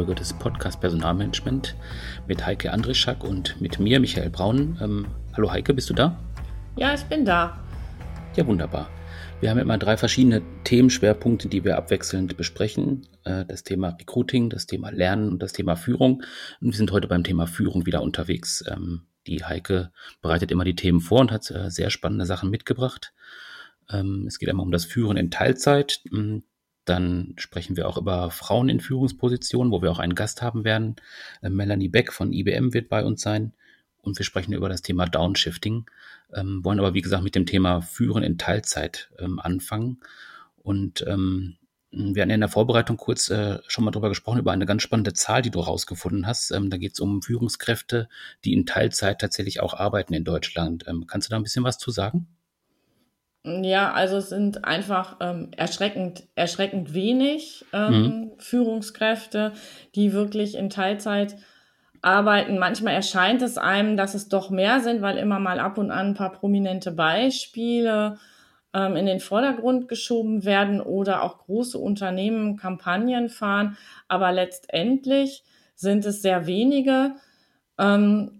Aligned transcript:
Folge 0.00 0.14
des 0.14 0.32
Podcast 0.32 0.80
Personalmanagement 0.80 1.76
mit 2.26 2.46
Heike 2.46 2.72
Andrischak 2.72 3.22
und 3.22 3.60
mit 3.60 3.78
mir, 3.78 4.00
Michael 4.00 4.30
Braun. 4.30 4.78
Ähm, 4.80 5.06
hallo 5.36 5.52
Heike, 5.52 5.74
bist 5.74 5.90
du 5.90 5.94
da? 5.94 6.18
Ja, 6.76 6.94
ich 6.94 7.02
bin 7.02 7.26
da. 7.26 7.62
Ja, 8.34 8.46
wunderbar. 8.46 8.88
Wir 9.42 9.50
haben 9.50 9.58
immer 9.58 9.76
drei 9.76 9.98
verschiedene 9.98 10.40
Themenschwerpunkte, 10.64 11.48
die 11.48 11.64
wir 11.64 11.76
abwechselnd 11.76 12.38
besprechen. 12.38 13.08
Äh, 13.24 13.44
das 13.44 13.62
Thema 13.62 13.90
Recruiting, 13.90 14.48
das 14.48 14.64
Thema 14.64 14.88
Lernen 14.88 15.28
und 15.28 15.42
das 15.42 15.52
Thema 15.52 15.76
Führung. 15.76 16.22
Und 16.62 16.68
wir 16.68 16.78
sind 16.78 16.92
heute 16.92 17.06
beim 17.06 17.22
Thema 17.22 17.46
Führung 17.46 17.84
wieder 17.84 18.00
unterwegs. 18.00 18.64
Ähm, 18.66 19.02
die 19.26 19.44
Heike 19.44 19.92
bereitet 20.22 20.50
immer 20.50 20.64
die 20.64 20.76
Themen 20.76 21.00
vor 21.00 21.20
und 21.20 21.30
hat 21.30 21.50
äh, 21.50 21.70
sehr 21.70 21.90
spannende 21.90 22.24
Sachen 22.24 22.48
mitgebracht. 22.48 23.12
Ähm, 23.90 24.24
es 24.26 24.38
geht 24.38 24.48
einmal 24.48 24.64
um 24.64 24.72
das 24.72 24.86
Führen 24.86 25.18
in 25.18 25.30
Teilzeit. 25.30 26.00
Dann 26.90 27.34
sprechen 27.36 27.76
wir 27.76 27.88
auch 27.88 27.96
über 27.96 28.32
Frauen 28.32 28.68
in 28.68 28.80
Führungspositionen, 28.80 29.70
wo 29.70 29.80
wir 29.80 29.92
auch 29.92 30.00
einen 30.00 30.16
Gast 30.16 30.42
haben 30.42 30.64
werden. 30.64 30.96
Äh, 31.40 31.48
Melanie 31.48 31.88
Beck 31.88 32.12
von 32.12 32.32
IBM 32.32 32.74
wird 32.74 32.88
bei 32.88 33.04
uns 33.04 33.22
sein. 33.22 33.52
Und 34.02 34.18
wir 34.18 34.24
sprechen 34.24 34.52
über 34.54 34.68
das 34.68 34.82
Thema 34.82 35.06
Downshifting, 35.06 35.88
ähm, 36.34 36.64
wollen 36.64 36.80
aber, 36.80 36.92
wie 36.92 37.00
gesagt, 37.00 37.22
mit 37.22 37.36
dem 37.36 37.46
Thema 37.46 37.80
Führen 37.80 38.24
in 38.24 38.38
Teilzeit 38.38 39.08
ähm, 39.20 39.38
anfangen. 39.38 40.00
Und 40.64 41.04
ähm, 41.06 41.58
wir 41.92 42.22
hatten 42.22 42.30
in 42.30 42.40
der 42.40 42.48
Vorbereitung 42.48 42.96
kurz 42.96 43.30
äh, 43.30 43.60
schon 43.68 43.84
mal 43.84 43.92
drüber 43.92 44.08
gesprochen, 44.08 44.40
über 44.40 44.50
eine 44.50 44.66
ganz 44.66 44.82
spannende 44.82 45.12
Zahl, 45.12 45.42
die 45.42 45.50
du 45.52 45.60
rausgefunden 45.60 46.26
hast. 46.26 46.50
Ähm, 46.50 46.70
da 46.70 46.76
geht 46.76 46.94
es 46.94 47.00
um 47.00 47.22
Führungskräfte, 47.22 48.08
die 48.44 48.52
in 48.52 48.66
Teilzeit 48.66 49.20
tatsächlich 49.20 49.60
auch 49.60 49.74
arbeiten 49.74 50.12
in 50.12 50.24
Deutschland. 50.24 50.88
Ähm, 50.88 51.06
kannst 51.06 51.28
du 51.28 51.30
da 51.30 51.36
ein 51.36 51.44
bisschen 51.44 51.62
was 51.62 51.78
zu 51.78 51.92
sagen? 51.92 52.26
Ja, 53.42 53.92
also 53.92 54.18
es 54.18 54.28
sind 54.28 54.66
einfach 54.66 55.16
ähm, 55.20 55.48
erschreckend, 55.56 56.24
erschreckend 56.34 56.92
wenig 56.92 57.64
ähm, 57.72 58.02
mhm. 58.02 58.30
Führungskräfte, 58.38 59.52
die 59.94 60.12
wirklich 60.12 60.56
in 60.56 60.68
Teilzeit 60.68 61.36
arbeiten. 62.02 62.58
Manchmal 62.58 62.94
erscheint 62.94 63.40
es 63.40 63.56
einem, 63.56 63.96
dass 63.96 64.14
es 64.14 64.28
doch 64.28 64.50
mehr 64.50 64.80
sind, 64.80 65.00
weil 65.00 65.16
immer 65.16 65.38
mal 65.38 65.58
ab 65.58 65.78
und 65.78 65.90
an 65.90 66.08
ein 66.08 66.14
paar 66.14 66.32
prominente 66.32 66.92
Beispiele 66.92 68.18
ähm, 68.74 68.96
in 68.96 69.06
den 69.06 69.20
Vordergrund 69.20 69.88
geschoben 69.88 70.44
werden 70.44 70.82
oder 70.82 71.22
auch 71.22 71.38
große 71.38 71.78
Unternehmen 71.78 72.58
Kampagnen 72.58 73.30
fahren. 73.30 73.78
Aber 74.06 74.32
letztendlich 74.32 75.44
sind 75.74 76.04
es 76.04 76.20
sehr 76.20 76.46
wenige. 76.46 77.14
Ähm, 77.78 78.39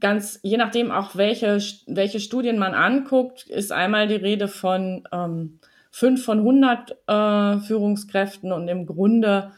ganz, 0.00 0.38
je 0.42 0.56
nachdem 0.56 0.90
auch 0.90 1.16
welche, 1.16 1.58
welche 1.86 2.20
Studien 2.20 2.58
man 2.58 2.74
anguckt, 2.74 3.46
ist 3.46 3.72
einmal 3.72 4.08
die 4.08 4.16
Rede 4.16 4.48
von 4.48 5.08
ähm, 5.12 5.58
5 5.90 6.24
von 6.24 6.38
100 6.38 6.96
äh, 7.06 7.58
Führungskräften 7.60 8.52
und 8.52 8.68
im 8.68 8.86
Grunde 8.86 9.52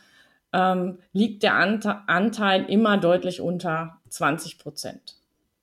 ähm, 0.52 0.98
liegt 1.12 1.42
der 1.42 1.54
Ante 1.54 1.96
Anteil 2.06 2.64
immer 2.68 2.96
deutlich 2.96 3.40
unter 3.40 3.98
20 4.08 4.58
Prozent. 4.58 5.16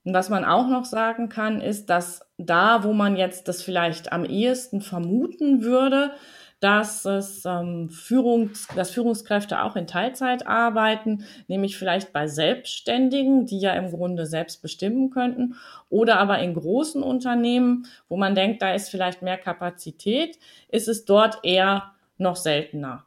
Und 0.03 0.13
was 0.13 0.29
man 0.29 0.45
auch 0.45 0.67
noch 0.67 0.85
sagen 0.85 1.29
kann, 1.29 1.61
ist, 1.61 1.89
dass 1.89 2.21
da, 2.37 2.83
wo 2.83 2.93
man 2.93 3.15
jetzt 3.15 3.47
das 3.47 3.63
vielleicht 3.63 4.11
am 4.11 4.23
ehesten 4.23 4.81
vermuten 4.81 5.63
würde, 5.63 6.11
dass 6.59 7.05
es 7.05 7.45
ähm, 7.45 7.89
Führungs 7.89 8.67
dass 8.75 8.91
Führungskräfte 8.91 9.61
auch 9.61 9.75
in 9.75 9.87
Teilzeit 9.87 10.47
arbeiten, 10.47 11.25
nämlich 11.47 11.77
vielleicht 11.77 12.13
bei 12.13 12.27
Selbstständigen, 12.27 13.45
die 13.45 13.59
ja 13.59 13.73
im 13.73 13.91
Grunde 13.91 14.25
selbst 14.25 14.61
bestimmen 14.61 15.09
könnten, 15.09 15.55
oder 15.89 16.19
aber 16.19 16.39
in 16.39 16.53
großen 16.53 17.03
Unternehmen, 17.03 17.87
wo 18.09 18.17
man 18.17 18.35
denkt, 18.35 18.61
da 18.61 18.73
ist 18.73 18.89
vielleicht 18.89 19.21
mehr 19.21 19.37
Kapazität, 19.37 20.39
ist 20.69 20.87
es 20.87 21.05
dort 21.05 21.39
eher 21.43 21.91
noch 22.17 22.35
seltener. 22.35 23.05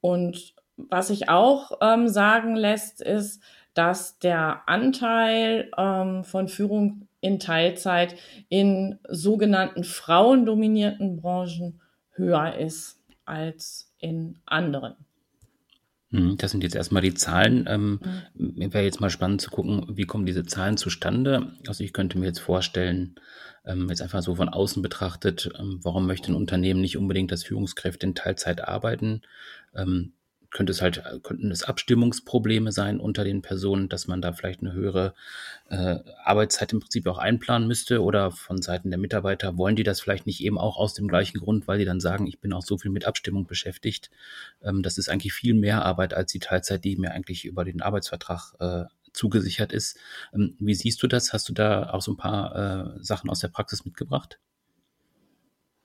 Und 0.00 0.54
was 0.76 1.08
sich 1.08 1.28
auch 1.28 1.72
ähm, 1.80 2.08
sagen 2.08 2.54
lässt, 2.54 3.00
ist, 3.00 3.42
dass 3.74 4.18
der 4.18 4.62
Anteil 4.66 5.70
ähm, 5.76 6.24
von 6.24 6.48
Führung 6.48 7.08
in 7.20 7.40
Teilzeit 7.40 8.16
in 8.48 8.98
sogenannten 9.08 9.84
frauendominierten 9.84 11.16
Branchen 11.16 11.80
höher 12.16 12.56
ist 12.56 12.98
als 13.24 13.92
in 13.98 14.38
anderen. 14.46 14.94
Hm, 16.10 16.36
das 16.38 16.52
sind 16.52 16.62
jetzt 16.62 16.76
erstmal 16.76 17.02
die 17.02 17.14
Zahlen. 17.14 17.66
Ähm, 17.68 18.00
mhm. 18.34 18.72
Wäre 18.72 18.84
jetzt 18.84 19.00
mal 19.00 19.10
spannend 19.10 19.40
zu 19.40 19.50
gucken, 19.50 19.86
wie 19.88 20.04
kommen 20.04 20.26
diese 20.26 20.44
Zahlen 20.44 20.76
zustande. 20.76 21.52
Also 21.66 21.82
ich 21.82 21.92
könnte 21.92 22.18
mir 22.18 22.26
jetzt 22.26 22.38
vorstellen, 22.38 23.16
ähm, 23.64 23.88
jetzt 23.88 24.02
einfach 24.02 24.22
so 24.22 24.36
von 24.36 24.48
außen 24.48 24.82
betrachtet, 24.82 25.50
ähm, 25.58 25.80
warum 25.82 26.06
möchte 26.06 26.30
ein 26.30 26.36
Unternehmen 26.36 26.80
nicht 26.80 26.96
unbedingt, 26.96 27.32
dass 27.32 27.42
Führungskräfte 27.42 28.06
in 28.06 28.14
Teilzeit 28.14 28.62
arbeiten? 28.62 29.22
Ähm, 29.74 30.12
könnte 30.56 30.72
es 30.72 30.80
halt, 30.80 31.02
könnten 31.22 31.50
es 31.50 31.64
Abstimmungsprobleme 31.64 32.72
sein 32.72 32.98
unter 32.98 33.24
den 33.24 33.42
Personen, 33.42 33.90
dass 33.90 34.06
man 34.06 34.22
da 34.22 34.32
vielleicht 34.32 34.60
eine 34.62 34.72
höhere 34.72 35.12
äh, 35.68 35.98
Arbeitszeit 36.24 36.72
im 36.72 36.80
Prinzip 36.80 37.06
auch 37.06 37.18
einplanen 37.18 37.68
müsste 37.68 38.02
oder 38.02 38.30
von 38.30 38.62
Seiten 38.62 38.88
der 38.88 38.98
Mitarbeiter 38.98 39.58
wollen 39.58 39.76
die 39.76 39.82
das 39.82 40.00
vielleicht 40.00 40.24
nicht 40.24 40.42
eben 40.42 40.56
auch 40.56 40.78
aus 40.78 40.94
dem 40.94 41.08
gleichen 41.08 41.40
Grund, 41.40 41.68
weil 41.68 41.78
die 41.78 41.84
dann 41.84 42.00
sagen, 42.00 42.26
ich 42.26 42.40
bin 42.40 42.54
auch 42.54 42.62
so 42.62 42.78
viel 42.78 42.90
mit 42.90 43.04
Abstimmung 43.04 43.46
beschäftigt. 43.46 44.10
Ähm, 44.62 44.82
das 44.82 44.96
ist 44.96 45.10
eigentlich 45.10 45.34
viel 45.34 45.52
mehr 45.52 45.84
Arbeit 45.84 46.14
als 46.14 46.32
die 46.32 46.38
Teilzeit, 46.38 46.84
die 46.84 46.96
mir 46.96 47.10
eigentlich 47.10 47.44
über 47.44 47.66
den 47.66 47.82
Arbeitsvertrag 47.82 48.54
äh, 48.58 48.84
zugesichert 49.12 49.72
ist. 49.72 49.98
Ähm, 50.32 50.56
wie 50.58 50.74
siehst 50.74 51.02
du 51.02 51.06
das? 51.06 51.34
Hast 51.34 51.50
du 51.50 51.52
da 51.52 51.90
auch 51.90 52.00
so 52.00 52.12
ein 52.12 52.16
paar 52.16 52.96
äh, 52.96 53.04
Sachen 53.04 53.28
aus 53.28 53.40
der 53.40 53.48
Praxis 53.48 53.84
mitgebracht? 53.84 54.38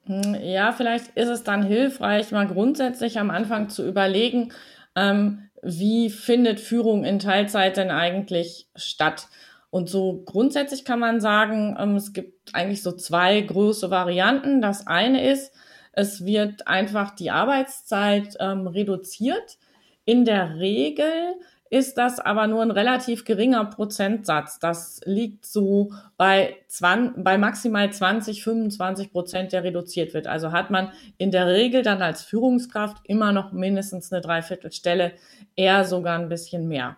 Hm, 0.05 0.35
ja, 0.41 0.71
vielleicht 0.71 1.09
ist 1.15 1.29
es 1.29 1.43
dann 1.43 1.63
hilfreich, 1.63 2.31
mal 2.31 2.47
grundsätzlich 2.47 3.19
am 3.19 3.29
Anfang 3.29 3.69
zu 3.69 3.87
überlegen, 3.87 4.51
ähm, 4.95 5.49
wie 5.61 6.09
findet 6.09 6.59
Führung 6.59 7.03
in 7.03 7.19
Teilzeit 7.19 7.77
denn 7.77 7.91
eigentlich 7.91 8.67
statt? 8.75 9.27
Und 9.69 9.89
so 9.89 10.23
grundsätzlich 10.25 10.85
kann 10.85 10.99
man 10.99 11.21
sagen, 11.21 11.77
ähm, 11.79 11.95
es 11.95 12.13
gibt 12.13 12.53
eigentlich 12.53 12.81
so 12.81 12.91
zwei 12.91 13.39
große 13.39 13.89
Varianten. 13.89 14.61
Das 14.61 14.87
eine 14.87 15.25
ist, 15.25 15.53
es 15.93 16.25
wird 16.25 16.67
einfach 16.67 17.15
die 17.15 17.31
Arbeitszeit 17.31 18.35
ähm, 18.39 18.67
reduziert. 18.67 19.57
In 20.03 20.25
der 20.25 20.57
Regel 20.57 21.35
ist 21.71 21.97
das 21.97 22.19
aber 22.19 22.47
nur 22.47 22.61
ein 22.61 22.69
relativ 22.69 23.23
geringer 23.23 23.63
Prozentsatz. 23.63 24.59
Das 24.59 24.99
liegt 25.05 25.45
so 25.45 25.93
bei, 26.17 26.57
20, 26.67 27.23
bei 27.23 27.37
maximal 27.37 27.91
20, 27.91 28.43
25 28.43 29.13
Prozent, 29.13 29.53
der 29.53 29.63
reduziert 29.63 30.13
wird. 30.13 30.27
Also 30.27 30.51
hat 30.51 30.69
man 30.69 30.91
in 31.17 31.31
der 31.31 31.47
Regel 31.47 31.81
dann 31.81 32.01
als 32.01 32.23
Führungskraft 32.23 32.97
immer 33.05 33.31
noch 33.31 33.53
mindestens 33.53 34.11
eine 34.11 34.21
Dreiviertelstelle, 34.21 35.13
eher 35.55 35.85
sogar 35.85 36.19
ein 36.19 36.27
bisschen 36.27 36.67
mehr. 36.67 36.97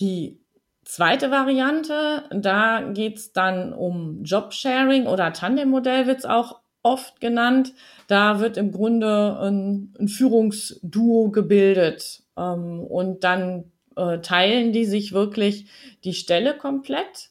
Die 0.00 0.40
zweite 0.86 1.30
Variante, 1.30 2.24
da 2.30 2.80
geht's 2.80 3.34
dann 3.34 3.74
um 3.74 4.24
Jobsharing 4.24 5.06
oder 5.06 5.34
Tandemmodell 5.34 6.06
wird's 6.06 6.24
auch 6.24 6.61
oft 6.82 7.20
genannt. 7.20 7.72
Da 8.08 8.40
wird 8.40 8.56
im 8.56 8.72
Grunde 8.72 9.38
ein, 9.40 9.94
ein 9.98 10.08
Führungsduo 10.08 11.30
gebildet 11.30 12.22
ähm, 12.36 12.80
und 12.80 13.24
dann 13.24 13.72
äh, 13.96 14.18
teilen 14.18 14.72
die 14.72 14.84
sich 14.84 15.12
wirklich 15.12 15.66
die 16.04 16.14
Stelle 16.14 16.56
komplett. 16.56 17.30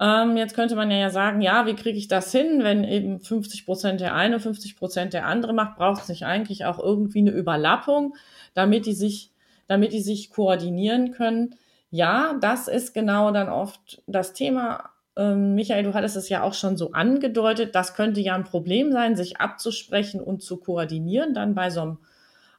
Ähm, 0.00 0.36
jetzt 0.36 0.54
könnte 0.54 0.74
man 0.74 0.90
ja 0.90 1.10
sagen, 1.10 1.40
ja, 1.42 1.66
wie 1.66 1.74
kriege 1.74 1.98
ich 1.98 2.08
das 2.08 2.32
hin, 2.32 2.64
wenn 2.64 2.82
eben 2.82 3.20
50 3.20 3.64
Prozent 3.64 4.00
der 4.00 4.14
eine, 4.14 4.40
50 4.40 4.76
Prozent 4.76 5.12
der 5.12 5.26
andere 5.26 5.52
macht, 5.52 5.76
braucht 5.76 6.02
es 6.02 6.08
nicht 6.08 6.24
eigentlich 6.24 6.64
auch 6.64 6.78
irgendwie 6.78 7.20
eine 7.20 7.30
Überlappung, 7.30 8.16
damit 8.54 8.86
die 8.86 8.94
sich, 8.94 9.30
damit 9.68 9.92
die 9.92 10.00
sich 10.00 10.30
koordinieren 10.30 11.12
können. 11.12 11.54
Ja, 11.90 12.36
das 12.40 12.68
ist 12.68 12.94
genau 12.94 13.30
dann 13.30 13.48
oft 13.48 14.02
das 14.06 14.32
Thema. 14.32 14.90
Ähm, 15.16 15.54
Michael, 15.54 15.84
du 15.84 15.94
hattest 15.94 16.16
es 16.16 16.28
ja 16.28 16.42
auch 16.42 16.54
schon 16.54 16.76
so 16.76 16.92
angedeutet. 16.92 17.74
Das 17.74 17.94
könnte 17.94 18.20
ja 18.20 18.34
ein 18.34 18.44
Problem 18.44 18.92
sein, 18.92 19.16
sich 19.16 19.40
abzusprechen 19.40 20.20
und 20.20 20.42
zu 20.42 20.56
koordinieren, 20.58 21.34
dann 21.34 21.54
bei 21.54 21.70
so 21.70 21.80
einem 21.82 21.98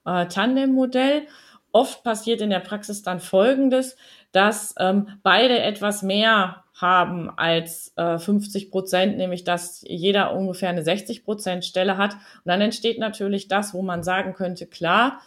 äh, 0.06 0.28
Tandem-Modell. 0.28 1.24
Oft 1.72 2.04
passiert 2.04 2.42
in 2.42 2.52
der 2.52 2.60
Praxis 2.60 3.02
dann 3.02 3.20
Folgendes, 3.20 3.98
dass 4.32 4.76
ähm, 4.78 5.08
beide 5.24 5.60
etwas 5.60 6.04
mehr 6.04 6.64
haben 6.76 7.32
als 7.36 7.94
äh, 7.98 8.20
50 8.20 8.70
Prozent, 8.70 9.18
nämlich 9.18 9.44
dass 9.44 9.84
jeder 9.88 10.36
ungefähr 10.36 10.70
eine 10.70 10.84
60 10.84 11.24
Prozent 11.24 11.66
Stelle 11.66 11.98
hat. 11.98 12.14
Und 12.14 12.46
dann 12.46 12.62
entsteht 12.62 13.00
natürlich 13.00 13.48
das, 13.48 13.74
wo 13.74 13.82
man 13.82 14.04
sagen 14.04 14.34
könnte, 14.34 14.68
klar, 14.68 15.22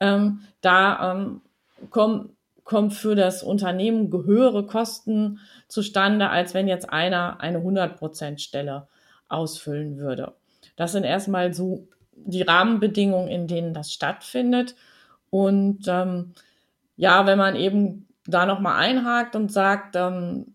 ähm, 0.00 0.40
da 0.60 1.12
ähm, 1.12 1.42
kommen 1.90 2.36
kommt 2.64 2.94
für 2.94 3.14
das 3.14 3.42
Unternehmen 3.42 4.12
höhere 4.12 4.66
Kosten 4.66 5.40
zustande, 5.68 6.30
als 6.30 6.54
wenn 6.54 6.68
jetzt 6.68 6.90
einer 6.90 7.40
eine 7.40 7.58
100% 7.58 8.38
Stelle 8.38 8.88
ausfüllen 9.28 9.98
würde. 9.98 10.34
Das 10.76 10.92
sind 10.92 11.04
erstmal 11.04 11.52
so 11.52 11.88
die 12.14 12.42
Rahmenbedingungen, 12.42 13.28
in 13.28 13.46
denen 13.46 13.74
das 13.74 13.92
stattfindet. 13.92 14.76
Und 15.30 15.86
ähm, 15.88 16.34
ja, 16.96 17.26
wenn 17.26 17.38
man 17.38 17.56
eben 17.56 18.06
da 18.26 18.46
nochmal 18.46 18.78
einhakt 18.78 19.34
und 19.34 19.50
sagt, 19.50 19.96
ähm, 19.96 20.54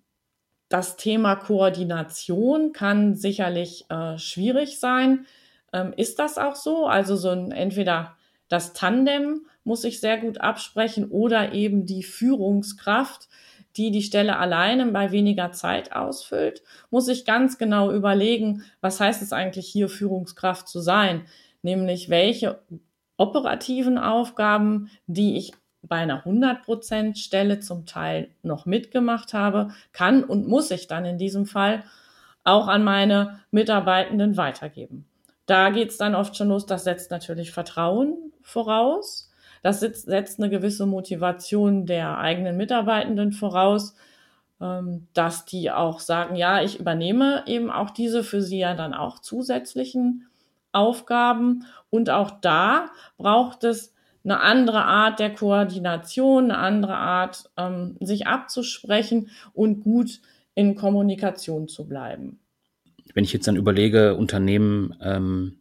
das 0.69 0.97
Thema 0.97 1.35
Koordination 1.35 2.73
kann 2.73 3.15
sicherlich 3.15 3.85
äh, 3.89 4.17
schwierig 4.17 4.79
sein. 4.79 5.25
Ähm, 5.73 5.93
ist 5.95 6.19
das 6.19 6.37
auch 6.37 6.55
so? 6.55 6.87
Also 6.87 7.15
so 7.15 7.29
ein 7.29 7.51
entweder 7.51 8.16
das 8.49 8.73
Tandem 8.73 9.45
muss 9.63 9.81
sich 9.81 9.99
sehr 9.99 10.17
gut 10.17 10.39
absprechen 10.39 11.09
oder 11.09 11.53
eben 11.53 11.85
die 11.85 12.03
Führungskraft, 12.03 13.27
die 13.75 13.91
die 13.91 14.01
Stelle 14.01 14.37
alleine 14.37 14.85
bei 14.87 15.11
weniger 15.11 15.51
Zeit 15.51 15.93
ausfüllt, 15.93 16.63
muss 16.89 17.05
sich 17.05 17.25
ganz 17.25 17.57
genau 17.57 17.91
überlegen, 17.91 18.63
was 18.81 18.99
heißt 18.99 19.21
es 19.21 19.33
eigentlich 19.33 19.67
hier 19.67 19.89
Führungskraft 19.89 20.67
zu 20.67 20.79
sein, 20.79 21.25
nämlich 21.61 22.09
welche 22.09 22.59
operativen 23.17 23.97
Aufgaben, 23.97 24.89
die 25.05 25.37
ich 25.37 25.53
bei 25.81 25.97
einer 25.97 26.25
100% 26.25 27.17
Stelle 27.17 27.59
zum 27.59 27.85
Teil 27.85 28.29
noch 28.41 28.65
mitgemacht 28.65 29.33
habe, 29.33 29.69
kann 29.91 30.23
und 30.23 30.47
muss 30.47 30.71
ich 30.71 30.87
dann 30.87 31.05
in 31.05 31.17
diesem 31.17 31.45
Fall 31.45 31.83
auch 32.43 32.67
an 32.67 32.83
meine 32.83 33.41
Mitarbeitenden 33.51 34.37
weitergeben. 34.37 35.05
Da 35.45 35.69
geht 35.69 35.89
es 35.89 35.97
dann 35.97 36.15
oft 36.15 36.35
schon 36.35 36.49
los, 36.49 36.65
das 36.65 36.83
setzt 36.83 37.11
natürlich 37.11 37.51
Vertrauen 37.51 38.33
voraus. 38.47 39.29
Das 39.61 39.81
setzt 39.81 40.39
eine 40.39 40.49
gewisse 40.49 40.85
Motivation 40.85 41.85
der 41.85 42.17
eigenen 42.17 42.55
Mitarbeitenden 42.55 43.33
voraus, 43.33 43.95
ähm, 44.61 45.07
dass 45.13 45.45
die 45.45 45.69
auch 45.69 45.99
sagen, 45.99 46.35
ja, 46.35 46.63
ich 46.63 46.79
übernehme 46.79 47.43
eben 47.45 47.69
auch 47.69 47.89
diese 47.89 48.23
für 48.23 48.41
sie 48.41 48.59
ja 48.59 48.73
dann 48.73 48.93
auch 48.93 49.19
zusätzlichen 49.19 50.27
Aufgaben. 50.71 51.65
Und 51.89 52.09
auch 52.09 52.31
da 52.39 52.87
braucht 53.17 53.65
es 53.65 53.93
eine 54.23 54.39
andere 54.39 54.85
Art 54.85 55.19
der 55.19 55.33
Koordination, 55.33 56.45
eine 56.45 56.57
andere 56.57 56.95
Art, 56.95 57.49
ähm, 57.57 57.97
sich 57.99 58.27
abzusprechen 58.27 59.29
und 59.53 59.83
gut 59.83 60.21
in 60.55 60.75
Kommunikation 60.75 61.67
zu 61.67 61.85
bleiben. 61.87 62.39
Wenn 63.13 63.25
ich 63.25 63.33
jetzt 63.33 63.47
dann 63.47 63.55
überlege, 63.57 64.15
Unternehmen 64.15 64.95
ähm, 65.01 65.59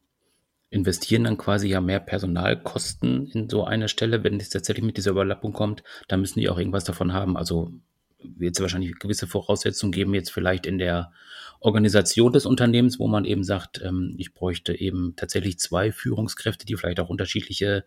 investieren 0.70 1.24
dann 1.24 1.38
quasi 1.38 1.68
ja 1.68 1.80
mehr 1.80 2.00
Personalkosten 2.00 3.28
in 3.28 3.48
so 3.48 3.64
eine 3.64 3.88
Stelle, 3.88 4.24
wenn 4.24 4.40
es 4.40 4.50
tatsächlich 4.50 4.84
mit 4.84 4.96
dieser 4.96 5.12
Überlappung 5.12 5.52
kommt, 5.52 5.82
dann 6.08 6.20
müssen 6.20 6.40
die 6.40 6.48
auch 6.48 6.58
irgendwas 6.58 6.84
davon 6.84 7.12
haben. 7.12 7.36
Also 7.36 7.72
wird 8.18 8.56
es 8.56 8.60
wahrscheinlich 8.60 8.98
gewisse 8.98 9.26
Voraussetzungen 9.26 9.92
geben, 9.92 10.14
jetzt 10.14 10.32
vielleicht 10.32 10.66
in 10.66 10.78
der 10.78 11.12
Organisation 11.60 12.32
des 12.32 12.46
Unternehmens, 12.46 12.98
wo 12.98 13.06
man 13.06 13.24
eben 13.24 13.44
sagt, 13.44 13.80
ähm, 13.82 14.14
ich 14.18 14.34
bräuchte 14.34 14.78
eben 14.78 15.14
tatsächlich 15.16 15.58
zwei 15.58 15.92
Führungskräfte, 15.92 16.66
die 16.66 16.76
vielleicht 16.76 17.00
auch 17.00 17.08
unterschiedliche 17.08 17.84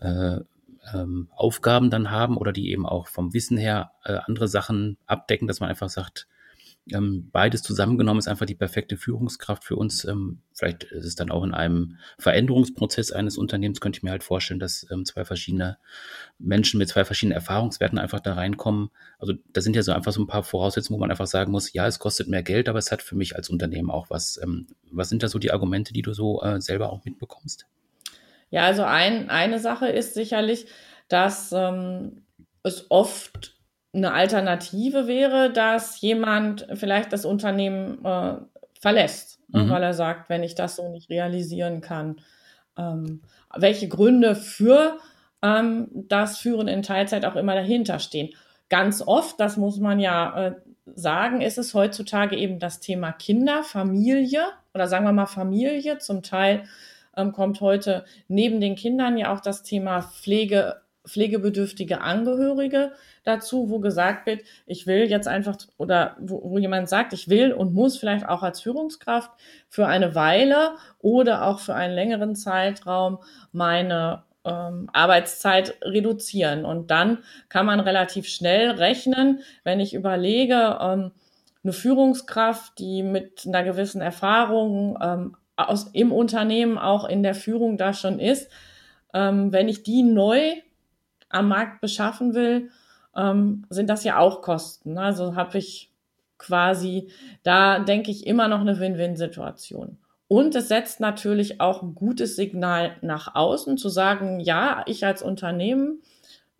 äh, 0.00 0.38
ähm, 0.94 1.28
Aufgaben 1.34 1.90
dann 1.90 2.10
haben 2.10 2.36
oder 2.36 2.52
die 2.52 2.70
eben 2.70 2.86
auch 2.86 3.08
vom 3.08 3.34
Wissen 3.34 3.56
her 3.56 3.92
äh, 4.04 4.18
andere 4.26 4.48
Sachen 4.48 4.96
abdecken, 5.06 5.48
dass 5.48 5.60
man 5.60 5.68
einfach 5.68 5.88
sagt, 5.88 6.26
ähm, 6.92 7.30
beides 7.32 7.62
zusammengenommen 7.62 8.18
ist 8.18 8.28
einfach 8.28 8.46
die 8.46 8.54
perfekte 8.54 8.96
Führungskraft 8.96 9.64
für 9.64 9.76
uns. 9.76 10.04
Ähm, 10.04 10.42
vielleicht 10.52 10.84
ist 10.84 11.04
es 11.04 11.16
dann 11.16 11.30
auch 11.30 11.42
in 11.42 11.52
einem 11.52 11.98
Veränderungsprozess 12.18 13.10
eines 13.10 13.36
Unternehmens, 13.36 13.80
könnte 13.80 13.98
ich 13.98 14.02
mir 14.02 14.10
halt 14.10 14.22
vorstellen, 14.22 14.60
dass 14.60 14.86
ähm, 14.90 15.04
zwei 15.04 15.24
verschiedene 15.24 15.78
Menschen 16.38 16.78
mit 16.78 16.88
zwei 16.88 17.04
verschiedenen 17.04 17.34
Erfahrungswerten 17.34 17.98
einfach 17.98 18.20
da 18.20 18.34
reinkommen. 18.34 18.90
Also 19.18 19.34
da 19.52 19.60
sind 19.60 19.74
ja 19.74 19.82
so 19.82 19.92
einfach 19.92 20.12
so 20.12 20.22
ein 20.22 20.28
paar 20.28 20.44
Voraussetzungen, 20.44 20.98
wo 20.98 21.00
man 21.00 21.10
einfach 21.10 21.26
sagen 21.26 21.50
muss, 21.50 21.72
ja, 21.72 21.86
es 21.86 21.98
kostet 21.98 22.28
mehr 22.28 22.44
Geld, 22.44 22.68
aber 22.68 22.78
es 22.78 22.92
hat 22.92 23.02
für 23.02 23.16
mich 23.16 23.34
als 23.34 23.50
Unternehmen 23.50 23.90
auch 23.90 24.08
was. 24.10 24.40
Ähm, 24.42 24.68
was 24.92 25.08
sind 25.08 25.22
da 25.22 25.28
so 25.28 25.40
die 25.40 25.50
Argumente, 25.50 25.92
die 25.92 26.02
du 26.02 26.12
so 26.12 26.40
äh, 26.42 26.60
selber 26.60 26.92
auch 26.92 27.04
mitbekommst? 27.04 27.66
Ja, 28.50 28.64
also 28.64 28.84
ein, 28.84 29.28
eine 29.28 29.58
Sache 29.58 29.88
ist 29.88 30.14
sicherlich, 30.14 30.66
dass 31.08 31.50
ähm, 31.52 32.22
es 32.62 32.86
oft 32.90 33.55
eine 33.96 34.12
Alternative 34.12 35.06
wäre, 35.06 35.50
dass 35.50 36.00
jemand 36.00 36.66
vielleicht 36.74 37.12
das 37.12 37.24
Unternehmen 37.24 38.04
äh, 38.04 38.34
verlässt, 38.78 39.40
ne, 39.48 39.64
mhm. 39.64 39.70
weil 39.70 39.82
er 39.82 39.94
sagt, 39.94 40.28
wenn 40.28 40.42
ich 40.42 40.54
das 40.54 40.76
so 40.76 40.90
nicht 40.90 41.08
realisieren 41.10 41.80
kann, 41.80 42.20
ähm, 42.76 43.22
welche 43.56 43.88
Gründe 43.88 44.34
für 44.34 44.98
ähm, 45.42 45.88
das 45.92 46.38
Führen 46.38 46.68
in 46.68 46.82
Teilzeit 46.82 47.24
auch 47.24 47.36
immer 47.36 47.54
dahinter 47.54 47.98
stehen. 47.98 48.30
Ganz 48.68 49.02
oft, 49.02 49.40
das 49.40 49.56
muss 49.56 49.78
man 49.78 49.98
ja 49.98 50.46
äh, 50.46 50.54
sagen, 50.94 51.40
ist 51.40 51.58
es 51.58 51.74
heutzutage 51.74 52.36
eben 52.36 52.58
das 52.58 52.80
Thema 52.80 53.12
Kinder, 53.12 53.62
Familie 53.62 54.44
oder 54.74 54.88
sagen 54.88 55.04
wir 55.04 55.12
mal 55.12 55.26
Familie. 55.26 55.98
Zum 55.98 56.22
Teil 56.22 56.64
ähm, 57.16 57.32
kommt 57.32 57.60
heute 57.60 58.04
neben 58.28 58.60
den 58.60 58.76
Kindern 58.76 59.16
ja 59.16 59.32
auch 59.34 59.40
das 59.40 59.62
Thema 59.62 60.02
Pflege, 60.02 60.82
pflegebedürftige 61.06 62.00
Angehörige 62.00 62.92
dazu, 63.24 63.70
wo 63.70 63.78
gesagt 63.80 64.26
wird, 64.26 64.42
ich 64.66 64.86
will 64.86 65.08
jetzt 65.10 65.28
einfach 65.28 65.56
oder 65.78 66.16
wo, 66.20 66.42
wo 66.50 66.58
jemand 66.58 66.88
sagt, 66.88 67.12
ich 67.12 67.28
will 67.28 67.52
und 67.52 67.74
muss 67.74 67.96
vielleicht 67.96 68.28
auch 68.28 68.42
als 68.42 68.60
Führungskraft 68.60 69.30
für 69.68 69.86
eine 69.86 70.14
Weile 70.14 70.76
oder 70.98 71.46
auch 71.46 71.60
für 71.60 71.74
einen 71.74 71.94
längeren 71.94 72.36
Zeitraum 72.36 73.18
meine 73.52 74.24
ähm, 74.44 74.88
Arbeitszeit 74.92 75.76
reduzieren. 75.82 76.64
Und 76.64 76.90
dann 76.90 77.18
kann 77.48 77.66
man 77.66 77.80
relativ 77.80 78.28
schnell 78.28 78.70
rechnen, 78.70 79.40
wenn 79.64 79.80
ich 79.80 79.94
überlege, 79.94 80.78
ähm, 80.80 81.12
eine 81.64 81.72
Führungskraft, 81.72 82.78
die 82.78 83.02
mit 83.02 83.44
einer 83.44 83.64
gewissen 83.64 84.00
Erfahrung 84.00 84.98
ähm, 85.02 85.36
aus, 85.56 85.90
im 85.92 86.12
Unternehmen 86.12 86.78
auch 86.78 87.08
in 87.08 87.22
der 87.22 87.34
Führung 87.34 87.76
da 87.76 87.92
schon 87.92 88.20
ist, 88.20 88.50
ähm, 89.12 89.52
wenn 89.52 89.68
ich 89.68 89.82
die 89.82 90.02
neu 90.02 90.52
am 91.28 91.48
Markt 91.48 91.80
beschaffen 91.80 92.34
will, 92.34 92.70
ähm, 93.16 93.64
sind 93.70 93.88
das 93.90 94.04
ja 94.04 94.18
auch 94.18 94.42
Kosten. 94.42 94.98
Also 94.98 95.34
habe 95.34 95.58
ich 95.58 95.90
quasi, 96.38 97.08
da 97.42 97.80
denke 97.80 98.10
ich 98.10 98.26
immer 98.26 98.48
noch 98.48 98.60
eine 98.60 98.78
Win-Win-Situation. 98.78 99.98
Und 100.28 100.54
es 100.54 100.68
setzt 100.68 101.00
natürlich 101.00 101.60
auch 101.60 101.82
ein 101.82 101.94
gutes 101.94 102.36
Signal 102.36 102.96
nach 103.00 103.34
außen, 103.34 103.78
zu 103.78 103.88
sagen, 103.88 104.40
ja, 104.40 104.82
ich 104.86 105.06
als 105.06 105.22
Unternehmen 105.22 106.02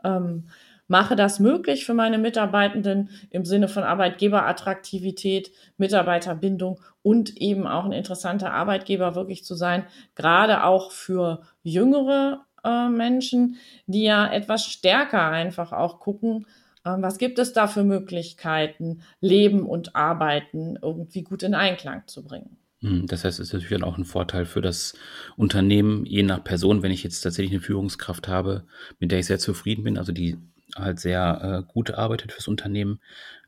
ähm, 0.04 0.44
mache 0.88 1.16
das 1.16 1.40
möglich 1.40 1.84
für 1.84 1.94
meine 1.94 2.18
Mitarbeitenden 2.18 3.10
im 3.30 3.44
Sinne 3.44 3.66
von 3.66 3.82
Arbeitgeberattraktivität, 3.82 5.50
Mitarbeiterbindung 5.78 6.80
und 7.02 7.36
eben 7.36 7.66
auch 7.66 7.84
ein 7.84 7.92
interessanter 7.92 8.52
Arbeitgeber 8.52 9.16
wirklich 9.16 9.44
zu 9.44 9.56
sein, 9.56 9.84
gerade 10.14 10.62
auch 10.62 10.92
für 10.92 11.42
jüngere 11.64 12.45
äh, 12.66 12.88
Menschen, 12.88 13.56
die 13.86 14.02
ja 14.02 14.30
etwas 14.30 14.66
stärker 14.66 15.28
einfach 15.28 15.72
auch 15.72 16.00
gucken, 16.00 16.46
äh, 16.84 16.90
was 16.98 17.18
gibt 17.18 17.38
es 17.38 17.52
da 17.52 17.66
für 17.66 17.84
Möglichkeiten, 17.84 19.02
Leben 19.20 19.66
und 19.66 19.94
Arbeiten 19.94 20.78
irgendwie 20.80 21.22
gut 21.22 21.42
in 21.42 21.54
Einklang 21.54 22.02
zu 22.06 22.24
bringen. 22.24 22.56
Hm, 22.80 23.06
das 23.06 23.24
heißt, 23.24 23.40
es 23.40 23.48
ist 23.48 23.52
natürlich 23.52 23.82
auch 23.82 23.98
ein 23.98 24.04
Vorteil 24.04 24.44
für 24.44 24.60
das 24.60 24.94
Unternehmen, 25.36 26.04
je 26.04 26.22
nach 26.22 26.44
Person, 26.44 26.82
wenn 26.82 26.92
ich 26.92 27.02
jetzt 27.02 27.20
tatsächlich 27.20 27.52
eine 27.52 27.62
Führungskraft 27.62 28.28
habe, 28.28 28.64
mit 28.98 29.12
der 29.12 29.20
ich 29.20 29.26
sehr 29.26 29.38
zufrieden 29.38 29.84
bin, 29.84 29.98
also 29.98 30.12
die 30.12 30.36
halt 30.74 31.00
sehr 31.00 31.64
äh, 31.68 31.72
gut 31.72 31.92
arbeitet 31.92 32.32
fürs 32.32 32.48
Unternehmen, 32.48 33.00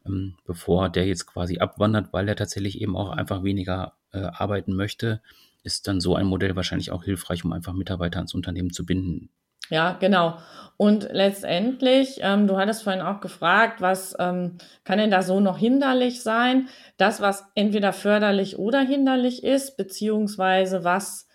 ähm, 0.06 0.36
bevor 0.46 0.88
der 0.88 1.06
jetzt 1.06 1.26
quasi 1.26 1.58
abwandert, 1.58 2.12
weil 2.12 2.28
er 2.28 2.36
tatsächlich 2.36 2.80
eben 2.80 2.96
auch 2.96 3.10
einfach 3.10 3.42
weniger 3.44 3.92
arbeiten 4.10 4.74
möchte, 4.74 5.20
ist 5.68 5.86
dann 5.86 6.00
so 6.00 6.14
ein 6.16 6.26
Modell 6.26 6.56
wahrscheinlich 6.56 6.90
auch 6.90 7.04
hilfreich, 7.04 7.44
um 7.44 7.52
einfach 7.52 7.74
Mitarbeiter 7.74 8.18
ans 8.18 8.34
Unternehmen 8.34 8.70
zu 8.70 8.86
binden. 8.86 9.30
Ja, 9.70 9.98
genau. 10.00 10.38
Und 10.78 11.08
letztendlich, 11.12 12.20
ähm, 12.22 12.46
du 12.46 12.56
hattest 12.56 12.84
vorhin 12.84 13.02
auch 13.02 13.20
gefragt, 13.20 13.82
was 13.82 14.16
ähm, 14.18 14.56
kann 14.84 14.98
denn 14.98 15.10
da 15.10 15.22
so 15.22 15.40
noch 15.40 15.58
hinderlich 15.58 16.22
sein? 16.22 16.68
Das, 16.96 17.20
was 17.20 17.44
entweder 17.54 17.92
förderlich 17.92 18.58
oder 18.58 18.80
hinderlich 18.80 19.44
ist, 19.44 19.76
beziehungsweise 19.76 20.84
was 20.84 21.28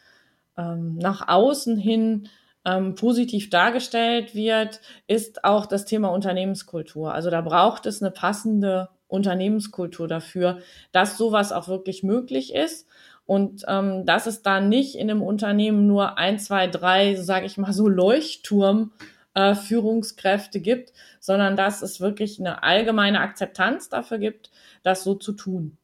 ähm, 0.58 0.96
nach 0.98 1.28
außen 1.28 1.78
hin 1.78 2.28
ähm, 2.66 2.96
positiv 2.96 3.52
dargestellt 3.52 4.34
wird, 4.34 4.82
ist 5.08 5.44
auch 5.44 5.68
das 5.68 5.86
Thema 5.86 6.08
Unternehmenskultur. 6.08 7.14
Also 7.14 7.30
da 7.30 7.42
braucht 7.42 7.86
es 7.86 8.02
eine 8.02 8.12
passende 8.12 8.90
Unternehmenskultur 9.08 10.08
dafür, 10.08 10.60
dass 10.92 11.18
sowas 11.18 11.52
auch 11.52 11.68
wirklich 11.68 12.02
möglich 12.02 12.56
ist. 12.56 12.88
Und 13.26 13.64
ähm, 13.68 14.06
dass 14.06 14.28
es 14.28 14.42
da 14.42 14.60
nicht 14.60 14.96
in 14.96 15.10
einem 15.10 15.22
Unternehmen 15.22 15.88
nur 15.88 16.18
ein, 16.18 16.40
zwei, 16.40 16.68
drei, 16.68 17.16
sage 17.16 17.46
ich 17.46 17.58
mal 17.58 17.74
so 17.74 17.88
Leuchtturm 17.88 18.92
äh, 19.34 19.56
Führungskräfte 19.56 20.60
gibt, 20.60 20.94
sondern 21.20 21.56
dass 21.56 21.82
es 21.82 22.02
wirklich 22.02 22.40
eine 22.40 22.64
allgemeine 22.64 23.22
Akzeptanz 23.22 23.90
dafür 23.90 24.18
gibt, 24.18 24.52
das 24.84 25.04
so 25.04 25.16
zu 25.16 25.32
tun. 25.32 25.78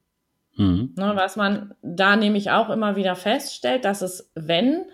Mhm. 0.58 0.94
Ne, 0.98 1.14
was 1.16 1.38
man 1.38 1.74
da 1.82 2.18
nämlich 2.18 2.52
auch 2.52 2.70
immer 2.70 2.98
wieder 2.98 3.16
feststellt, 3.16 3.86
dass 3.86 4.02
es, 4.02 4.30
wenn 4.36 4.86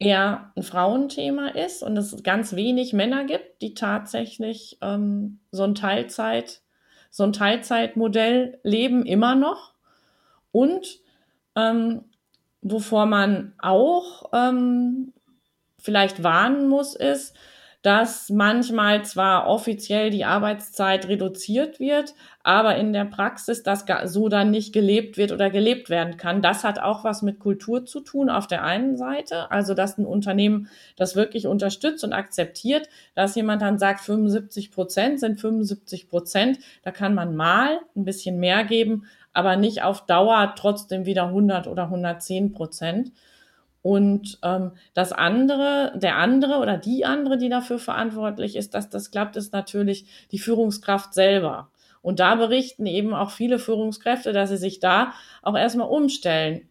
eher 0.00 0.52
ein 0.56 0.62
Frauenthema 0.62 1.48
ist 1.48 1.82
und 1.82 1.96
es 1.96 2.22
ganz 2.22 2.54
wenig 2.54 2.92
Männer 2.92 3.24
gibt, 3.24 3.62
die 3.62 3.74
tatsächlich 3.74 4.78
ähm, 4.80 5.40
so 5.50 5.64
ein 5.64 5.74
Teilzeit, 5.74 6.62
so 7.10 7.24
ein 7.24 7.32
Teilzeitmodell 7.32 8.58
leben 8.62 9.06
immer 9.06 9.34
noch. 9.34 9.74
Und 10.50 11.00
ähm, 11.56 12.04
wovor 12.62 13.06
man 13.06 13.54
auch 13.58 14.30
ähm, 14.32 15.12
vielleicht 15.78 16.22
warnen 16.22 16.68
muss, 16.68 16.94
ist, 16.94 17.34
dass 17.82 18.28
manchmal 18.28 19.04
zwar 19.04 19.46
offiziell 19.46 20.10
die 20.10 20.24
Arbeitszeit 20.24 21.06
reduziert 21.06 21.78
wird, 21.78 22.14
aber 22.42 22.76
in 22.76 22.92
der 22.92 23.04
Praxis 23.04 23.62
das 23.62 23.84
so 24.04 24.28
dann 24.28 24.50
nicht 24.50 24.72
gelebt 24.72 25.16
wird 25.16 25.30
oder 25.30 25.48
gelebt 25.48 25.88
werden 25.88 26.16
kann. 26.16 26.42
Das 26.42 26.64
hat 26.64 26.80
auch 26.80 27.04
was 27.04 27.22
mit 27.22 27.38
Kultur 27.38 27.86
zu 27.86 28.00
tun 28.00 28.30
auf 28.30 28.48
der 28.48 28.64
einen 28.64 28.96
Seite, 28.96 29.50
also 29.52 29.74
dass 29.74 29.96
ein 29.96 30.06
Unternehmen 30.06 30.68
das 30.96 31.14
wirklich 31.14 31.46
unterstützt 31.46 32.02
und 32.02 32.12
akzeptiert, 32.12 32.88
dass 33.14 33.36
jemand 33.36 33.62
dann 33.62 33.78
sagt, 33.78 34.00
75 34.00 34.72
Prozent 34.72 35.20
sind 35.20 35.40
75 35.40 36.08
Prozent, 36.08 36.58
da 36.82 36.90
kann 36.90 37.14
man 37.14 37.36
mal 37.36 37.78
ein 37.94 38.04
bisschen 38.04 38.40
mehr 38.40 38.64
geben, 38.64 39.06
aber 39.38 39.54
nicht 39.54 39.84
auf 39.84 40.04
Dauer 40.04 40.54
trotzdem 40.56 41.06
wieder 41.06 41.26
100 41.26 41.68
oder 41.68 41.84
110 41.84 42.50
Prozent. 42.50 43.12
Und 43.82 44.40
ähm, 44.42 44.72
das 44.94 45.12
andere, 45.12 45.92
der 45.94 46.16
andere 46.16 46.58
oder 46.58 46.76
die 46.76 47.04
andere, 47.04 47.38
die 47.38 47.48
dafür 47.48 47.78
verantwortlich 47.78 48.56
ist, 48.56 48.74
dass 48.74 48.90
das 48.90 49.12
klappt, 49.12 49.36
ist 49.36 49.52
natürlich 49.52 50.26
die 50.32 50.40
Führungskraft 50.40 51.14
selber. 51.14 51.70
Und 52.02 52.18
da 52.18 52.34
berichten 52.34 52.84
eben 52.86 53.14
auch 53.14 53.30
viele 53.30 53.60
Führungskräfte, 53.60 54.32
dass 54.32 54.48
sie 54.48 54.56
sich 54.56 54.80
da 54.80 55.12
auch 55.42 55.56
erstmal 55.56 55.88
umstellen 55.88 56.68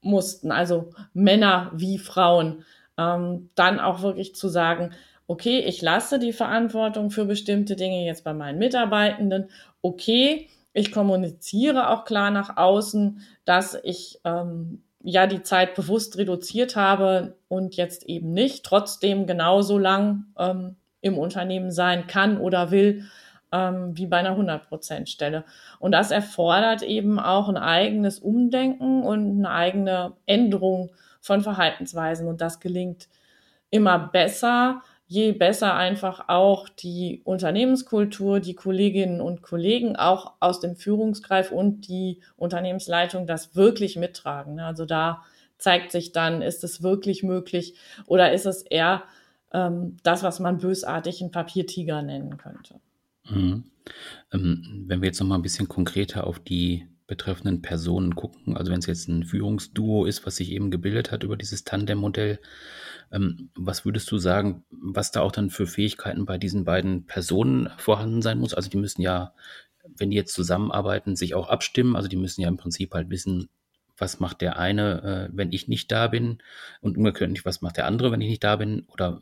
mussten, 0.00 0.52
also 0.52 0.90
Männer 1.14 1.72
wie 1.74 1.98
Frauen, 1.98 2.64
ähm, 2.96 3.50
dann 3.56 3.80
auch 3.80 4.02
wirklich 4.02 4.36
zu 4.36 4.46
sagen, 4.46 4.92
okay, 5.26 5.58
ich 5.58 5.82
lasse 5.82 6.20
die 6.20 6.32
Verantwortung 6.32 7.10
für 7.10 7.24
bestimmte 7.24 7.74
Dinge 7.74 8.06
jetzt 8.06 8.22
bei 8.22 8.34
meinen 8.34 8.60
Mitarbeitenden, 8.60 9.50
okay, 9.82 10.48
ich 10.74 10.92
kommuniziere 10.92 11.88
auch 11.88 12.04
klar 12.04 12.30
nach 12.30 12.56
außen, 12.56 13.20
dass 13.44 13.78
ich 13.82 14.20
ähm, 14.24 14.82
ja 15.02 15.26
die 15.26 15.42
Zeit 15.42 15.74
bewusst 15.74 16.18
reduziert 16.18 16.76
habe 16.76 17.36
und 17.48 17.76
jetzt 17.76 18.04
eben 18.04 18.32
nicht, 18.32 18.64
trotzdem 18.64 19.26
genauso 19.26 19.78
lang 19.78 20.26
ähm, 20.36 20.76
im 21.00 21.16
Unternehmen 21.16 21.70
sein 21.70 22.06
kann 22.06 22.38
oder 22.38 22.70
will, 22.72 23.04
ähm, 23.52 23.96
wie 23.96 24.06
bei 24.06 24.18
einer 24.18 24.36
100%-Stelle. 24.36 25.44
Und 25.78 25.92
das 25.92 26.10
erfordert 26.10 26.82
eben 26.82 27.20
auch 27.20 27.48
ein 27.48 27.56
eigenes 27.56 28.18
Umdenken 28.18 29.04
und 29.04 29.38
eine 29.38 29.50
eigene 29.50 30.14
Änderung 30.26 30.90
von 31.20 31.40
Verhaltensweisen. 31.40 32.26
Und 32.26 32.40
das 32.40 32.58
gelingt 32.58 33.08
immer 33.70 33.98
besser, 33.98 34.82
je 35.14 35.30
besser 35.30 35.76
einfach 35.76 36.28
auch 36.28 36.68
die 36.68 37.20
Unternehmenskultur, 37.22 38.40
die 38.40 38.56
Kolleginnen 38.56 39.20
und 39.20 39.42
Kollegen 39.42 39.94
auch 39.94 40.32
aus 40.40 40.58
dem 40.58 40.74
Führungskreis 40.74 41.52
und 41.52 41.86
die 41.86 42.20
Unternehmensleitung 42.36 43.24
das 43.24 43.54
wirklich 43.54 43.96
mittragen. 43.96 44.58
Also 44.58 44.84
da 44.84 45.22
zeigt 45.56 45.92
sich 45.92 46.10
dann, 46.10 46.42
ist 46.42 46.64
es 46.64 46.82
wirklich 46.82 47.22
möglich 47.22 47.76
oder 48.06 48.32
ist 48.32 48.44
es 48.44 48.62
eher 48.62 49.04
ähm, 49.52 49.98
das, 50.02 50.24
was 50.24 50.40
man 50.40 50.58
bösartig 50.58 51.20
einen 51.20 51.30
Papiertiger 51.30 52.02
nennen 52.02 52.36
könnte. 52.36 52.80
Mhm. 53.30 53.64
Ähm, 54.32 54.84
wenn 54.88 55.00
wir 55.00 55.06
jetzt 55.06 55.20
noch 55.20 55.28
mal 55.28 55.36
ein 55.36 55.42
bisschen 55.42 55.68
konkreter 55.68 56.26
auf 56.26 56.40
die 56.40 56.88
betreffenden 57.06 57.62
Personen 57.62 58.16
gucken, 58.16 58.56
also 58.56 58.72
wenn 58.72 58.80
es 58.80 58.86
jetzt 58.86 59.08
ein 59.08 59.22
Führungsduo 59.22 60.06
ist, 60.06 60.26
was 60.26 60.36
sich 60.36 60.50
eben 60.50 60.72
gebildet 60.72 61.12
hat 61.12 61.22
über 61.22 61.36
dieses 61.36 61.62
Tandem-Modell, 61.62 62.40
was 63.54 63.84
würdest 63.84 64.10
du 64.10 64.18
sagen, 64.18 64.64
was 64.70 65.10
da 65.10 65.20
auch 65.20 65.32
dann 65.32 65.50
für 65.50 65.66
Fähigkeiten 65.66 66.26
bei 66.26 66.38
diesen 66.38 66.64
beiden 66.64 67.06
Personen 67.06 67.70
vorhanden 67.76 68.22
sein 68.22 68.38
muss? 68.38 68.54
Also 68.54 68.70
die 68.70 68.76
müssen 68.76 69.02
ja, 69.02 69.34
wenn 69.96 70.10
die 70.10 70.16
jetzt 70.16 70.34
zusammenarbeiten, 70.34 71.16
sich 71.16 71.34
auch 71.34 71.48
abstimmen. 71.48 71.96
Also 71.96 72.08
die 72.08 72.16
müssen 72.16 72.40
ja 72.40 72.48
im 72.48 72.56
Prinzip 72.56 72.94
halt 72.94 73.10
wissen, 73.10 73.48
was 73.96 74.20
macht 74.20 74.40
der 74.40 74.58
eine, 74.58 75.28
äh, 75.30 75.36
wenn 75.36 75.52
ich 75.52 75.68
nicht 75.68 75.92
da 75.92 76.08
bin 76.08 76.38
und 76.80 76.96
umgekehrt 76.96 77.44
was 77.44 77.60
macht 77.60 77.76
der 77.76 77.86
andere, 77.86 78.10
wenn 78.10 78.20
ich 78.20 78.28
nicht 78.28 78.44
da 78.44 78.56
bin 78.56 78.86
oder 78.88 79.20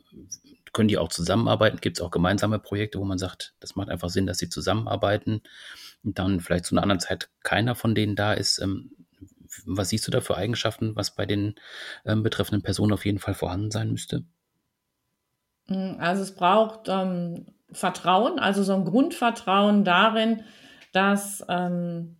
können 0.73 0.87
die 0.87 0.97
auch 0.97 1.09
zusammenarbeiten? 1.09 1.79
Gibt 1.79 1.97
es 1.97 2.01
auch 2.01 2.09
gemeinsame 2.09 2.59
Projekte, 2.59 2.99
wo 2.99 3.05
man 3.05 3.19
sagt, 3.19 3.53
das 3.59 3.75
macht 3.75 3.89
einfach 3.89 4.09
Sinn, 4.09 4.25
dass 4.25 4.39
sie 4.39 4.49
zusammenarbeiten 4.49 5.41
und 6.03 6.17
dann 6.17 6.39
vielleicht 6.39 6.65
zu 6.65 6.73
einer 6.73 6.81
anderen 6.81 6.99
Zeit 6.99 7.29
keiner 7.43 7.75
von 7.75 7.93
denen 7.93 8.15
da 8.15 8.33
ist? 8.33 8.59
Was 9.65 9.89
siehst 9.89 10.07
du 10.07 10.11
da 10.11 10.21
für 10.21 10.37
Eigenschaften, 10.37 10.95
was 10.95 11.15
bei 11.15 11.25
den 11.25 11.55
ähm, 12.05 12.23
betreffenden 12.23 12.63
Personen 12.63 12.93
auf 12.93 13.05
jeden 13.05 13.19
Fall 13.19 13.33
vorhanden 13.33 13.71
sein 13.71 13.91
müsste? 13.91 14.23
Hm, 15.67 15.97
also 15.99 16.23
es 16.23 16.35
braucht 16.35 16.87
ähm, 16.87 17.45
Vertrauen, 17.71 18.39
also 18.39 18.63
so 18.63 18.73
ein 18.73 18.85
Grundvertrauen 18.85 19.83
darin, 19.83 20.43
dass 20.91 21.43
ähm, 21.49 22.17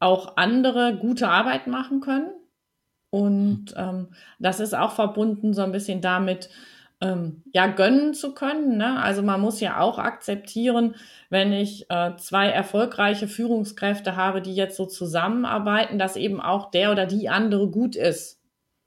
auch 0.00 0.36
andere 0.36 0.96
gute 0.96 1.28
Arbeit 1.28 1.66
machen 1.66 2.00
können. 2.00 2.30
Und 3.10 3.74
ähm, 3.76 4.08
das 4.38 4.60
ist 4.60 4.74
auch 4.74 4.92
verbunden 4.92 5.54
so 5.54 5.62
ein 5.62 5.72
bisschen 5.72 6.00
damit, 6.00 6.50
ähm, 7.00 7.42
ja 7.52 7.66
gönnen 7.66 8.14
zu 8.14 8.34
können. 8.34 8.78
Ne? 8.78 9.00
Also 9.00 9.22
man 9.22 9.40
muss 9.40 9.60
ja 9.60 9.80
auch 9.80 9.98
akzeptieren, 9.98 10.96
wenn 11.30 11.52
ich 11.52 11.90
äh, 11.90 12.16
zwei 12.16 12.48
erfolgreiche 12.48 13.28
Führungskräfte 13.28 14.16
habe, 14.16 14.40
die 14.40 14.54
jetzt 14.54 14.76
so 14.76 14.86
zusammenarbeiten, 14.86 15.98
dass 15.98 16.16
eben 16.16 16.40
auch 16.40 16.70
der 16.70 16.92
oder 16.92 17.06
die 17.06 17.28
andere 17.28 17.68
gut 17.68 17.96
ist. 17.96 18.40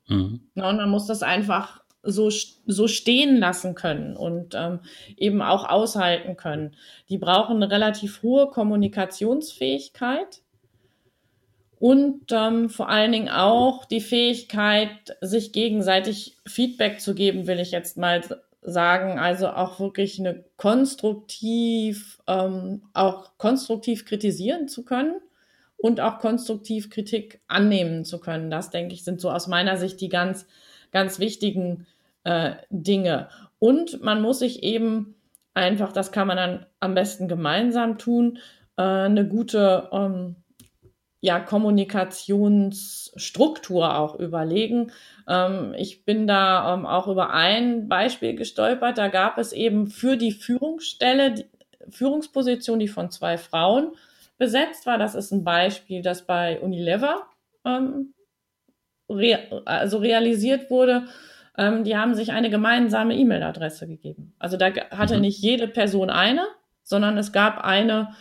Mhm. 0.08 0.50
Ne? 0.56 0.68
Und 0.68 0.78
man 0.78 0.90
muss 0.90 1.06
das 1.06 1.24
einfach 1.24 1.82
so, 2.04 2.30
so 2.66 2.88
stehen 2.88 3.38
lassen 3.38 3.76
können 3.76 4.16
und 4.16 4.56
ähm, 4.56 4.80
eben 5.18 5.42
auch 5.42 5.68
aushalten 5.68 6.38
können. 6.38 6.76
Die 7.10 7.18
brauchen 7.18 7.58
eine 7.58 7.70
relativ 7.70 8.24
hohe 8.24 8.48
Kommunikationsfähigkeit 8.48 10.42
und 11.80 12.26
ähm, 12.32 12.70
vor 12.70 12.90
allen 12.90 13.12
Dingen 13.12 13.30
auch 13.30 13.86
die 13.86 14.02
Fähigkeit, 14.02 15.18
sich 15.22 15.52
gegenseitig 15.52 16.38
Feedback 16.48 17.00
zu 17.00 17.14
geben, 17.14 17.46
will 17.46 17.60
ich 17.60 17.72
jetzt 17.72 17.98
mal 17.98 18.22
sagen. 18.62 19.20
Also 19.20 19.50
auch 19.50 19.80
wirklich 19.80 20.20
eine 20.20 20.44
konstruktiv, 20.58 22.20
ähm, 22.28 22.82
auch 22.94 23.38
konstruktiv 23.38 24.06
kritisieren 24.06 24.68
zu 24.68 24.84
können 24.84 25.16
und 25.78 26.02
auch 26.02 26.18
konstruktiv 26.18 26.90
Kritik 26.90 27.42
annehmen 27.48 28.06
zu 28.06 28.20
können. 28.20 28.50
Das, 28.50 28.72
denke 28.72 28.96
ich, 28.96 29.04
sind 29.04 29.22
so 29.22 29.30
aus 29.30 29.48
meiner 29.48 29.78
Sicht 29.78 30.02
die 30.02 30.10
ganz, 30.10 30.48
ganz 30.92 31.20
wichtigen 31.20 31.86
äh, 32.24 32.54
Dinge. 32.72 33.30
Und 33.60 34.02
man 34.04 34.22
muss 34.22 34.40
sich 34.40 34.64
eben 34.64 35.16
einfach, 35.54 35.92
das 35.92 36.12
kann 36.12 36.28
man 36.28 36.38
dann 36.38 36.66
am 36.80 36.96
besten 36.96 37.28
gemeinsam 37.28 38.00
tun, 38.00 38.40
äh, 38.78 38.82
eine 38.82 39.28
gute 39.28 39.90
ähm, 39.92 40.38
ja, 41.20 41.40
Kommunikationsstruktur 41.40 43.98
auch 43.98 44.20
überlegen. 44.20 44.92
Ähm, 45.28 45.74
ich 45.78 46.06
bin 46.06 46.28
da 46.28 46.74
ähm, 46.74 46.86
auch 46.86 47.08
über 47.08 47.34
ein 47.34 47.88
Beispiel 47.88 48.36
gestolpert. 48.36 48.98
Da 48.98 49.08
gab 49.08 49.38
es 49.38 49.52
eben 49.52 49.88
für 49.88 50.18
die 50.18 50.32
Führungsstelle, 50.32 51.34
die 51.34 51.46
Führungsposition, 51.90 52.80
die 52.80 52.88
von 52.88 53.12
zwei 53.12 53.38
Frauen 53.38 53.92
besetzt 54.38 54.86
war. 54.86 54.98
Das 54.98 55.16
ist 55.16 55.32
ein 55.32 55.44
Beispiel, 55.44 56.02
das 56.02 56.26
bei 56.26 56.60
Unilever 56.60 57.28
ähm, 57.66 58.14
re 59.10 59.64
also 59.66 59.98
realisiert 59.98 60.70
wurde. 60.70 61.06
Ähm, 61.58 61.84
die 61.84 61.98
haben 61.98 62.14
sich 62.14 62.32
eine 62.32 62.50
gemeinsame 62.50 63.16
E-Mail-Adresse 63.16 63.88
gegeben. 63.88 64.34
Also 64.38 64.58
da 64.58 64.68
hatte 64.92 65.16
mhm. 65.16 65.22
nicht 65.22 65.40
jede 65.40 65.68
Person 65.68 66.10
eine, 66.10 66.46
sondern 66.84 67.18
es 67.18 67.32
gab 67.32 67.64
eine, 67.64 68.14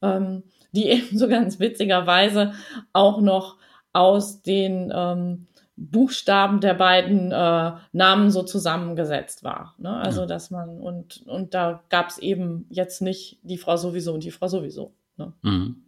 ähm, 0.00 0.44
die 0.72 0.86
eben 0.88 1.16
so 1.18 1.28
ganz 1.28 1.60
witzigerweise 1.60 2.52
auch 2.92 3.20
noch 3.20 3.56
aus 3.92 4.42
den 4.42 4.92
ähm, 4.94 5.46
Buchstaben 5.76 6.60
der 6.60 6.74
beiden 6.74 7.30
äh, 7.30 7.72
Namen 7.92 8.30
so 8.30 8.42
zusammengesetzt 8.42 9.44
war. 9.44 9.74
Ne? 9.78 9.96
Also, 9.96 10.26
dass 10.26 10.50
man, 10.50 10.80
und, 10.80 11.22
und 11.26 11.54
da 11.54 11.82
gab 11.88 12.08
es 12.08 12.18
eben 12.18 12.66
jetzt 12.68 13.00
nicht 13.00 13.38
die 13.42 13.58
Frau 13.58 13.76
sowieso 13.76 14.12
und 14.12 14.24
die 14.24 14.32
Frau 14.32 14.48
sowieso. 14.48 14.92
Ne? 15.16 15.32
Mhm. 15.42 15.84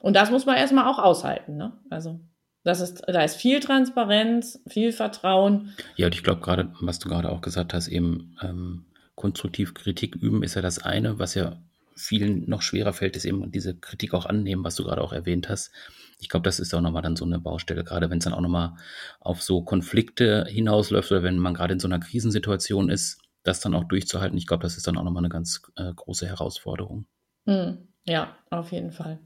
Und 0.00 0.14
das 0.14 0.30
muss 0.30 0.44
man 0.44 0.56
erstmal 0.56 0.86
auch 0.86 0.98
aushalten. 0.98 1.56
Ne? 1.56 1.72
Also, 1.88 2.20
das 2.62 2.80
ist, 2.80 3.02
da 3.06 3.22
ist 3.22 3.36
viel 3.36 3.60
Transparenz, 3.60 4.60
viel 4.68 4.92
Vertrauen. 4.92 5.72
Ja, 5.96 6.06
und 6.06 6.14
ich 6.14 6.22
glaube 6.22 6.42
gerade, 6.42 6.72
was 6.80 6.98
du 6.98 7.08
gerade 7.08 7.30
auch 7.30 7.40
gesagt 7.40 7.72
hast, 7.72 7.88
eben 7.88 8.36
ähm, 8.42 8.84
konstruktiv 9.14 9.74
Kritik 9.74 10.14
üben 10.14 10.42
ist 10.42 10.54
ja 10.54 10.62
das 10.62 10.78
eine, 10.78 11.18
was 11.18 11.34
ja 11.34 11.56
vielen 11.96 12.48
noch 12.48 12.62
schwerer 12.62 12.92
fällt, 12.92 13.16
ist 13.16 13.24
eben 13.24 13.50
diese 13.50 13.74
Kritik 13.74 14.14
auch 14.14 14.26
annehmen, 14.26 14.64
was 14.64 14.76
du 14.76 14.84
gerade 14.84 15.02
auch 15.02 15.12
erwähnt 15.12 15.48
hast. 15.48 15.72
Ich 16.18 16.28
glaube, 16.28 16.44
das 16.44 16.60
ist 16.60 16.72
auch 16.74 16.80
nochmal 16.80 17.02
dann 17.02 17.16
so 17.16 17.24
eine 17.24 17.40
Baustelle, 17.40 17.84
gerade 17.84 18.08
wenn 18.10 18.18
es 18.18 18.24
dann 18.24 18.34
auch 18.34 18.40
nochmal 18.40 18.74
auf 19.20 19.42
so 19.42 19.62
Konflikte 19.62 20.46
hinausläuft 20.48 21.10
oder 21.10 21.22
wenn 21.22 21.38
man 21.38 21.54
gerade 21.54 21.74
in 21.74 21.80
so 21.80 21.88
einer 21.88 21.98
Krisensituation 21.98 22.90
ist, 22.90 23.20
das 23.42 23.60
dann 23.60 23.74
auch 23.74 23.84
durchzuhalten. 23.84 24.38
Ich 24.38 24.46
glaube, 24.46 24.62
das 24.62 24.76
ist 24.76 24.86
dann 24.86 24.96
auch 24.96 25.04
nochmal 25.04 25.22
eine 25.22 25.30
ganz 25.30 25.62
äh, 25.76 25.92
große 25.92 26.26
Herausforderung. 26.26 27.06
Hm, 27.46 27.88
ja, 28.04 28.36
auf 28.50 28.70
jeden 28.70 28.92
Fall. 28.92 29.18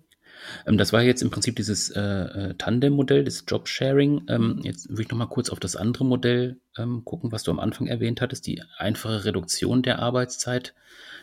Ähm, 0.67 0.79
das 0.79 0.93
war 0.93 1.03
jetzt 1.03 1.23
im 1.23 1.31
Prinzip 1.31 1.57
dieses 1.57 1.91
äh, 1.91 2.01
äh, 2.01 2.55
Tandem-Modell, 2.55 3.25
das 3.25 3.45
Job-Sharing. 3.47 4.27
Ähm, 4.29 4.61
jetzt 4.63 4.89
würde 4.89 5.03
ich 5.03 5.11
nochmal 5.11 5.29
kurz 5.29 5.51
auf 5.51 5.61
das 5.61 5.77
andere 5.77 6.05
Modell 6.05 6.61
ähm, 6.77 7.05
gucken, 7.05 7.33
was 7.33 7.43
du 7.43 7.51
am 7.51 7.61
Anfang 7.61 7.87
erwähnt 7.87 8.21
hattest, 8.21 8.47
die 8.47 8.63
einfache 8.79 9.25
Reduktion 9.25 9.83
der 9.83 9.99
Arbeitszeit. 9.99 10.75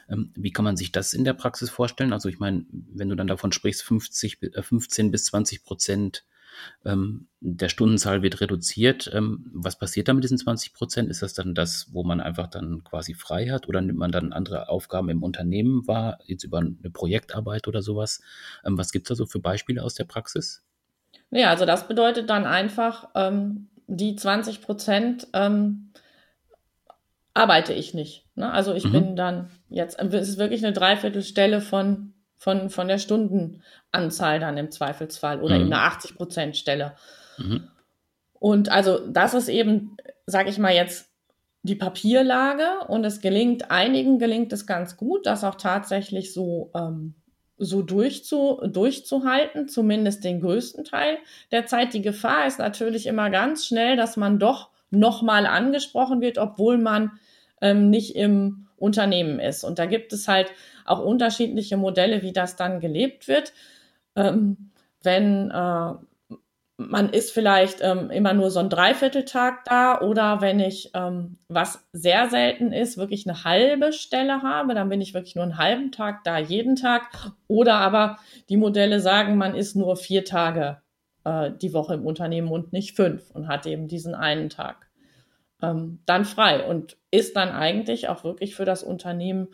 Ähm, 0.10 0.32
wie 0.36 0.52
kann 0.52 0.66
man 0.66 0.78
sich 0.78 0.92
das 0.92 1.14
in 1.14 1.24
der 1.24 1.34
Praxis 1.34 1.70
vorstellen? 1.70 2.14
Also 2.14 2.30
ich 2.30 2.40
meine, 2.40 2.66
wenn 2.72 3.10
du 3.10 3.16
dann 3.16 3.28
davon 3.28 3.52
sprichst, 3.52 3.84
50, 3.84 4.40
15 4.62 5.08
äh, 5.08 5.10
bis 5.10 5.26
20 5.26 5.64
Prozent 5.64 6.26
ähm, 6.86 7.28
der 7.40 7.70
Stundenzahl 7.70 8.22
wird 8.22 8.42
reduziert. 8.42 9.10
Ähm, 9.14 9.50
was 9.54 9.78
passiert 9.78 10.08
da 10.08 10.14
mit 10.14 10.24
diesen 10.24 10.38
20 10.38 10.74
Prozent? 10.74 11.10
Ist 11.10 11.22
das 11.22 11.34
dann 11.34 11.56
das, 11.56 11.88
wo 11.92 12.04
man 12.04 12.22
einfach 12.22 12.48
dann 12.48 12.84
quasi 12.84 13.14
frei 13.14 13.48
hat 13.48 13.68
oder 13.68 13.82
nimmt 13.82 14.00
man 14.00 14.12
dann 14.12 14.34
andere 14.34 14.70
Aufgaben 14.70 15.10
im 15.10 15.24
Unternehmen 15.24 15.88
wahr, 15.88 16.20
jetzt 16.26 16.44
über 16.44 16.60
eine 16.60 16.90
Projektarbeit 16.92 17.68
oder 17.68 17.82
sowas? 17.82 18.22
Was 18.64 18.92
gibt 18.92 19.06
es 19.06 19.10
da 19.10 19.16
so 19.16 19.26
für 19.26 19.40
Beispiele 19.40 19.84
aus 19.84 19.96
der 19.96 20.06
Praxis? 20.06 20.64
Ja, 21.32 21.50
also 21.50 21.66
das 21.66 21.88
bedeutet 21.88 22.30
dann 22.30 22.46
einfach, 22.46 23.10
ähm, 23.16 23.70
die 23.88 24.16
20 24.16 24.62
Prozent 24.62 25.28
ähm, 25.34 25.92
arbeite 27.34 27.74
ich 27.74 27.94
nicht. 27.94 28.26
Ne? 28.36 28.52
Also 28.52 28.74
ich 28.74 28.86
mhm. 28.86 28.92
bin 28.92 29.16
dann 29.16 29.50
jetzt, 29.74 30.00
es 30.00 30.30
ist 30.30 30.38
wirklich 30.38 30.64
eine 30.64 30.74
Dreiviertelstelle 30.74 31.60
von, 31.60 32.14
von, 32.38 32.70
von 32.70 32.88
der 32.88 33.00
Stundenanzahl 33.00 34.40
dann 34.40 34.58
im 34.58 34.72
Zweifelsfall 34.72 35.42
oder 35.42 35.56
mhm. 35.56 35.62
eben 35.62 35.74
eine 35.74 35.84
80 35.84 36.16
Prozent 36.16 36.58
Stelle. 36.58 36.94
Mhm. 37.38 37.68
Und 38.34 38.70
also 38.70 39.00
das 39.08 39.34
ist 39.34 39.50
eben, 39.50 39.98
sage 40.26 40.50
ich 40.50 40.58
mal 40.58 40.74
jetzt, 40.74 41.10
die 41.64 41.76
Papierlage 41.76 42.88
und 42.88 43.06
es 43.06 43.22
gelingt, 43.22 43.72
einigen 43.72 44.20
gelingt 44.20 44.52
es 44.52 44.68
ganz 44.68 44.98
gut, 44.98 45.26
das 45.26 45.46
auch 45.46 45.56
tatsächlich 45.56 46.34
so, 46.34 46.72
ähm, 46.76 47.16
so 47.58 47.82
durchzu, 47.82 48.60
durchzuhalten, 48.66 49.70
zumindest 49.70 50.26
den 50.26 50.42
größten 50.42 50.84
Teil 50.84 51.18
der 51.52 51.66
Zeit. 51.66 51.94
Die 51.94 52.02
Gefahr 52.02 52.46
ist 52.46 52.60
natürlich 52.60 53.08
immer 53.08 53.30
ganz 53.30 53.66
schnell, 53.66 53.96
dass 53.96 54.18
man 54.18 54.40
doch 54.40 54.72
nochmal 54.92 55.46
angesprochen 55.46 56.20
wird, 56.20 56.38
obwohl 56.38 56.78
man 56.78 57.14
ähm, 57.62 57.90
nicht 57.90 58.18
im 58.18 58.68
Unternehmen 58.84 59.40
ist. 59.40 59.64
Und 59.64 59.80
da 59.80 59.86
gibt 59.86 60.14
es 60.14 60.28
halt 60.28 60.52
auch 60.86 61.00
unterschiedliche 61.00 61.78
Modelle, 61.78 62.22
wie 62.22 62.34
das 62.34 62.56
dann 62.56 62.80
gelebt 62.80 63.28
wird. 63.28 63.54
Ähm, 64.16 64.72
wenn 65.02 65.50
äh, 65.52 65.94
man 66.78 67.10
ist 67.10 67.32
vielleicht 67.32 67.82
ähm, 67.82 68.10
immer 68.10 68.34
nur 68.34 68.52
so 68.52 68.60
ein 68.60 68.70
Dreivierteltag 68.70 69.64
da 69.66 70.02
oder 70.02 70.42
wenn 70.42 70.60
ich, 70.60 70.92
ähm, 70.94 71.38
was 71.48 71.88
sehr 71.94 72.30
selten 72.30 72.74
ist, 72.74 72.98
wirklich 72.98 73.28
eine 73.28 73.44
halbe 73.44 73.94
Stelle 73.94 74.42
habe, 74.42 74.74
dann 74.74 74.90
bin 74.90 75.00
ich 75.00 75.14
wirklich 75.14 75.36
nur 75.36 75.44
einen 75.44 75.58
halben 75.58 75.92
Tag 75.92 76.24
da, 76.24 76.38
jeden 76.38 76.76
Tag. 76.76 77.10
Oder 77.48 77.76
aber 77.76 78.18
die 78.50 78.58
Modelle 78.58 79.00
sagen, 79.00 79.38
man 79.38 79.56
ist 79.56 79.76
nur 79.76 79.96
vier 79.96 80.26
Tage 80.26 80.82
äh, 81.24 81.52
die 81.62 81.74
Woche 81.74 81.94
im 81.94 82.06
Unternehmen 82.06 82.52
und 82.52 82.74
nicht 82.74 82.96
fünf 82.96 83.32
und 83.32 83.48
hat 83.48 83.66
eben 83.66 83.88
diesen 83.88 84.16
einen 84.16 84.50
Tag 84.50 84.88
ähm, 85.64 86.00
dann 86.06 86.26
frei 86.26 86.68
und 86.68 86.98
ist 87.10 87.36
dann 87.36 87.50
eigentlich 87.50 88.10
auch 88.10 88.24
wirklich 88.24 88.56
für 88.56 88.66
das 88.66 88.84
Unternehmen 88.84 89.48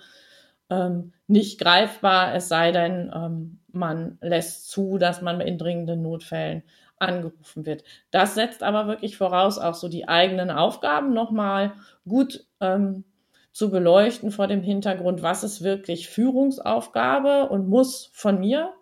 ähm, 0.70 1.14
nicht 1.28 1.60
greifbar, 1.60 2.34
es 2.34 2.50
sei 2.50 2.72
denn, 2.72 3.12
ähm, 3.16 3.60
man 3.72 4.18
lässt 4.22 4.70
zu, 4.70 4.98
dass 4.98 5.22
man 5.22 5.40
in 5.40 5.58
dringenden 5.58 6.02
Notfällen 6.02 6.64
angerufen 6.98 7.66
wird. 7.66 7.84
Das 8.12 8.36
setzt 8.36 8.64
aber 8.64 8.88
wirklich 8.88 9.18
voraus, 9.18 9.60
auch 9.60 9.76
so 9.76 9.88
die 9.88 10.08
eigenen 10.08 10.50
Aufgaben 10.50 11.14
nochmal 11.14 11.74
gut 12.08 12.46
ähm, 12.60 13.06
zu 13.52 13.70
beleuchten 13.70 14.32
vor 14.32 14.48
dem 14.48 14.64
Hintergrund, 14.64 15.22
was 15.22 15.44
ist 15.44 15.64
wirklich 15.64 16.10
Führungsaufgabe 16.10 17.50
und 17.50 17.70
muss 17.70 18.10
von 18.14 18.40
mir 18.40 18.74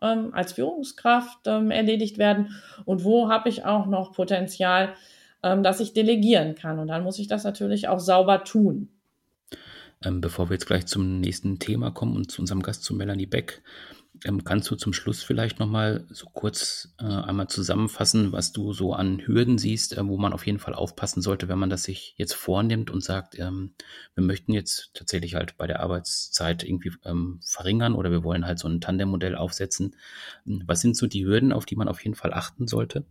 ähm, 0.00 0.32
als 0.32 0.52
Führungskraft 0.52 1.46
ähm, 1.46 1.70
erledigt 1.70 2.18
werden 2.18 2.60
und 2.84 3.04
wo 3.04 3.30
habe 3.30 3.48
ich 3.48 3.64
auch 3.64 3.86
noch 3.86 4.12
Potenzial, 4.12 4.94
ähm, 5.42 5.62
dass 5.62 5.80
ich 5.80 5.92
delegieren 5.92 6.54
kann. 6.54 6.78
Und 6.78 6.88
dann 6.88 7.02
muss 7.02 7.18
ich 7.18 7.28
das 7.28 7.44
natürlich 7.44 7.88
auch 7.88 8.00
sauber 8.00 8.44
tun. 8.44 8.88
Ähm, 10.04 10.20
bevor 10.20 10.48
wir 10.48 10.54
jetzt 10.54 10.66
gleich 10.66 10.86
zum 10.86 11.20
nächsten 11.20 11.58
Thema 11.58 11.90
kommen 11.90 12.14
und 12.14 12.30
zu 12.30 12.40
unserem 12.40 12.62
Gast, 12.62 12.84
zu 12.84 12.94
Melanie 12.94 13.26
Beck, 13.26 13.62
ähm, 14.24 14.44
kannst 14.44 14.70
du 14.70 14.76
zum 14.76 14.92
Schluss 14.92 15.22
vielleicht 15.22 15.58
nochmal 15.58 16.06
so 16.10 16.26
kurz 16.32 16.94
äh, 16.98 17.04
einmal 17.04 17.48
zusammenfassen, 17.48 18.32
was 18.32 18.52
du 18.52 18.72
so 18.72 18.92
an 18.92 19.20
Hürden 19.24 19.58
siehst, 19.58 19.96
äh, 19.96 20.06
wo 20.06 20.18
man 20.18 20.32
auf 20.32 20.46
jeden 20.46 20.58
Fall 20.58 20.74
aufpassen 20.74 21.20
sollte, 21.20 21.48
wenn 21.48 21.58
man 21.58 21.70
das 21.70 21.84
sich 21.84 22.14
jetzt 22.16 22.34
vornimmt 22.34 22.90
und 22.90 23.02
sagt, 23.02 23.38
ähm, 23.38 23.74
wir 24.14 24.24
möchten 24.24 24.52
jetzt 24.52 24.90
tatsächlich 24.94 25.34
halt 25.34 25.56
bei 25.56 25.66
der 25.66 25.80
Arbeitszeit 25.80 26.64
irgendwie 26.64 26.92
ähm, 27.04 27.40
verringern 27.44 27.94
oder 27.94 28.10
wir 28.10 28.24
wollen 28.24 28.46
halt 28.46 28.58
so 28.58 28.68
ein 28.68 28.80
Tandem-Modell 28.80 29.36
aufsetzen. 29.36 29.96
Was 30.44 30.80
sind 30.80 30.96
so 30.96 31.06
die 31.06 31.24
Hürden, 31.24 31.52
auf 31.52 31.66
die 31.66 31.76
man 31.76 31.88
auf 31.88 32.02
jeden 32.02 32.16
Fall 32.16 32.32
achten 32.32 32.66
sollte? 32.66 33.04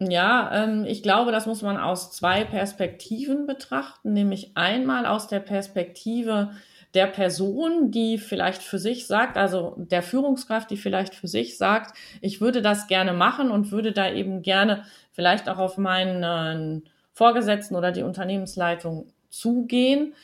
Ja, 0.00 0.50
ähm, 0.52 0.84
ich 0.86 1.02
glaube, 1.02 1.30
das 1.32 1.46
muss 1.46 1.62
man 1.62 1.76
aus 1.76 2.10
zwei 2.10 2.44
Perspektiven 2.44 3.46
betrachten, 3.46 4.12
nämlich 4.12 4.56
einmal 4.56 5.06
aus 5.06 5.28
der 5.28 5.40
Perspektive 5.40 6.50
der 6.94 7.06
Person, 7.06 7.90
die 7.90 8.18
vielleicht 8.18 8.62
für 8.62 8.78
sich 8.78 9.06
sagt, 9.06 9.36
also 9.36 9.74
der 9.78 10.02
Führungskraft, 10.02 10.70
die 10.70 10.76
vielleicht 10.76 11.14
für 11.14 11.28
sich 11.28 11.58
sagt, 11.58 11.96
ich 12.20 12.40
würde 12.40 12.62
das 12.62 12.86
gerne 12.86 13.12
machen 13.12 13.50
und 13.50 13.72
würde 13.72 13.92
da 13.92 14.10
eben 14.10 14.42
gerne 14.42 14.84
vielleicht 15.12 15.48
auch 15.48 15.58
auf 15.58 15.76
meinen 15.78 16.84
Vorgesetzten 17.12 17.74
oder 17.76 17.92
die 17.92 18.02
Unternehmensleitung 18.02 19.06
zugehen. 19.28 20.14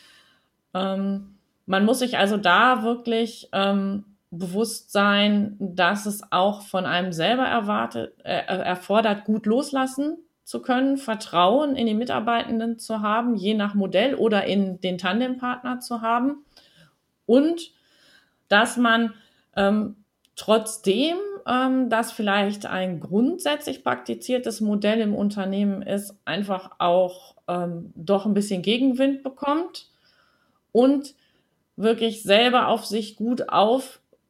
Ähm, 0.75 1.37
man 1.67 1.85
muss 1.85 2.01
sich 2.01 2.19
also 2.19 2.37
da 2.37 2.83
wirklich 2.83 3.49
ähm, 3.53 4.05
bewusst 4.31 4.93
sein, 4.93 5.57
dass 5.59 6.07
es 6.07 6.23
auch 6.31 6.63
von 6.63 6.87
einem 6.87 7.13
selber 7.13 7.45
erwartet, 7.45 8.15
äh, 8.25 8.45
erfordert, 8.47 9.25
gut 9.25 9.47
loslassen 9.47 10.19
zu 10.45 10.63
können, 10.63 10.97
Vertrauen 10.97 11.77
in 11.77 11.87
die 11.87 11.95
Mitarbeitenden 11.95 12.79
zu 12.79 13.03
haben, 13.03 13.37
je 13.37 13.55
nach 13.55 13.75
Modell 13.75 14.15
oder 14.15 14.45
in 14.45 14.81
den 14.81 14.99
Tandempartner 14.99 15.81
zu 15.81 16.01
haben. 16.01 16.45
Und 17.27 17.73
dass 18.49 18.77
man 18.77 19.15
ähm, 19.57 19.97
trotzdem, 20.37 21.17
ähm, 21.47 21.91
dass 21.91 22.13
vielleicht 22.13 22.67
ein 22.67 23.01
grundsätzlich 23.01 23.85
praktiziertes 23.85 24.61
Modell 24.61 25.01
im 25.01 25.15
Unternehmen 25.15 25.83
ist, 25.83 26.15
einfach 26.25 26.73
auch 26.79 27.37
ähm, 27.47 27.93
doch 27.95 28.27
ein 28.27 28.35
bisschen 28.35 28.63
Gegenwind 28.63 29.23
bekommt 29.23 29.89
und 30.73 31.15
wirklich 31.77 32.23
selber 32.23 32.69
auf 32.69 32.85
sich 32.87 33.17
gut 33.17 33.49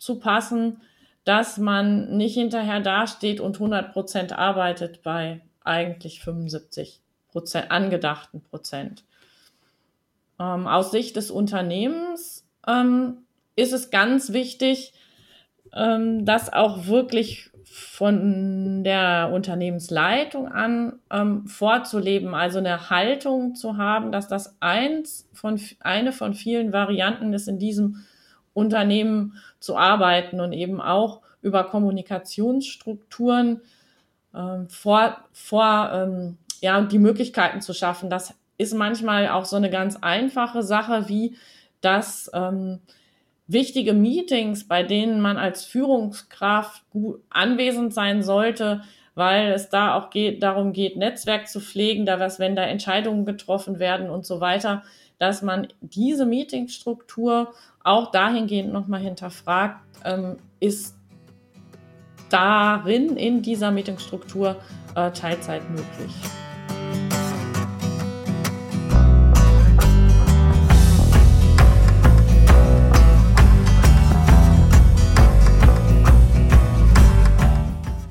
aufzupassen, 0.01 0.81
dass 1.25 1.59
man 1.59 2.17
nicht 2.17 2.35
hinterher 2.35 2.81
dasteht 2.81 3.41
und 3.41 3.57
100 3.57 3.93
Prozent 3.93 4.33
arbeitet 4.33 5.03
bei 5.03 5.43
eigentlich 5.63 6.25
75 6.25 7.01
Prozent, 7.29 7.71
angedachten 7.71 8.41
Prozent. 8.41 9.05
Ähm, 10.41 10.67
aus 10.67 10.91
Sicht 10.91 11.17
des 11.17 11.31
Unternehmens 11.31 12.47
ähm, 12.67 13.19
ist 13.57 13.75
es 13.75 13.91
ganz 13.91 14.33
wichtig, 14.33 14.95
ähm, 15.75 16.25
das 16.25 16.51
auch 16.51 16.87
wirklich 16.87 17.51
von 17.65 18.83
der 18.83 19.31
Unternehmensleitung 19.33 20.49
an 20.49 20.99
ähm, 21.13 21.47
vorzuleben, 21.47 22.35
also 22.35 22.59
eine 22.59 22.89
Haltung 22.89 23.55
zu 23.55 23.77
haben, 23.77 24.11
dass 24.11 24.27
das 24.27 24.57
eins 24.61 25.29
von, 25.35 25.61
eine 25.81 26.13
von 26.13 26.33
vielen 26.35 26.73
Varianten 26.73 27.33
ist, 27.35 27.47
in 27.47 27.59
diesem 27.59 28.07
Unternehmen 28.53 29.35
zu 29.59 29.77
arbeiten 29.77 30.41
und 30.41 30.53
eben 30.53 30.81
auch 30.81 31.21
über 31.43 31.65
Kommunikationsstrukturen 31.65 33.61
ähm, 34.35 34.69
vor, 34.69 35.17
vor 35.33 35.91
ähm, 35.93 36.39
ja, 36.61 36.81
die 36.83 36.99
Möglichkeiten 36.99 37.61
zu 37.61 37.73
schaffen. 37.73 38.11
Das 38.11 38.35
ist 38.59 38.75
manchmal 38.75 39.29
auch 39.29 39.47
so 39.47 39.57
eine 39.57 39.71
ganz 39.71 39.97
einfache 39.97 40.63
Sache 40.63 41.09
wie 41.09 41.37
dass 41.81 42.31
ähm, 42.35 42.81
wichtige 43.47 43.93
Meetings, 43.93 44.69
bei 44.69 44.83
denen 44.83 45.21
man 45.21 45.37
als 45.37 45.65
Führungskraft 45.65 46.89
gut 46.91 47.21
anwesend 47.31 47.95
sein 47.95 48.23
sollte, 48.23 48.83
weil 49.15 49.53
es 49.53 49.69
da 49.69 49.95
auch 49.95 50.11
geht, 50.11 50.43
darum 50.43 50.73
geht, 50.73 50.97
Netzwerk 50.97 51.49
zu 51.49 51.61
pflegen, 51.61 52.07
da 52.07 52.21
was, 52.21 52.39
wenn 52.39 52.57
da 52.57 52.63
Entscheidungen 52.63 53.25
getroffen 53.25 53.79
werden 53.79 54.09
und 54.09 54.25
so 54.25 54.41
weiter, 54.41 54.83
dass 55.21 55.43
man 55.43 55.69
diese 55.83 56.25
Meetingstruktur 56.25 57.53
auch 57.85 58.11
dahingehend 58.11 58.73
nochmal 58.73 59.01
hinterfragt, 59.01 59.79
ähm, 60.03 60.39
ist 60.61 60.97
darin 62.31 63.19
in 63.19 63.43
dieser 63.43 63.71
Meetingstruktur 63.71 64.57
äh, 64.95 65.11
Teilzeit 65.11 65.69
möglich. 65.69 66.15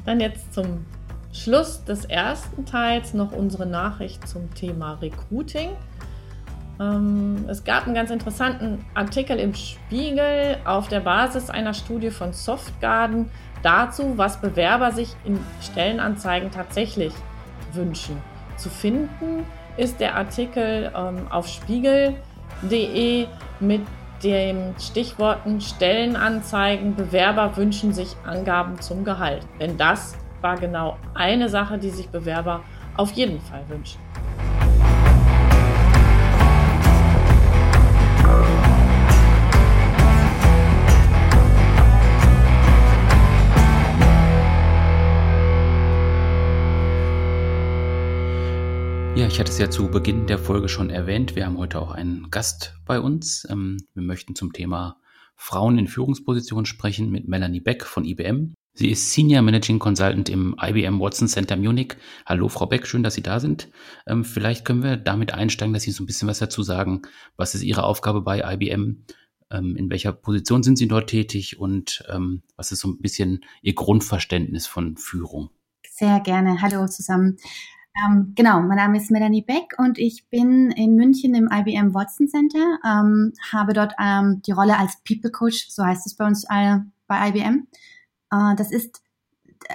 Dann 0.05 0.19
jetzt 0.19 0.53
zum 0.53 0.85
Schluss 1.31 1.83
des 1.85 2.05
ersten 2.05 2.65
Teils 2.65 3.15
noch 3.15 3.31
unsere 3.31 3.65
Nachricht 3.65 4.27
zum 4.27 4.53
Thema 4.53 4.93
Recruiting. 4.95 5.69
Ähm, 6.79 7.45
es 7.47 7.63
gab 7.63 7.85
einen 7.85 7.95
ganz 7.95 8.09
interessanten 8.09 8.85
Artikel 8.93 9.37
im 9.37 9.53
Spiegel 9.53 10.57
auf 10.65 10.87
der 10.87 11.01
Basis 11.01 11.49
einer 11.49 11.73
Studie 11.73 12.09
von 12.09 12.31
Softgarden 12.31 13.29
dazu, 13.63 14.17
was 14.17 14.39
Bewerber 14.39 14.91
sich 14.91 15.15
in 15.25 15.39
Stellenanzeigen 15.61 16.51
tatsächlich 16.51 17.13
wünschen. 17.73 18.21
Zu 18.55 18.69
finden 18.69 19.45
ist 19.77 19.99
der 19.99 20.15
Artikel 20.15 20.91
ähm, 20.95 21.27
auf 21.29 21.47
spiegel.de 21.47 23.27
mit 23.59 23.81
den 24.23 24.75
Stichworten 24.77 25.61
Stellenanzeigen, 25.61 26.95
Bewerber 26.95 27.55
wünschen 27.55 27.93
sich 27.93 28.15
Angaben 28.25 28.79
zum 28.81 29.05
Gehalt. 29.05 29.45
Denn 29.59 29.77
das 29.77 30.17
war 30.41 30.57
genau 30.57 30.97
eine 31.13 31.47
Sache, 31.47 31.77
die 31.77 31.89
sich 31.89 32.09
Bewerber 32.09 32.61
auf 32.97 33.11
jeden 33.13 33.39
Fall 33.39 33.63
wünschen. 33.69 34.08
Ja, 49.19 49.27
ich 49.27 49.37
hatte 49.37 49.51
es 49.51 49.57
ja 49.57 49.69
zu 49.69 49.91
Beginn 49.91 50.27
der 50.27 50.39
Folge 50.39 50.69
schon 50.69 50.89
erwähnt. 50.89 51.35
Wir 51.35 51.45
haben 51.45 51.57
heute 51.57 51.81
auch 51.81 51.91
einen 51.91 52.31
Gast 52.31 52.75
bei 52.85 53.01
uns. 53.01 53.45
Ähm, 53.49 53.75
wir 53.93 54.01
möchten 54.01 54.33
zum 54.33 54.53
Thema 54.53 54.95
Frauen 55.35 55.77
in 55.77 55.89
Führungspositionen 55.89 56.65
sprechen 56.65 57.09
mit 57.09 57.27
Melanie 57.27 57.59
Beck 57.59 57.83
von 57.83 58.05
IBM. 58.05 58.53
Sie 58.75 58.89
ist 58.89 59.11
Senior 59.11 59.41
Managing 59.41 59.77
Consultant 59.77 60.29
im 60.29 60.55
IBM 60.57 61.01
Watson 61.01 61.27
Center 61.27 61.57
Munich. 61.57 61.97
Hallo, 62.25 62.47
Frau 62.47 62.65
Beck, 62.65 62.87
schön, 62.87 63.03
dass 63.03 63.15
Sie 63.15 63.21
da 63.21 63.41
sind. 63.41 63.67
Ähm, 64.07 64.23
vielleicht 64.23 64.63
können 64.63 64.83
wir 64.83 64.95
damit 64.95 65.33
einsteigen, 65.33 65.73
dass 65.73 65.83
Sie 65.83 65.91
so 65.91 66.01
ein 66.01 66.07
bisschen 66.07 66.29
was 66.29 66.39
dazu 66.39 66.63
sagen. 66.63 67.01
Was 67.35 67.55
ist 67.55 67.63
Ihre 67.63 67.83
Aufgabe 67.83 68.21
bei 68.21 68.53
IBM? 68.53 69.03
Ähm, 69.51 69.75
in 69.75 69.89
welcher 69.89 70.13
Position 70.13 70.63
sind 70.63 70.77
Sie 70.77 70.87
dort 70.87 71.09
tätig? 71.09 71.59
Und 71.59 72.05
was 72.55 72.71
ist 72.71 72.79
so 72.79 72.87
ein 72.87 73.01
bisschen 73.01 73.43
Ihr 73.63 73.75
Grundverständnis 73.75 74.65
von 74.65 74.95
Führung? 74.95 75.49
Sehr 75.91 76.21
gerne. 76.21 76.61
Hallo 76.61 76.87
zusammen. 76.87 77.35
Ähm, 78.05 78.33
genau, 78.35 78.61
mein 78.61 78.77
Name 78.77 78.97
ist 78.97 79.11
Melanie 79.11 79.41
Beck 79.41 79.73
und 79.77 79.97
ich 79.97 80.27
bin 80.29 80.71
in 80.71 80.95
München 80.95 81.33
im 81.33 81.49
IBM 81.51 81.93
Watson 81.93 82.27
Center, 82.27 82.79
ähm, 82.85 83.33
habe 83.51 83.73
dort 83.73 83.93
ähm, 83.99 84.41
die 84.45 84.51
Rolle 84.51 84.77
als 84.77 85.01
People 85.07 85.31
Coach, 85.31 85.69
so 85.69 85.83
heißt 85.83 86.05
es 86.05 86.15
bei 86.15 86.25
uns 86.25 86.45
äh, 86.49 86.77
bei 87.07 87.29
IBM. 87.29 87.67
Äh, 88.31 88.55
das 88.55 88.71
ist 88.71 89.01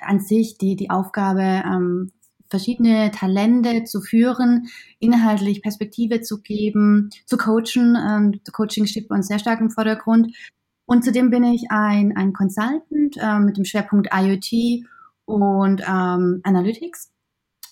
an 0.00 0.20
sich 0.20 0.58
die, 0.58 0.76
die 0.76 0.90
Aufgabe, 0.90 1.42
ähm, 1.42 2.12
verschiedene 2.48 3.10
Talente 3.10 3.84
zu 3.84 4.00
führen, 4.00 4.68
inhaltlich 5.00 5.60
Perspektive 5.60 6.20
zu 6.20 6.40
geben, 6.40 7.10
zu 7.26 7.36
coachen. 7.36 7.96
Ähm, 7.96 8.40
Coaching 8.52 8.86
steht 8.86 9.08
bei 9.08 9.16
uns 9.16 9.26
sehr 9.26 9.38
stark 9.38 9.60
im 9.60 9.70
Vordergrund. 9.70 10.34
Und 10.86 11.04
zudem 11.04 11.30
bin 11.30 11.44
ich 11.44 11.70
ein, 11.70 12.16
ein 12.16 12.32
Consultant 12.32 13.16
äh, 13.16 13.38
mit 13.40 13.56
dem 13.56 13.64
Schwerpunkt 13.64 14.10
IoT 14.12 14.84
und 15.24 15.80
ähm, 15.80 16.40
Analytics 16.44 17.13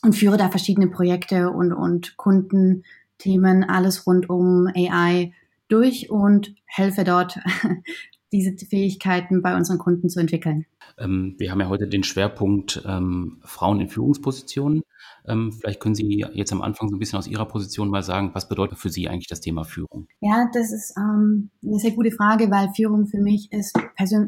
und 0.02 0.14
führe 0.14 0.36
da 0.36 0.48
verschiedene 0.48 0.88
Projekte 0.88 1.50
und, 1.50 1.72
und 1.72 2.16
Kundenthemen, 2.16 3.64
alles 3.64 4.06
rund 4.06 4.28
um 4.28 4.66
AI 4.66 5.32
durch 5.68 6.10
und 6.10 6.54
helfe 6.66 7.04
dort, 7.04 7.38
diese 8.32 8.54
Fähigkeiten 8.66 9.42
bei 9.42 9.56
unseren 9.56 9.78
Kunden 9.78 10.08
zu 10.08 10.18
entwickeln. 10.18 10.66
Ähm, 10.98 11.34
wir 11.38 11.50
haben 11.50 11.60
ja 11.60 11.68
heute 11.68 11.86
den 11.86 12.02
Schwerpunkt 12.02 12.82
ähm, 12.86 13.40
Frauen 13.44 13.80
in 13.80 13.88
Führungspositionen. 13.88 14.82
Ähm, 15.26 15.52
vielleicht 15.52 15.80
können 15.80 15.94
Sie 15.94 16.24
jetzt 16.32 16.52
am 16.52 16.62
Anfang 16.62 16.88
so 16.88 16.96
ein 16.96 16.98
bisschen 16.98 17.18
aus 17.18 17.26
Ihrer 17.26 17.46
Position 17.46 17.88
mal 17.88 18.02
sagen, 18.02 18.30
was 18.32 18.48
bedeutet 18.48 18.78
für 18.78 18.88
Sie 18.88 19.08
eigentlich 19.08 19.28
das 19.28 19.40
Thema 19.40 19.64
Führung? 19.64 20.08
Ja, 20.20 20.48
das 20.52 20.72
ist 20.72 20.94
ähm, 20.96 21.50
eine 21.64 21.78
sehr 21.78 21.92
gute 21.92 22.10
Frage, 22.10 22.50
weil 22.50 22.70
Führung 22.74 23.06
für 23.06 23.20
mich 23.20 23.52
ist, 23.52 23.78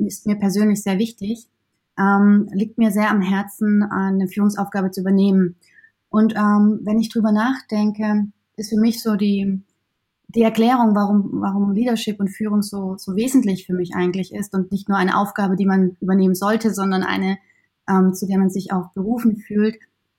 ist 0.01 0.27
mir 0.27 0.37
persönlich 0.37 0.83
sehr 0.83 0.99
wichtig 0.99 1.49
ähm, 1.99 2.49
liegt 2.53 2.79
mir 2.79 2.91
sehr 2.91 3.11
am 3.11 3.21
Herzen, 3.21 3.83
eine 3.83 4.29
Führungsaufgabe 4.29 4.91
zu 4.91 5.01
übernehmen. 5.01 5.57
Und 6.09 6.35
ähm, 6.37 6.81
wenn 6.83 6.99
ich 6.99 7.09
drüber 7.09 7.33
nachdenke, 7.33 8.27
ist 8.57 8.71
für 8.71 8.81
mich 8.81 9.03
so 9.03 9.17
die, 9.17 9.63
die 10.29 10.43
Erklärung, 10.43 10.95
warum, 10.95 11.31
warum 11.35 11.73
Leadership 11.73 12.21
und 12.21 12.29
Führung 12.29 12.63
so, 12.63 12.97
so 12.97 13.17
wesentlich 13.17 13.67
für 13.67 13.75
mich 13.75 13.95
eigentlich 13.95 14.33
ist 14.33 14.55
und 14.55 14.73
nicht 14.73 14.89
nur 14.89 14.99
eine 14.99 15.17
Aufgabe, 15.17 15.57
die 15.57 15.67
man 15.67 15.97
übernehmen 16.01 16.35
sollte, 16.35 16.73
sondern 16.73 17.03
eine, 17.03 17.39
ähm, 17.89 18.15
zu 18.15 18.27
der 18.27 18.39
man 18.39 18.51
sich 18.51 18.73
auch 18.73 18.93
berufen 18.93 19.37
fühlt, 19.37 19.77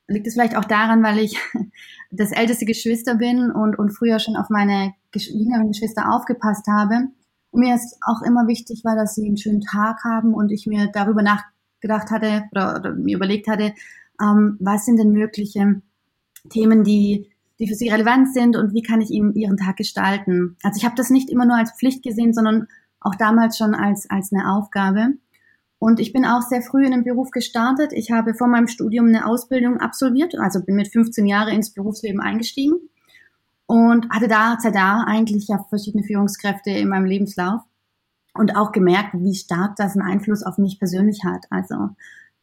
liegt 0.07 0.27
es 0.27 0.33
vielleicht 0.33 0.55
auch 0.55 0.65
daran, 0.65 1.03
weil 1.03 1.19
ich 1.19 1.37
das 2.11 2.31
älteste 2.31 2.65
Geschwister 2.65 3.15
bin 3.15 3.51
und, 3.51 3.77
und 3.77 3.91
früher 3.91 4.19
schon 4.19 4.35
auf 4.35 4.49
meine 4.49 4.93
jüngeren 5.13 5.69
Geschwister 5.69 6.13
aufgepasst 6.13 6.67
habe. 6.67 7.07
Und 7.51 7.61
mir 7.61 7.75
ist 7.75 7.97
auch 8.01 8.21
immer 8.21 8.47
wichtig 8.47 8.83
war, 8.83 8.95
dass 8.95 9.15
sie 9.15 9.25
einen 9.25 9.37
schönen 9.37 9.61
Tag 9.61 10.03
haben 10.03 10.33
und 10.33 10.51
ich 10.51 10.67
mir 10.67 10.89
darüber 10.93 11.23
nach 11.23 11.43
gedacht 11.81 12.11
hatte 12.11 12.43
oder, 12.51 12.77
oder 12.77 12.93
mir 12.93 13.15
überlegt 13.15 13.47
hatte, 13.47 13.73
ähm, 14.21 14.57
was 14.59 14.85
sind 14.85 14.97
denn 14.97 15.11
mögliche 15.11 15.81
Themen, 16.49 16.83
die, 16.83 17.29
die 17.59 17.67
für 17.67 17.75
sie 17.75 17.89
relevant 17.89 18.33
sind 18.33 18.55
und 18.55 18.73
wie 18.73 18.81
kann 18.81 19.01
ich 19.01 19.09
ihnen 19.11 19.33
ihren 19.35 19.57
Tag 19.57 19.77
gestalten. 19.77 20.57
Also 20.63 20.77
ich 20.77 20.85
habe 20.85 20.95
das 20.95 21.09
nicht 21.09 21.29
immer 21.29 21.45
nur 21.45 21.57
als 21.57 21.71
Pflicht 21.71 22.03
gesehen, 22.03 22.33
sondern 22.33 22.67
auch 22.99 23.15
damals 23.15 23.57
schon 23.57 23.75
als, 23.75 24.09
als 24.09 24.31
eine 24.31 24.51
Aufgabe. 24.51 25.13
Und 25.77 25.99
ich 25.99 26.13
bin 26.13 26.25
auch 26.25 26.41
sehr 26.41 26.61
früh 26.61 26.85
in 26.85 26.91
den 26.91 27.03
Beruf 27.03 27.31
gestartet. 27.31 27.91
Ich 27.93 28.11
habe 28.11 28.33
vor 28.33 28.47
meinem 28.47 28.67
Studium 28.67 29.07
eine 29.07 29.27
Ausbildung 29.27 29.79
absolviert, 29.79 30.35
also 30.39 30.63
bin 30.63 30.75
mit 30.75 30.87
15 30.87 31.25
Jahren 31.25 31.53
ins 31.53 31.73
Berufsleben 31.73 32.21
eingestiegen 32.21 32.75
und 33.67 34.09
hatte 34.09 34.27
da, 34.27 34.57
seit 34.59 34.75
da 34.75 35.03
eigentlich 35.05 35.47
ja 35.47 35.63
verschiedene 35.69 36.03
Führungskräfte 36.03 36.71
in 36.71 36.89
meinem 36.89 37.05
Lebenslauf 37.05 37.61
und 38.35 38.55
auch 38.55 38.71
gemerkt, 38.71 39.13
wie 39.13 39.33
stark 39.33 39.75
das 39.75 39.95
einen 39.95 40.07
Einfluss 40.07 40.43
auf 40.43 40.57
mich 40.57 40.77
persönlich 40.77 41.23
hat. 41.25 41.45
Also 41.49 41.89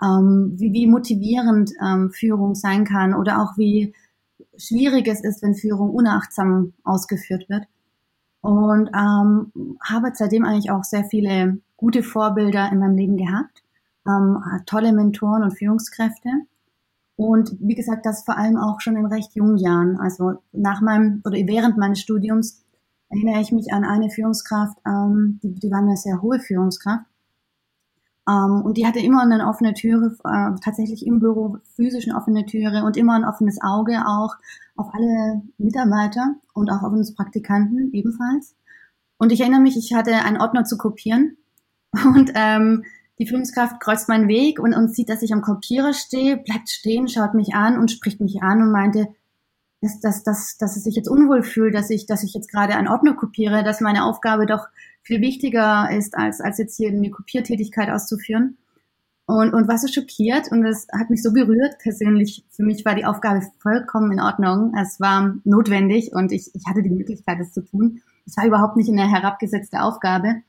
ähm, 0.02 0.54
wie, 0.56 0.72
wie 0.72 0.86
motivierend 0.86 1.70
ähm, 1.80 2.10
Führung 2.10 2.54
sein 2.54 2.84
kann 2.84 3.14
oder 3.14 3.40
auch 3.40 3.56
wie 3.56 3.94
schwierig 4.56 5.06
es 5.06 5.22
ist, 5.22 5.42
wenn 5.42 5.54
Führung 5.54 5.90
unachtsam 5.90 6.72
ausgeführt 6.82 7.48
wird. 7.48 7.64
Und 8.40 8.88
ähm, 8.88 9.76
habe 9.80 10.10
seitdem 10.14 10.44
eigentlich 10.44 10.70
auch 10.70 10.82
sehr 10.82 11.04
viele 11.04 11.58
gute 11.76 12.02
Vorbilder 12.02 12.70
in 12.72 12.80
meinem 12.80 12.96
Leben 12.96 13.16
gehabt, 13.16 13.62
ähm, 14.06 14.42
tolle 14.66 14.92
Mentoren 14.92 15.44
und 15.44 15.56
Führungskräfte. 15.56 16.28
Und 17.14 17.56
wie 17.60 17.76
gesagt, 17.76 18.04
das 18.04 18.24
vor 18.24 18.36
allem 18.36 18.56
auch 18.56 18.80
schon 18.80 18.96
in 18.96 19.06
recht 19.06 19.34
jungen 19.34 19.58
Jahren. 19.58 19.96
Also 19.98 20.42
nach 20.50 20.80
meinem 20.80 21.22
oder 21.24 21.36
während 21.36 21.76
meines 21.76 22.00
Studiums 22.00 22.61
erinnere 23.12 23.40
ich 23.40 23.52
mich 23.52 23.72
an 23.72 23.84
eine 23.84 24.10
Führungskraft, 24.10 24.78
ähm, 24.86 25.38
die, 25.42 25.54
die 25.54 25.70
war 25.70 25.78
eine 25.78 25.96
sehr 25.96 26.22
hohe 26.22 26.40
Führungskraft. 26.40 27.04
Ähm, 28.28 28.62
und 28.64 28.76
die 28.76 28.86
hatte 28.86 29.00
immer 29.00 29.22
eine 29.22 29.46
offene 29.46 29.74
Türe, 29.74 30.16
äh, 30.24 30.58
tatsächlich 30.62 31.06
im 31.06 31.18
Büro 31.20 31.58
physisch 31.76 32.08
eine 32.08 32.16
offene 32.16 32.46
Türe 32.46 32.84
und 32.84 32.96
immer 32.96 33.14
ein 33.14 33.24
offenes 33.24 33.60
Auge 33.60 34.04
auch 34.06 34.36
auf 34.76 34.94
alle 34.94 35.42
Mitarbeiter 35.58 36.36
und 36.54 36.70
auch 36.70 36.82
auf 36.82 36.92
uns 36.92 37.14
Praktikanten 37.14 37.92
ebenfalls. 37.92 38.54
Und 39.18 39.30
ich 39.30 39.40
erinnere 39.40 39.60
mich, 39.60 39.76
ich 39.76 39.92
hatte 39.94 40.14
einen 40.24 40.40
Ordner 40.40 40.64
zu 40.64 40.78
kopieren 40.78 41.36
und 42.04 42.32
ähm, 42.34 42.84
die 43.18 43.26
Führungskraft 43.26 43.78
kreuzt 43.80 44.08
meinen 44.08 44.28
Weg 44.28 44.58
und, 44.58 44.74
und 44.74 44.94
sieht, 44.94 45.10
dass 45.10 45.22
ich 45.22 45.32
am 45.32 45.42
Kopierer 45.42 45.92
stehe, 45.92 46.38
bleibt 46.38 46.70
stehen, 46.70 47.08
schaut 47.08 47.34
mich 47.34 47.54
an 47.54 47.78
und 47.78 47.90
spricht 47.90 48.20
mich 48.20 48.42
an 48.42 48.62
und 48.62 48.72
meinte, 48.72 49.08
dass, 49.82 50.00
dass, 50.00 50.22
dass, 50.22 50.56
dass 50.56 50.76
es 50.76 50.84
sich 50.84 50.94
jetzt 50.94 51.08
unwohl 51.08 51.42
fühlt, 51.42 51.74
dass 51.74 51.90
ich, 51.90 52.06
dass 52.06 52.22
ich 52.22 52.32
jetzt 52.34 52.50
gerade 52.50 52.76
einen 52.76 52.88
Ordner 52.88 53.14
kopiere, 53.14 53.64
dass 53.64 53.80
meine 53.80 54.04
Aufgabe 54.04 54.46
doch 54.46 54.68
viel 55.02 55.20
wichtiger 55.20 55.90
ist, 55.90 56.16
als, 56.16 56.40
als 56.40 56.58
jetzt 56.58 56.76
hier 56.76 56.90
eine 56.90 57.10
Kopiertätigkeit 57.10 57.90
auszuführen. 57.90 58.56
Und, 59.24 59.54
und 59.54 59.68
war 59.68 59.78
so 59.78 59.86
schockiert 59.86 60.50
und 60.50 60.62
das 60.62 60.86
hat 60.92 61.08
mich 61.08 61.22
so 61.22 61.32
berührt 61.32 61.78
persönlich. 61.78 62.44
Für 62.50 62.64
mich 62.64 62.84
war 62.84 62.94
die 62.94 63.04
Aufgabe 63.04 63.40
vollkommen 63.60 64.12
in 64.12 64.20
Ordnung. 64.20 64.74
Es 64.76 65.00
war 65.00 65.36
notwendig 65.44 66.12
und 66.12 66.32
ich, 66.32 66.50
ich 66.54 66.66
hatte 66.66 66.82
die 66.82 66.90
Möglichkeit, 66.90 67.38
das 67.38 67.52
zu 67.52 67.62
tun. 67.62 68.02
Es 68.26 68.36
war 68.36 68.46
überhaupt 68.46 68.76
nicht 68.76 68.90
eine 68.90 69.08
herabgesetzte 69.08 69.80
Aufgabe. 69.80 70.42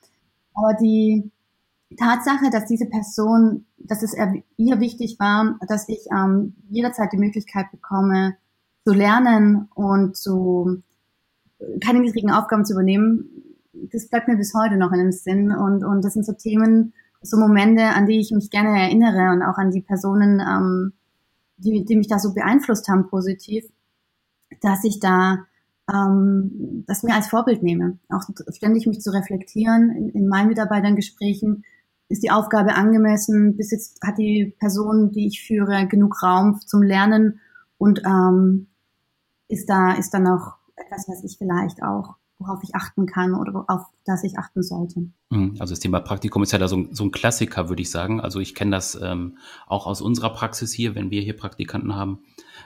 Aber 0.56 0.74
die 0.74 1.32
Tatsache, 1.98 2.50
dass 2.52 2.66
diese 2.66 2.88
Person, 2.88 3.66
dass 3.78 4.04
es 4.04 4.16
ihr 4.58 4.80
wichtig 4.80 5.18
war, 5.20 5.58
dass 5.68 5.88
ich 5.88 6.08
ähm, 6.12 6.56
jederzeit 6.70 7.14
die 7.14 7.18
Möglichkeit 7.18 7.72
bekomme, 7.72 8.36
zu 8.86 8.94
lernen 8.94 9.70
und 9.76 10.18
zu 10.18 10.84
keine 11.84 12.00
niedrigen 12.00 12.32
Aufgaben 12.32 12.66
zu 12.66 12.74
übernehmen, 12.74 13.30
das 13.92 14.08
bleibt 14.08 14.28
mir 14.28 14.38
bis 14.38 14.54
heute 14.54 14.78
noch 14.78 14.92
in 14.92 15.00
dem 15.00 15.12
Sinn. 15.12 15.52
Und, 15.52 15.84
und 15.84 16.04
das 16.04 16.14
sind 16.14 16.26
so 16.26 16.34
Themen, 16.34 16.94
so 17.22 17.38
Momente, 17.38 17.84
an 17.84 18.06
die 18.06 18.20
ich 18.20 18.32
mich 18.32 18.50
gerne 18.50 18.80
erinnere 18.80 19.32
und 19.32 19.42
auch 19.44 19.58
an 19.58 19.72
die 19.72 19.82
Personen, 19.82 20.40
ähm, 20.40 20.94
die, 21.58 21.86
die 21.86 21.96
mich 21.96 22.08
da 22.08 22.20
so 22.20 22.34
beeinflusst 22.34 22.88
haben 22.88 23.08
positiv, 23.08 23.66
dass 24.62 24.84
ich 24.84 25.00
da 25.00 25.46
ähm, 25.92 26.84
das 26.88 27.04
mir 27.04 27.16
als 27.16 27.28
Vorbild 27.28 27.64
nehme. 27.64 28.00
Auch 28.10 28.24
ständig 28.54 28.88
mich 28.88 29.02
zu 29.02 29.12
reflektieren 29.12 29.92
in, 29.92 30.10
in 30.10 30.28
meinen 30.28 30.50
Mitarbeitergesprächen. 30.50 31.64
Ist 32.10 32.24
die 32.24 32.32
Aufgabe 32.32 32.76
angemessen? 32.76 33.58
Bis 33.58 33.72
jetzt 33.72 34.00
hat 34.04 34.18
die 34.18 34.56
Person, 34.60 35.12
die 35.12 35.28
ich 35.28 35.46
führe, 35.46 35.88
genug 35.88 36.22
Raum 36.22 36.60
zum 36.60 36.84
Lernen 36.84 37.40
und 37.78 38.02
ähm, 38.06 38.68
ist 39.54 39.70
da, 39.70 39.94
ist 39.94 40.14
da 40.14 40.20
noch 40.20 40.58
etwas, 40.76 41.08
was 41.08 41.24
ich 41.24 41.38
vielleicht 41.38 41.84
auch, 41.84 42.16
worauf 42.40 42.62
ich 42.64 42.76
achten 42.76 43.06
kann 43.06 43.36
oder 43.36 43.64
auf 43.68 43.84
das 44.06 44.24
ich 44.24 44.38
achten 44.38 44.64
sollte. 44.64 45.12
Mhm. 45.30 45.56
Also 45.60 45.74
das 45.74 45.80
Thema 45.80 46.00
Praktikum 46.00 46.44
ist 46.44 46.52
ja 46.52 46.60
da 46.60 46.68
so, 46.68 46.88
so 46.92 47.06
ein 47.06 47.12
Klassiker, 47.12 47.70
würde 47.70 47.82
ich 47.82 47.92
sagen. 47.92 48.20
Also 48.20 48.40
ich 48.40 48.56
kenne 48.56 48.72
das 48.72 49.00
ähm, 49.02 49.38
auch 49.68 49.86
aus 49.88 50.02
unserer 50.02 50.32
Praxis 50.32 50.74
hier, 50.74 50.96
wenn 50.96 51.12
wir 51.12 51.22
hier 51.22 51.38
Praktikanten 51.38 51.96
haben, 51.96 52.20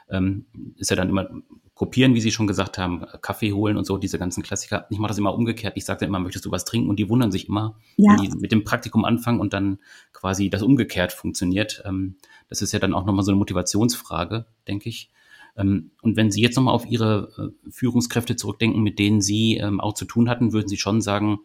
ähm, 0.09 0.45
ist 0.77 0.89
ja 0.89 0.95
dann 0.95 1.09
immer 1.09 1.29
kopieren, 1.73 2.15
wie 2.15 2.21
Sie 2.21 2.31
schon 2.31 2.47
gesagt 2.47 2.79
haben, 2.79 3.05
Kaffee 3.21 3.53
holen 3.53 3.77
und 3.77 3.85
so, 3.85 3.97
diese 3.97 4.17
ganzen 4.17 4.41
Klassiker. 4.41 4.87
Ich 4.89 4.97
mache 4.97 5.09
das 5.09 5.19
immer 5.19 5.35
umgekehrt. 5.35 5.73
Ich 5.75 5.85
sage 5.85 6.05
immer, 6.05 6.17
möchtest 6.17 6.45
du 6.45 6.51
was 6.51 6.65
trinken? 6.65 6.89
Und 6.89 6.97
die 6.97 7.07
wundern 7.07 7.31
sich 7.31 7.49
immer, 7.49 7.77
ja. 7.97 8.11
wenn 8.11 8.17
die 8.17 8.35
mit 8.37 8.51
dem 8.51 8.63
Praktikum 8.63 9.05
anfangen 9.05 9.39
und 9.39 9.53
dann 9.53 9.77
quasi 10.11 10.49
das 10.49 10.63
umgekehrt 10.63 11.13
funktioniert. 11.13 11.83
Ähm, 11.85 12.15
das 12.49 12.61
ist 12.61 12.71
ja 12.71 12.79
dann 12.79 12.93
auch 12.93 13.05
nochmal 13.05 13.23
so 13.23 13.31
eine 13.31 13.37
Motivationsfrage, 13.37 14.47
denke 14.67 14.89
ich. 14.89 15.11
Ähm, 15.57 15.91
und 16.01 16.15
wenn 16.15 16.31
Sie 16.31 16.41
jetzt 16.41 16.55
nochmal 16.55 16.73
auf 16.73 16.85
Ihre 16.85 17.53
äh, 17.65 17.69
Führungskräfte 17.71 18.35
zurückdenken, 18.35 18.81
mit 18.83 18.99
denen 18.99 19.21
Sie 19.21 19.57
ähm, 19.57 19.79
auch 19.79 19.93
zu 19.93 20.05
tun 20.05 20.29
hatten, 20.29 20.53
würden 20.53 20.67
Sie 20.67 20.77
schon 20.77 21.01
sagen, 21.01 21.39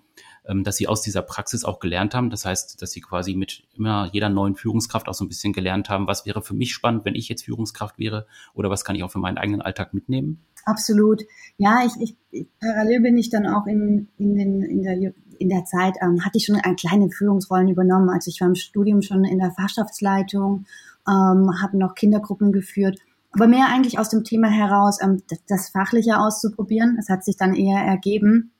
ähm, 0.46 0.64
dass 0.64 0.76
Sie 0.76 0.88
aus 0.88 1.02
dieser 1.02 1.22
Praxis 1.22 1.64
auch 1.64 1.80
gelernt 1.80 2.14
haben. 2.14 2.30
Das 2.30 2.44
heißt, 2.44 2.80
dass 2.82 2.92
Sie 2.92 3.00
quasi 3.00 3.34
mit 3.34 3.64
immer 3.74 4.10
jeder 4.12 4.28
neuen 4.28 4.54
Führungskraft 4.54 5.08
auch 5.08 5.14
so 5.14 5.24
ein 5.24 5.28
bisschen 5.28 5.52
gelernt 5.52 5.88
haben, 5.88 6.06
was 6.06 6.26
wäre 6.26 6.42
für 6.42 6.54
mich 6.54 6.72
spannend, 6.72 7.04
wenn 7.04 7.14
ich 7.14 7.28
jetzt 7.28 7.44
Führungskraft 7.44 7.98
wäre 7.98 8.26
oder 8.54 8.70
was 8.70 8.84
kann 8.84 8.96
ich 8.96 9.02
auch 9.02 9.10
für 9.10 9.18
meinen 9.18 9.38
eigenen 9.38 9.62
Alltag 9.62 9.94
mitnehmen? 9.94 10.40
Absolut. 10.64 11.22
Ja, 11.56 11.80
ich, 11.84 12.16
ich 12.30 12.46
parallel 12.60 13.00
bin 13.00 13.16
ich 13.16 13.30
dann 13.30 13.46
auch 13.46 13.66
in, 13.66 14.08
in, 14.18 14.36
den, 14.36 14.62
in 14.62 14.82
der 14.82 15.14
in 15.38 15.48
der 15.48 15.64
Zeit 15.64 15.94
ähm, 16.00 16.24
hatte 16.24 16.38
ich 16.38 16.44
schon 16.44 16.54
eine 16.54 16.76
kleine 16.76 17.10
Führungsrollen 17.10 17.68
übernommen. 17.68 18.10
Also 18.10 18.28
ich 18.28 18.40
war 18.40 18.46
im 18.46 18.54
Studium 18.54 19.02
schon 19.02 19.24
in 19.24 19.38
der 19.40 19.50
Fachschaftsleitung, 19.50 20.66
ähm, 21.08 21.50
habe 21.60 21.76
noch 21.78 21.96
Kindergruppen 21.96 22.52
geführt 22.52 23.00
aber 23.32 23.46
mehr 23.46 23.66
eigentlich 23.68 23.98
aus 23.98 24.10
dem 24.10 24.24
Thema 24.24 24.48
heraus, 24.48 24.98
ähm, 25.02 25.22
das 25.48 25.70
Fachliche 25.70 26.18
auszuprobieren. 26.18 26.96
Es 26.98 27.08
hat 27.08 27.24
sich 27.24 27.36
dann 27.36 27.54
eher 27.54 27.80
ergeben, 27.80 28.52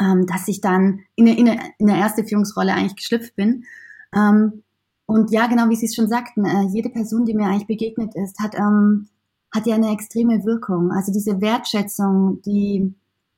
ähm, 0.00 0.26
dass 0.26 0.48
ich 0.48 0.60
dann 0.60 1.00
in 1.14 1.26
in, 1.26 1.46
in 1.46 1.90
eine 1.90 1.98
erste 1.98 2.24
Führungsrolle 2.24 2.72
eigentlich 2.72 2.96
geschlüpft 2.96 3.36
bin. 3.36 3.64
Ähm, 4.14 4.62
und 5.06 5.30
ja, 5.30 5.46
genau 5.46 5.68
wie 5.70 5.76
Sie 5.76 5.86
es 5.86 5.94
schon 5.94 6.08
sagten, 6.08 6.44
äh, 6.44 6.68
jede 6.68 6.90
Person, 6.90 7.24
die 7.24 7.34
mir 7.34 7.46
eigentlich 7.46 7.66
begegnet 7.66 8.14
ist, 8.14 8.38
hat, 8.40 8.54
ähm, 8.54 9.08
hat 9.50 9.66
ja 9.66 9.74
eine 9.74 9.92
extreme 9.92 10.44
Wirkung. 10.44 10.92
Also 10.92 11.12
diese 11.12 11.40
Wertschätzung, 11.40 12.42
die, 12.42 12.94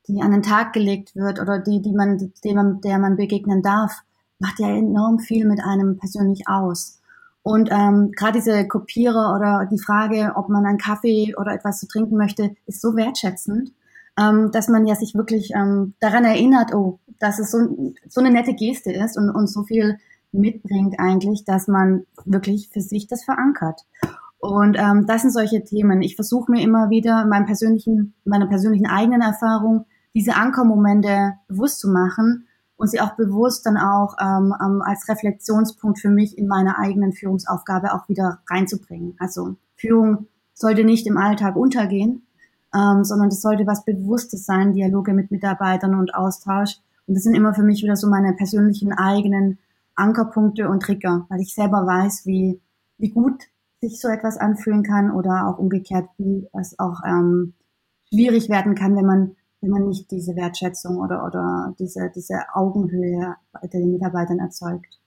die 0.07 0.21
an 0.21 0.31
den 0.31 0.43
Tag 0.43 0.73
gelegt 0.73 1.15
wird 1.15 1.39
oder 1.39 1.59
die, 1.59 1.81
die 1.81 1.93
man, 1.93 2.31
man, 2.53 2.81
der 2.81 2.99
man 2.99 3.15
begegnen 3.15 3.61
darf, 3.61 4.01
macht 4.39 4.59
ja 4.59 4.67
enorm 4.67 5.19
viel 5.19 5.47
mit 5.47 5.61
einem 5.63 5.97
persönlich 5.97 6.47
aus. 6.47 7.00
Und 7.43 7.69
ähm, 7.71 8.11
gerade 8.15 8.39
diese 8.39 8.67
Kopierer 8.67 9.35
oder 9.35 9.67
die 9.71 9.79
Frage, 9.79 10.33
ob 10.35 10.49
man 10.49 10.65
einen 10.65 10.77
Kaffee 10.77 11.35
oder 11.35 11.53
etwas 11.53 11.79
zu 11.79 11.87
trinken 11.87 12.15
möchte, 12.15 12.55
ist 12.67 12.81
so 12.81 12.95
wertschätzend, 12.95 13.73
ähm, 14.19 14.51
dass 14.51 14.67
man 14.67 14.85
ja 14.85 14.95
sich 14.95 15.15
wirklich 15.15 15.51
ähm, 15.55 15.95
daran 15.99 16.23
erinnert, 16.23 16.73
oh, 16.73 16.99
dass 17.19 17.39
es 17.39 17.51
so, 17.51 17.93
so 18.07 18.21
eine 18.21 18.31
nette 18.31 18.53
Geste 18.53 18.91
ist 18.91 19.17
und, 19.17 19.29
und 19.29 19.47
so 19.47 19.63
viel 19.63 19.97
mitbringt 20.31 20.99
eigentlich, 20.99 21.43
dass 21.43 21.67
man 21.67 22.05
wirklich 22.25 22.69
für 22.69 22.81
sich 22.81 23.07
das 23.07 23.23
verankert. 23.23 23.81
Und 24.39 24.77
ähm, 24.77 25.05
das 25.07 25.21
sind 25.21 25.31
solche 25.31 25.63
Themen. 25.63 26.01
Ich 26.01 26.15
versuche 26.15 26.51
mir 26.51 26.61
immer 26.63 26.89
wieder 26.89 27.25
meinem 27.25 27.45
persönlichen, 27.45 28.13
meiner 28.23 28.47
persönlichen 28.47 28.87
eigenen 28.87 29.21
Erfahrung 29.21 29.85
diese 30.13 30.35
Ankermomente 30.35 31.33
bewusst 31.47 31.79
zu 31.79 31.89
machen 31.89 32.47
und 32.81 32.87
sie 32.87 32.99
auch 32.99 33.15
bewusst 33.15 33.67
dann 33.67 33.77
auch 33.77 34.15
ähm, 34.19 34.55
ähm, 34.59 34.81
als 34.81 35.07
Reflexionspunkt 35.07 35.99
für 35.99 36.09
mich 36.09 36.35
in 36.35 36.47
meine 36.47 36.79
eigenen 36.79 37.13
Führungsaufgabe 37.13 37.93
auch 37.93 38.09
wieder 38.09 38.39
reinzubringen. 38.49 39.15
Also 39.19 39.55
Führung 39.75 40.25
sollte 40.55 40.83
nicht 40.83 41.05
im 41.05 41.15
Alltag 41.15 41.55
untergehen, 41.57 42.25
ähm, 42.73 43.03
sondern 43.03 43.29
das 43.29 43.41
sollte 43.41 43.67
was 43.67 43.85
Bewusstes 43.85 44.47
sein, 44.47 44.73
Dialoge 44.73 45.13
mit 45.13 45.29
Mitarbeitern 45.29 45.93
und 45.93 46.15
Austausch. 46.15 46.77
Und 47.05 47.13
das 47.13 47.23
sind 47.23 47.35
immer 47.35 47.53
für 47.53 47.61
mich 47.61 47.83
wieder 47.83 47.95
so 47.95 48.09
meine 48.09 48.33
persönlichen 48.33 48.93
eigenen 48.93 49.59
Ankerpunkte 49.93 50.67
und 50.67 50.81
Trigger, 50.81 51.27
weil 51.29 51.41
ich 51.41 51.53
selber 51.53 51.85
weiß, 51.85 52.25
wie, 52.25 52.61
wie 52.97 53.11
gut 53.11 53.43
sich 53.79 54.01
so 54.01 54.07
etwas 54.07 54.37
anfühlen 54.37 54.81
kann 54.81 55.11
oder 55.11 55.47
auch 55.47 55.59
umgekehrt, 55.59 56.09
wie 56.17 56.47
es 56.59 56.79
auch 56.79 57.01
ähm, 57.05 57.53
schwierig 58.11 58.49
werden 58.49 58.73
kann, 58.73 58.95
wenn 58.95 59.05
man 59.05 59.35
wenn 59.61 59.69
man 59.69 59.87
nicht 59.87 60.09
diese 60.11 60.35
Wertschätzung 60.35 60.97
oder, 60.97 61.25
oder 61.25 61.73
diese, 61.79 62.11
diese 62.13 62.39
Augenhöhe 62.53 63.35
bei 63.53 63.67
den 63.67 63.91
Mitarbeitern 63.91 64.39
erzeugt. 64.39 64.99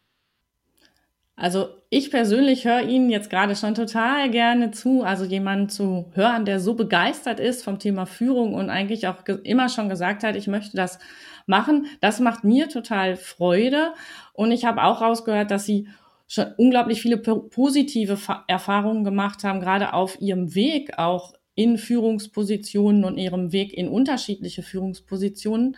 Also 1.36 1.66
ich 1.90 2.12
persönlich 2.12 2.64
höre 2.64 2.82
Ihnen 2.82 3.10
jetzt 3.10 3.28
gerade 3.28 3.56
schon 3.56 3.74
total 3.74 4.30
gerne 4.30 4.70
zu. 4.70 5.02
Also 5.02 5.24
jemanden 5.24 5.68
zu 5.68 6.06
hören, 6.14 6.44
der 6.44 6.60
so 6.60 6.74
begeistert 6.74 7.40
ist 7.40 7.64
vom 7.64 7.80
Thema 7.80 8.06
Führung 8.06 8.54
und 8.54 8.70
eigentlich 8.70 9.08
auch 9.08 9.26
immer 9.42 9.68
schon 9.68 9.88
gesagt 9.88 10.22
hat, 10.22 10.36
ich 10.36 10.46
möchte 10.46 10.76
das 10.76 11.00
machen. 11.46 11.86
Das 12.00 12.20
macht 12.20 12.44
mir 12.44 12.68
total 12.68 13.16
Freude. 13.16 13.94
Und 14.32 14.52
ich 14.52 14.64
habe 14.64 14.84
auch 14.84 15.00
rausgehört, 15.00 15.50
dass 15.50 15.64
Sie 15.64 15.88
schon 16.28 16.46
unglaublich 16.56 17.02
viele 17.02 17.18
positive 17.18 18.16
Erfahrungen 18.46 19.02
gemacht 19.02 19.42
haben, 19.42 19.60
gerade 19.60 19.92
auf 19.92 20.20
Ihrem 20.20 20.54
Weg 20.54 20.98
auch 20.98 21.34
in 21.54 21.78
Führungspositionen 21.78 23.04
und 23.04 23.18
ihrem 23.18 23.52
Weg 23.52 23.72
in 23.72 23.88
unterschiedliche 23.88 24.62
Führungspositionen. 24.62 25.76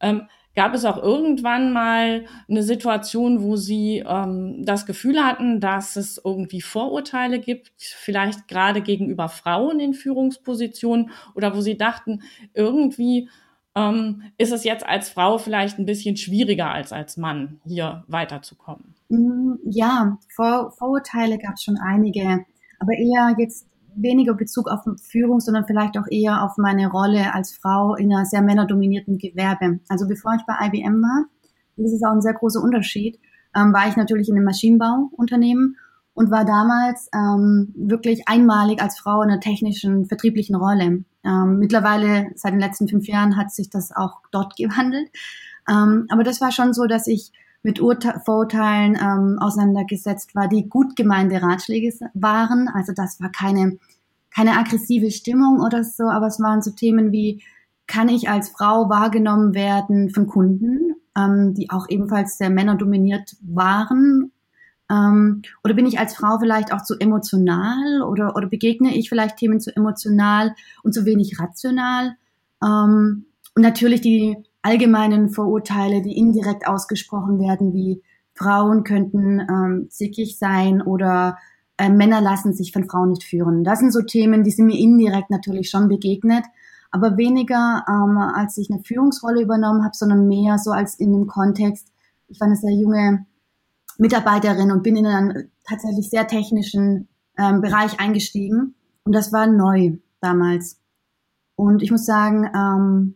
Ähm, 0.00 0.28
gab 0.54 0.74
es 0.74 0.84
auch 0.84 1.02
irgendwann 1.02 1.72
mal 1.72 2.26
eine 2.48 2.62
Situation, 2.62 3.42
wo 3.42 3.56
Sie 3.56 4.04
ähm, 4.06 4.64
das 4.64 4.86
Gefühl 4.86 5.24
hatten, 5.24 5.60
dass 5.60 5.96
es 5.96 6.20
irgendwie 6.24 6.60
Vorurteile 6.60 7.40
gibt, 7.40 7.72
vielleicht 7.76 8.48
gerade 8.48 8.80
gegenüber 8.80 9.28
Frauen 9.28 9.80
in 9.80 9.94
Führungspositionen 9.94 11.10
oder 11.34 11.56
wo 11.56 11.60
Sie 11.60 11.76
dachten, 11.76 12.22
irgendwie 12.52 13.28
ähm, 13.74 14.22
ist 14.38 14.52
es 14.52 14.62
jetzt 14.64 14.86
als 14.86 15.08
Frau 15.08 15.38
vielleicht 15.38 15.78
ein 15.78 15.86
bisschen 15.86 16.16
schwieriger 16.16 16.70
als 16.70 16.92
als 16.92 17.16
Mann, 17.16 17.60
hier 17.64 18.04
weiterzukommen? 18.06 18.94
Mm, 19.08 19.54
ja, 19.64 20.18
Vor 20.28 20.70
Vorurteile 20.70 21.38
gab 21.38 21.54
es 21.54 21.64
schon 21.64 21.78
einige, 21.78 22.44
aber 22.78 22.92
eher 22.92 23.34
jetzt 23.38 23.66
weniger 23.96 24.34
Bezug 24.34 24.68
auf 24.68 24.80
Führung, 25.02 25.40
sondern 25.40 25.66
vielleicht 25.66 25.98
auch 25.98 26.06
eher 26.10 26.42
auf 26.42 26.56
meine 26.56 26.88
Rolle 26.88 27.34
als 27.34 27.52
Frau 27.52 27.94
in 27.94 28.12
einer 28.12 28.24
sehr 28.24 28.42
männerdominierten 28.42 29.18
Gewerbe. 29.18 29.80
Also 29.88 30.06
bevor 30.06 30.34
ich 30.34 30.42
bei 30.46 30.54
IBM 30.66 31.02
war, 31.02 31.24
das 31.76 31.92
ist 31.92 32.04
auch 32.04 32.12
ein 32.12 32.22
sehr 32.22 32.34
großer 32.34 32.62
Unterschied, 32.62 33.18
ähm, 33.56 33.72
war 33.72 33.88
ich 33.88 33.96
natürlich 33.96 34.28
in 34.28 34.36
einem 34.36 34.44
Maschinenbauunternehmen 34.44 35.76
und 36.14 36.30
war 36.30 36.44
damals 36.44 37.08
ähm, 37.14 37.72
wirklich 37.76 38.28
einmalig 38.28 38.80
als 38.80 38.98
Frau 38.98 39.22
in 39.22 39.30
einer 39.30 39.40
technischen, 39.40 40.06
vertrieblichen 40.06 40.54
Rolle. 40.54 41.04
Ähm, 41.24 41.58
mittlerweile, 41.58 42.28
seit 42.36 42.52
den 42.52 42.60
letzten 42.60 42.88
fünf 42.88 43.06
Jahren, 43.08 43.36
hat 43.36 43.52
sich 43.52 43.70
das 43.70 43.90
auch 43.94 44.20
dort 44.30 44.56
gewandelt. 44.56 45.10
Ähm, 45.68 46.06
aber 46.10 46.22
das 46.22 46.40
war 46.40 46.52
schon 46.52 46.72
so, 46.72 46.86
dass 46.86 47.06
ich 47.06 47.32
mit 47.64 47.80
Urte 47.80 48.20
Vorurteilen 48.24 48.96
ähm, 49.00 49.38
auseinandergesetzt 49.40 50.34
war, 50.34 50.48
die 50.48 50.68
gut 50.68 50.94
gemeinte 50.94 51.42
Ratschläge 51.42 51.92
waren. 52.12 52.68
Also 52.68 52.92
das 52.94 53.20
war 53.20 53.30
keine, 53.30 53.78
keine 54.32 54.56
aggressive 54.58 55.10
Stimmung 55.10 55.60
oder 55.60 55.82
so, 55.82 56.04
aber 56.04 56.26
es 56.26 56.38
waren 56.40 56.62
so 56.62 56.70
Themen 56.70 57.10
wie, 57.10 57.42
kann 57.86 58.08
ich 58.08 58.28
als 58.28 58.50
Frau 58.50 58.88
wahrgenommen 58.88 59.54
werden 59.54 60.10
von 60.10 60.26
Kunden, 60.26 60.94
ähm, 61.16 61.54
die 61.54 61.70
auch 61.70 61.88
ebenfalls 61.88 62.38
sehr 62.38 62.50
männerdominiert 62.50 63.36
waren? 63.40 64.30
Ähm, 64.90 65.42
oder 65.62 65.72
bin 65.74 65.86
ich 65.86 65.98
als 65.98 66.14
Frau 66.14 66.38
vielleicht 66.38 66.72
auch 66.72 66.82
zu 66.82 66.98
emotional 66.98 68.02
oder, 68.02 68.36
oder 68.36 68.46
begegne 68.46 68.94
ich 68.94 69.08
vielleicht 69.08 69.38
Themen 69.38 69.60
zu 69.60 69.74
emotional 69.74 70.54
und 70.82 70.92
zu 70.92 71.06
wenig 71.06 71.40
rational? 71.40 72.16
Ähm, 72.62 73.24
und 73.54 73.62
natürlich 73.62 74.02
die 74.02 74.36
allgemeinen 74.64 75.28
Vorurteile, 75.28 76.00
die 76.00 76.16
indirekt 76.16 76.66
ausgesprochen 76.66 77.38
werden, 77.38 77.74
wie 77.74 78.02
Frauen 78.34 78.82
könnten 78.82 79.40
ähm, 79.40 79.86
sickig 79.90 80.38
sein 80.38 80.80
oder 80.80 81.36
äh, 81.76 81.90
Männer 81.90 82.22
lassen 82.22 82.54
sich 82.54 82.72
von 82.72 82.88
Frauen 82.88 83.10
nicht 83.10 83.24
führen. 83.24 83.62
Das 83.62 83.80
sind 83.80 83.92
so 83.92 84.00
Themen, 84.00 84.42
die 84.42 84.50
sind 84.50 84.66
mir 84.66 84.78
indirekt 84.78 85.28
natürlich 85.28 85.68
schon 85.68 85.88
begegnet, 85.88 86.44
aber 86.90 87.18
weniger 87.18 87.84
ähm, 87.86 88.16
als 88.16 88.56
ich 88.56 88.70
eine 88.70 88.82
Führungsrolle 88.82 89.42
übernommen 89.42 89.84
habe, 89.84 89.94
sondern 89.94 90.28
mehr 90.28 90.56
so 90.56 90.70
als 90.70 90.98
in 90.98 91.12
dem 91.12 91.26
Kontext, 91.26 91.92
ich 92.28 92.40
war 92.40 92.46
eine 92.46 92.56
sehr 92.56 92.72
junge 92.72 93.26
Mitarbeiterin 93.98 94.72
und 94.72 94.82
bin 94.82 94.96
in 94.96 95.06
einen 95.06 95.50
tatsächlich 95.68 96.08
sehr 96.08 96.26
technischen 96.26 97.08
ähm, 97.36 97.60
Bereich 97.60 98.00
eingestiegen 98.00 98.74
und 99.04 99.14
das 99.14 99.30
war 99.30 99.46
neu 99.46 99.98
damals. 100.20 100.80
Und 101.54 101.82
ich 101.82 101.90
muss 101.90 102.06
sagen, 102.06 102.48
ähm, 102.54 103.14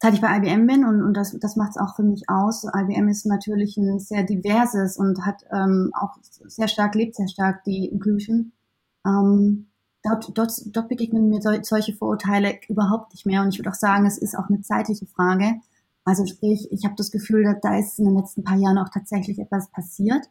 seit 0.00 0.14
ich 0.14 0.20
bei 0.20 0.36
IBM 0.36 0.66
bin 0.66 0.84
und, 0.84 1.02
und 1.02 1.14
das, 1.14 1.36
das 1.38 1.56
macht 1.56 1.70
es 1.70 1.76
auch 1.78 1.96
für 1.96 2.02
mich 2.02 2.28
aus. 2.28 2.64
IBM 2.64 3.08
ist 3.08 3.26
natürlich 3.26 3.76
ein 3.76 3.98
sehr 3.98 4.24
diverses 4.24 4.96
und 4.96 5.24
hat 5.24 5.44
ähm, 5.52 5.90
auch 5.98 6.16
sehr 6.22 6.68
stark, 6.68 6.94
lebt 6.94 7.14
sehr 7.14 7.28
stark 7.28 7.64
die 7.64 7.86
Inclusion. 7.86 8.52
Ähm, 9.06 9.68
dort, 10.02 10.36
dort, 10.36 10.52
dort 10.66 10.88
begegnen 10.88 11.28
mir 11.28 11.40
solche 11.40 11.94
Vorurteile 11.94 12.58
überhaupt 12.68 13.12
nicht 13.12 13.26
mehr 13.26 13.42
und 13.42 13.48
ich 13.48 13.58
würde 13.58 13.70
auch 13.70 13.74
sagen, 13.74 14.06
es 14.06 14.18
ist 14.18 14.36
auch 14.36 14.48
eine 14.48 14.60
zeitliche 14.60 15.06
Frage. 15.06 15.60
Also 16.04 16.24
sprich, 16.26 16.68
ich 16.70 16.84
habe 16.84 16.94
das 16.96 17.10
Gefühl, 17.10 17.44
dass 17.44 17.60
da 17.62 17.78
ist 17.78 17.98
in 17.98 18.04
den 18.04 18.16
letzten 18.16 18.44
paar 18.44 18.56
Jahren 18.56 18.78
auch 18.78 18.90
tatsächlich 18.90 19.38
etwas 19.38 19.68
passiert. 19.70 20.28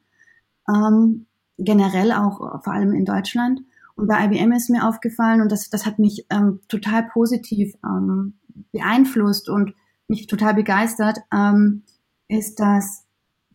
Ähm, 0.70 1.26
generell 1.58 2.12
auch 2.12 2.64
vor 2.64 2.74
allem 2.74 2.94
in 2.94 3.06
Deutschland. 3.06 3.62
Und 3.96 4.08
bei 4.08 4.26
IBM 4.26 4.52
ist 4.52 4.70
mir 4.70 4.88
aufgefallen, 4.88 5.42
und 5.42 5.52
das, 5.52 5.70
das 5.70 5.86
hat 5.86 6.00
mich 6.00 6.26
ähm, 6.30 6.60
total 6.68 7.04
positiv 7.04 7.74
ähm, 7.84 8.40
beeinflusst 8.72 9.50
und 9.50 9.74
mich 10.08 10.28
total 10.28 10.54
begeistert, 10.54 11.20
ähm, 11.34 11.84
ist, 12.28 12.60
dass 12.60 13.06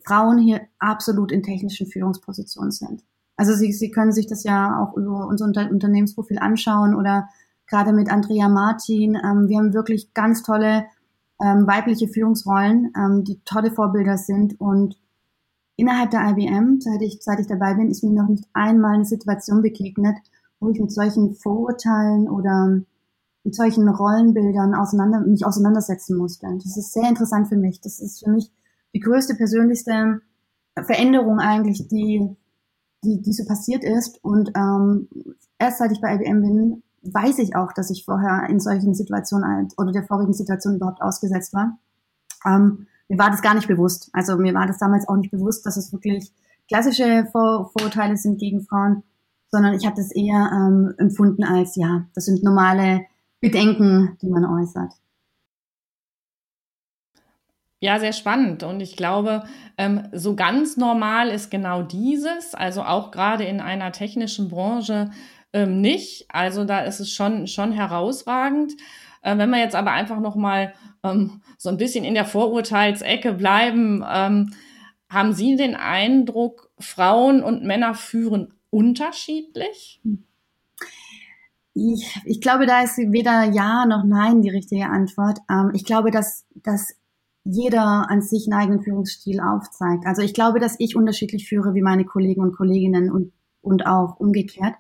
Frauen 0.05 0.39
hier 0.39 0.63
absolut 0.79 1.31
in 1.31 1.43
technischen 1.43 1.87
Führungspositionen 1.87 2.71
sind. 2.71 3.05
Also 3.37 3.55
Sie, 3.55 3.73
Sie 3.73 3.91
können 3.91 4.13
sich 4.13 4.27
das 4.27 4.45
ja 4.45 4.79
auch 4.81 4.97
über 4.97 5.27
unser 5.27 5.47
Unter 5.47 5.71
Unternehmensprofil 5.71 6.39
anschauen 6.39 6.95
oder 6.95 7.29
gerade 7.67 7.93
mit 7.93 8.11
Andrea 8.11 8.49
Martin. 8.49 9.15
Ähm, 9.15 9.49
wir 9.49 9.59
haben 9.59 9.73
wirklich 9.73 10.13
ganz 10.15 10.43
tolle 10.43 10.85
ähm, 11.41 11.67
weibliche 11.67 12.09
Führungsrollen, 12.09 12.93
ähm, 12.97 13.25
die 13.25 13.41
tolle 13.45 13.71
Vorbilder 13.71 14.19
sind. 14.19 14.61
Und 14.61 14.97
innerhalb 15.81 16.11
der 16.11 16.29
IBM, 16.29 16.81
seit 16.81 17.01
ich, 17.03 17.19
seit 17.23 17.41
ich 17.41 17.47
dabei 17.47 17.75
bin, 17.75 17.91
ist 17.91 18.05
mir 18.05 18.13
noch 18.13 18.29
nicht 18.29 18.45
einmal 18.53 18.95
eine 18.95 19.05
Situation 19.05 19.63
begegnet, 19.63 20.17
wo 20.61 20.69
ich 20.71 20.79
mit 20.79 20.93
solchen 20.93 21.35
Vorurteilen 21.35 22.29
oder 22.29 22.83
mit 23.43 23.55
solchen 23.55 23.89
Rollenbildern 23.89 24.75
auseinander, 24.75 25.21
mich 25.21 25.47
auseinandersetzen 25.47 26.17
musste. 26.17 26.47
Das 26.63 26.77
ist 26.77 26.93
sehr 26.93 27.09
interessant 27.09 27.49
für 27.49 27.57
mich. 27.57 27.81
Das 27.81 27.99
ist 27.99 28.23
für 28.23 28.31
mich 28.31 28.53
die 28.93 29.01
größte, 29.01 29.35
persönlichste 29.35 30.21
Veränderung 30.77 31.39
eigentlich, 31.39 31.89
die, 31.89 32.37
die, 33.03 33.23
die 33.23 33.33
so 33.33 33.47
passiert 33.47 33.83
ist. 33.83 34.23
Und 34.23 34.51
ähm, 34.55 35.09
erst 35.59 35.79
seit 35.79 35.93
ich 35.93 36.03
bei 36.03 36.15
IBM 36.15 36.43
bin, 36.43 36.83
weiß 37.03 37.39
ich 37.39 37.57
auch, 37.57 37.73
dass 37.73 37.91
ich 37.91 38.05
vorher 38.05 38.47
in 38.51 38.61
solchen 38.61 38.95
Situationen 38.95 39.69
oder 39.79 39.93
der 39.93 40.05
vorigen 40.05 40.35
Situation 40.35 40.77
überhaupt 40.77 41.01
ausgesetzt 41.01 41.55
war. 41.55 41.79
Ähm, 42.45 42.87
mir 43.11 43.19
war 43.19 43.31
das 43.31 43.43
gar 43.43 43.55
nicht 43.55 43.67
bewusst. 43.67 44.09
Also 44.13 44.37
mir 44.37 44.55
war 44.55 44.67
das 44.67 44.79
damals 44.79 45.09
auch 45.09 45.17
nicht 45.17 45.33
bewusst, 45.33 45.67
dass 45.67 45.77
es 45.77 45.93
wirklich 45.93 46.31
klassische 46.69 47.27
Vor 47.33 47.71
Vorurteile 47.77 48.17
sind 48.17 48.39
gegen 48.39 48.63
Frauen, 48.63 49.03
sondern 49.49 49.75
ich 49.75 49.85
habe 49.85 49.97
das 49.97 50.13
eher 50.13 50.51
ähm, 50.53 50.95
empfunden 50.97 51.43
als, 51.43 51.75
ja, 51.75 52.07
das 52.15 52.27
sind 52.27 52.45
normale 52.45 53.07
Bedenken, 53.41 54.17
die 54.23 54.29
man 54.29 54.45
äußert. 54.45 54.93
Ja, 57.81 57.99
sehr 57.99 58.13
spannend. 58.13 58.63
Und 58.63 58.81
ich 58.81 58.95
glaube, 58.95 59.43
ähm, 59.77 60.07
so 60.13 60.37
ganz 60.37 60.77
normal 60.77 61.31
ist 61.31 61.51
genau 61.51 61.83
dieses, 61.83 62.55
also 62.55 62.83
auch 62.83 63.11
gerade 63.11 63.43
in 63.45 63.61
einer 63.61 63.91
technischen 63.91 64.51
Branche 64.51 65.11
ähm, 65.53 65.81
nicht. 65.81 66.27
Also 66.29 66.65
da 66.65 66.81
ist 66.83 67.01
es 67.01 67.11
schon, 67.11 67.49
schon 67.49 67.73
herausragend. 67.73 68.75
Äh, 69.23 69.37
wenn 69.39 69.51
wir 69.51 69.59
jetzt 69.59 69.77
aber 69.77 69.93
einfach 69.93 70.21
noch 70.21 70.37
mal 70.37 70.75
ähm, 71.03 71.43
so 71.59 71.69
ein 71.69 71.77
bisschen 71.77 72.05
in 72.05 72.15
der 72.15 72.25
Vorurteilsecke 72.25 73.33
bleiben, 73.33 74.05
ähm, 74.09 74.53
haben 75.09 75.33
Sie 75.33 75.57
den 75.57 75.75
Eindruck, 75.75 76.71
Frauen 76.79 77.43
und 77.43 77.65
Männer 77.65 77.95
führen 77.95 78.55
unterschiedlich? 78.71 80.01
Ich, 81.75 82.21
ich 82.25 82.41
glaube, 82.41 82.67
da 82.67 82.83
ist 82.83 82.97
weder 82.99 83.45
Ja 83.45 83.87
noch 83.87 84.05
Nein 84.05 84.43
die 84.43 84.51
richtige 84.51 84.87
Antwort. 84.87 85.39
Ähm, 85.51 85.73
ich 85.75 85.85
glaube, 85.85 86.11
dass, 86.11 86.47
dass 86.55 86.95
jeder 87.45 88.11
an 88.11 88.23
sich 88.23 88.47
einen 88.47 88.61
eigenen 88.61 88.83
Führungsstil 88.83 89.41
aufzeigt. 89.41 90.07
Also 90.07 90.23
ich 90.23 90.35
glaube, 90.35 90.61
dass 90.61 90.77
ich 90.79 90.95
unterschiedlich 90.95 91.49
führe 91.49 91.75
wie 91.75 91.83
meine 91.83 92.05
Kollegen 92.05 92.43
und 92.43 92.57
Kolleginnen 92.57 93.11
und, 93.11 93.33
und 93.63 93.87
auch 93.87 94.19
umgekehrt. 94.21 94.75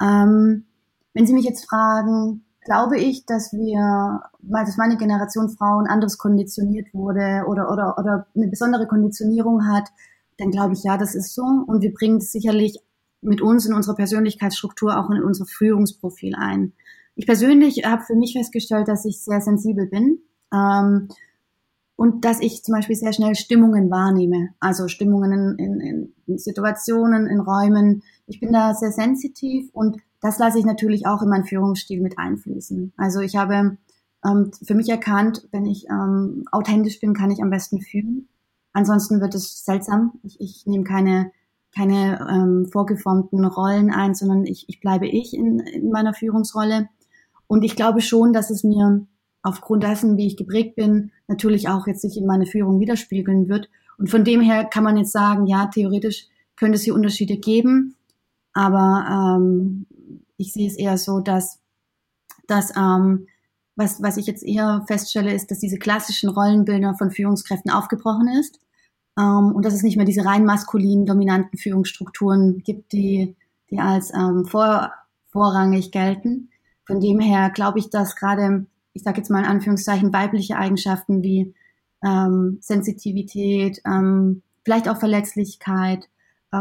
Ähm, 0.00 0.66
wenn 1.14 1.26
Sie 1.26 1.32
mich 1.32 1.44
jetzt 1.44 1.68
fragen, 1.68 2.44
glaube 2.66 2.98
ich, 2.98 3.24
dass 3.24 3.52
wir, 3.52 4.20
dass 4.40 4.76
meine 4.76 4.98
Generation 4.98 5.48
Frauen 5.48 5.86
anders 5.86 6.18
konditioniert 6.18 6.92
wurde 6.92 7.44
oder, 7.48 7.72
oder, 7.72 7.96
oder 7.98 8.26
eine 8.36 8.48
besondere 8.48 8.86
Konditionierung 8.86 9.66
hat, 9.66 9.88
dann 10.36 10.50
glaube 10.50 10.74
ich, 10.74 10.84
ja, 10.84 10.98
das 10.98 11.14
ist 11.14 11.34
so. 11.34 11.42
Und 11.42 11.80
wir 11.80 11.94
bringen 11.94 12.18
es 12.18 12.30
sicherlich 12.30 12.78
mit 13.22 13.40
uns 13.40 13.64
in 13.64 13.72
unserer 13.72 13.96
Persönlichkeitsstruktur 13.96 14.98
auch 14.98 15.08
in 15.10 15.22
unser 15.22 15.46
Führungsprofil 15.46 16.34
ein. 16.36 16.74
Ich 17.14 17.26
persönlich 17.26 17.84
habe 17.86 18.02
für 18.02 18.14
mich 18.14 18.34
festgestellt, 18.34 18.88
dass 18.88 19.06
ich 19.06 19.22
sehr 19.22 19.40
sensibel 19.40 19.86
bin. 19.86 20.18
Ähm, 20.52 21.08
und 21.96 22.26
dass 22.26 22.40
ich 22.40 22.62
zum 22.62 22.74
Beispiel 22.74 22.94
sehr 22.94 23.14
schnell 23.14 23.34
Stimmungen 23.34 23.90
wahrnehme, 23.90 24.50
also 24.60 24.86
Stimmungen 24.86 25.56
in, 25.58 25.80
in, 25.80 26.12
in 26.26 26.38
Situationen, 26.38 27.26
in 27.26 27.40
Räumen. 27.40 28.02
Ich 28.26 28.40
bin 28.40 28.52
da 28.52 28.74
sehr 28.74 28.92
sensitiv 28.92 29.70
und 29.72 29.98
das 30.20 30.38
lasse 30.38 30.58
ich 30.58 30.64
natürlich 30.64 31.06
auch 31.06 31.22
in 31.22 31.28
meinen 31.28 31.44
Führungsstil 31.44 32.00
mit 32.00 32.18
einfließen. 32.18 32.92
Also 32.96 33.20
ich 33.20 33.36
habe 33.36 33.76
ähm, 34.24 34.50
für 34.62 34.74
mich 34.74 34.88
erkannt, 34.88 35.46
wenn 35.52 35.66
ich 35.66 35.86
ähm, 35.88 36.44
authentisch 36.50 37.00
bin, 37.00 37.14
kann 37.14 37.30
ich 37.30 37.42
am 37.42 37.50
besten 37.50 37.80
fühlen. 37.80 38.28
Ansonsten 38.72 39.20
wird 39.20 39.34
es 39.34 39.64
seltsam. 39.64 40.12
Ich, 40.22 40.40
ich 40.40 40.66
nehme 40.66 40.84
keine, 40.84 41.32
keine 41.74 42.26
ähm, 42.30 42.66
vorgeformten 42.66 43.44
Rollen 43.44 43.90
ein, 43.90 44.14
sondern 44.14 44.44
ich, 44.44 44.68
ich 44.68 44.80
bleibe 44.80 45.06
ich 45.06 45.34
in, 45.34 45.60
in 45.60 45.90
meiner 45.90 46.14
Führungsrolle. 46.14 46.88
Und 47.46 47.62
ich 47.62 47.76
glaube 47.76 48.00
schon, 48.00 48.32
dass 48.32 48.50
es 48.50 48.64
mir 48.64 49.06
aufgrund 49.42 49.84
dessen, 49.84 50.16
wie 50.16 50.26
ich 50.26 50.36
geprägt 50.36 50.74
bin, 50.74 51.12
natürlich 51.28 51.68
auch 51.68 51.86
jetzt 51.86 52.02
sich 52.02 52.16
in 52.16 52.26
meine 52.26 52.46
Führung 52.46 52.80
widerspiegeln 52.80 53.48
wird. 53.48 53.70
Und 53.96 54.10
von 54.10 54.24
dem 54.24 54.40
her 54.40 54.64
kann 54.64 54.84
man 54.84 54.96
jetzt 54.96 55.12
sagen, 55.12 55.46
ja, 55.46 55.66
theoretisch 55.66 56.26
könnte 56.56 56.76
es 56.76 56.82
hier 56.82 56.94
Unterschiede 56.94 57.36
geben, 57.36 57.95
aber 58.56 59.38
ähm, 59.38 59.86
ich 60.36 60.52
sehe 60.52 60.66
es 60.66 60.76
eher 60.76 60.96
so, 60.98 61.20
dass, 61.20 61.60
dass 62.46 62.74
ähm, 62.76 63.26
was, 63.76 64.02
was 64.02 64.16
ich 64.16 64.26
jetzt 64.26 64.42
eher 64.42 64.84
feststelle, 64.86 65.34
ist, 65.34 65.50
dass 65.50 65.58
diese 65.58 65.78
klassischen 65.78 66.30
Rollenbilder 66.30 66.94
von 66.94 67.10
Führungskräften 67.10 67.70
aufgebrochen 67.70 68.28
ist 68.28 68.58
ähm, 69.18 69.52
und 69.52 69.64
dass 69.64 69.74
es 69.74 69.82
nicht 69.82 69.96
mehr 69.96 70.06
diese 70.06 70.24
rein 70.24 70.44
maskulinen, 70.44 71.04
dominanten 71.04 71.58
Führungsstrukturen 71.58 72.62
gibt, 72.62 72.92
die, 72.92 73.36
die 73.70 73.78
als 73.78 74.12
ähm, 74.14 74.46
vor, 74.46 74.92
vorrangig 75.30 75.92
gelten. 75.92 76.48
Von 76.86 77.00
dem 77.00 77.20
her 77.20 77.50
glaube 77.50 77.78
ich, 77.78 77.90
dass 77.90 78.16
gerade 78.16 78.66
ich 78.96 79.02
sage 79.02 79.18
jetzt 79.18 79.30
mal 79.30 79.40
in 79.40 79.50
Anführungszeichen, 79.50 80.12
weibliche 80.12 80.56
Eigenschaften 80.56 81.22
wie 81.22 81.54
ähm, 82.02 82.58
Sensitivität, 82.62 83.82
ähm, 83.84 84.42
vielleicht 84.64 84.88
auch 84.88 84.98
Verletzlichkeit, 84.98 86.08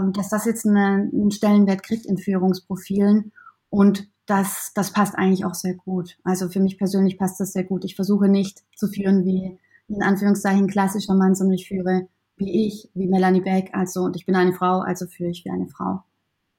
dass 0.02 0.30
das 0.30 0.46
jetzt 0.46 0.66
eine, 0.66 1.10
einen 1.12 1.32
Stellenwert 1.32 1.84
kriegt 1.84 2.06
in 2.06 2.18
Führungsprofilen 2.18 3.32
und 3.70 4.08
das, 4.26 4.72
das 4.74 4.92
passt 4.92 5.16
eigentlich 5.16 5.46
auch 5.46 5.54
sehr 5.54 5.76
gut. 5.76 6.18
Also 6.24 6.50
für 6.50 6.60
mich 6.60 6.78
persönlich 6.78 7.18
passt 7.18 7.40
das 7.40 7.54
sehr 7.54 7.64
gut. 7.64 7.86
Ich 7.86 7.96
versuche 7.96 8.28
nicht 8.28 8.64
zu 8.76 8.88
führen 8.88 9.26
wie 9.26 9.60
in 9.88 10.02
Anführungszeichen 10.02 10.68
klassischer 10.68 11.14
Mann, 11.14 11.36
sondern 11.36 11.56
ich 11.56 11.68
führe 11.68 12.08
wie 12.38 12.68
ich, 12.68 12.90
wie 12.94 13.08
Melanie 13.08 13.42
Beck, 13.42 13.70
also 13.74 14.02
und 14.02 14.16
ich 14.16 14.26
bin 14.26 14.36
eine 14.36 14.54
Frau, 14.54 14.80
also 14.80 15.08
führe 15.08 15.30
ich 15.30 15.46
wie 15.46 15.52
eine 15.52 15.68
Frau. 15.68 16.04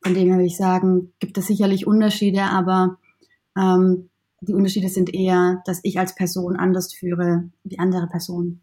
Von 0.02 0.14
dem 0.14 0.28
her 0.28 0.36
würde 0.36 0.46
ich 0.46 0.56
sagen, 0.56 1.12
gibt 1.18 1.36
es 1.36 1.46
sicherlich 1.46 1.86
Unterschiede, 1.86 2.44
aber 2.44 2.98
ähm, 3.56 4.08
die 4.40 4.54
Unterschiede 4.54 4.88
sind 4.88 5.12
eher, 5.12 5.62
dass 5.66 5.80
ich 5.82 5.98
als 5.98 6.14
Person 6.14 6.56
anders 6.56 6.94
führe 6.94 7.50
wie 7.64 7.78
andere 7.78 8.06
Personen. 8.06 8.60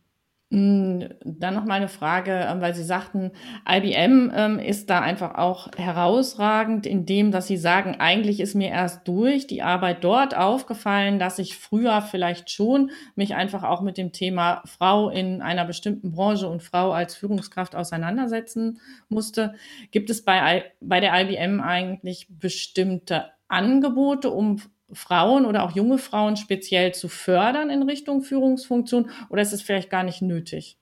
Mm, 0.54 1.06
dann 1.26 1.56
noch 1.56 1.66
mal 1.66 1.78
eine 1.78 1.88
Frage, 1.88 2.46
ähm, 2.48 2.62
weil 2.62 2.76
Sie 2.76 2.84
sagten, 2.84 3.32
IBM 3.68 4.32
ähm, 4.36 4.60
ist 4.60 4.88
da 4.88 5.02
einfach 5.02 5.34
auch 5.34 5.70
herausragend 5.76 6.86
in 6.86 7.08
dem, 7.08 7.32
dass 7.32 7.48
Sie 7.48 7.58
sagen, 7.58 7.96
eigentlich 7.98 8.40
ist 8.40 8.54
mir 8.54 8.70
erst 8.70 9.08
durch 9.08 9.48
die 9.48 9.64
Arbeit 9.64 10.04
dort 10.04 10.38
aufgefallen, 10.38 11.18
dass 11.18 11.40
ich 11.40 11.58
früher 11.58 12.04
vielleicht 12.04 12.52
schon 12.52 12.92
mich 13.16 13.34
einfach 13.34 13.64
auch 13.64 13.82
mit 13.82 13.98
dem 13.98 14.12
Thema 14.12 14.62
Frau 14.66 15.10
in 15.10 15.42
einer 15.42 15.66
bestimmten 15.66 16.12
Branche 16.12 16.48
und 16.48 16.62
Frau 16.62 16.92
als 16.92 17.16
Führungskraft 17.16 17.76
auseinandersetzen 17.76 18.80
musste. 19.10 19.56
Gibt 19.90 20.12
es 20.12 20.24
bei, 20.24 20.66
bei 20.82 21.00
der 21.00 21.20
IBM 21.20 21.62
eigentlich 21.62 22.28
bestimmte 22.30 23.32
Angebote, 23.48 24.30
um 24.30 24.62
Frauen 24.94 25.46
oder 25.46 25.64
auch 25.64 25.72
junge 25.72 25.98
Frauen 25.98 26.38
speziell 26.38 26.94
zu 26.94 27.08
fördern 27.08 27.70
in 27.70 27.84
Richtung 27.84 28.22
Führungsfunktion 28.22 29.10
oder 29.30 29.42
ist 29.42 29.54
es 29.54 29.62
vielleicht 29.62 29.90
gar 29.90 30.04
nicht 30.04 30.22
nötig? 30.22 30.78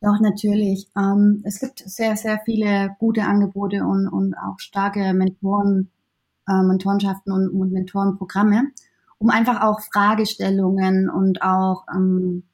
Doch, 0.00 0.20
natürlich. 0.20 0.88
Ähm, 0.96 1.42
es 1.44 1.58
gibt 1.58 1.78
sehr, 1.78 2.16
sehr 2.16 2.40
viele 2.44 2.94
gute 2.98 3.22
Angebote 3.22 3.84
und, 3.84 4.08
und 4.08 4.34
auch 4.34 4.58
starke 4.58 5.14
Mentoren, 5.14 5.90
äh, 6.46 6.62
Mentorenschaften 6.62 7.32
und, 7.32 7.48
und 7.48 7.72
Mentorenprogramme, 7.72 8.68
um 9.18 9.30
einfach 9.30 9.62
auch 9.62 9.80
Fragestellungen 9.80 11.08
und 11.08 11.40
auch, 11.42 11.86
ähm, 11.94 12.44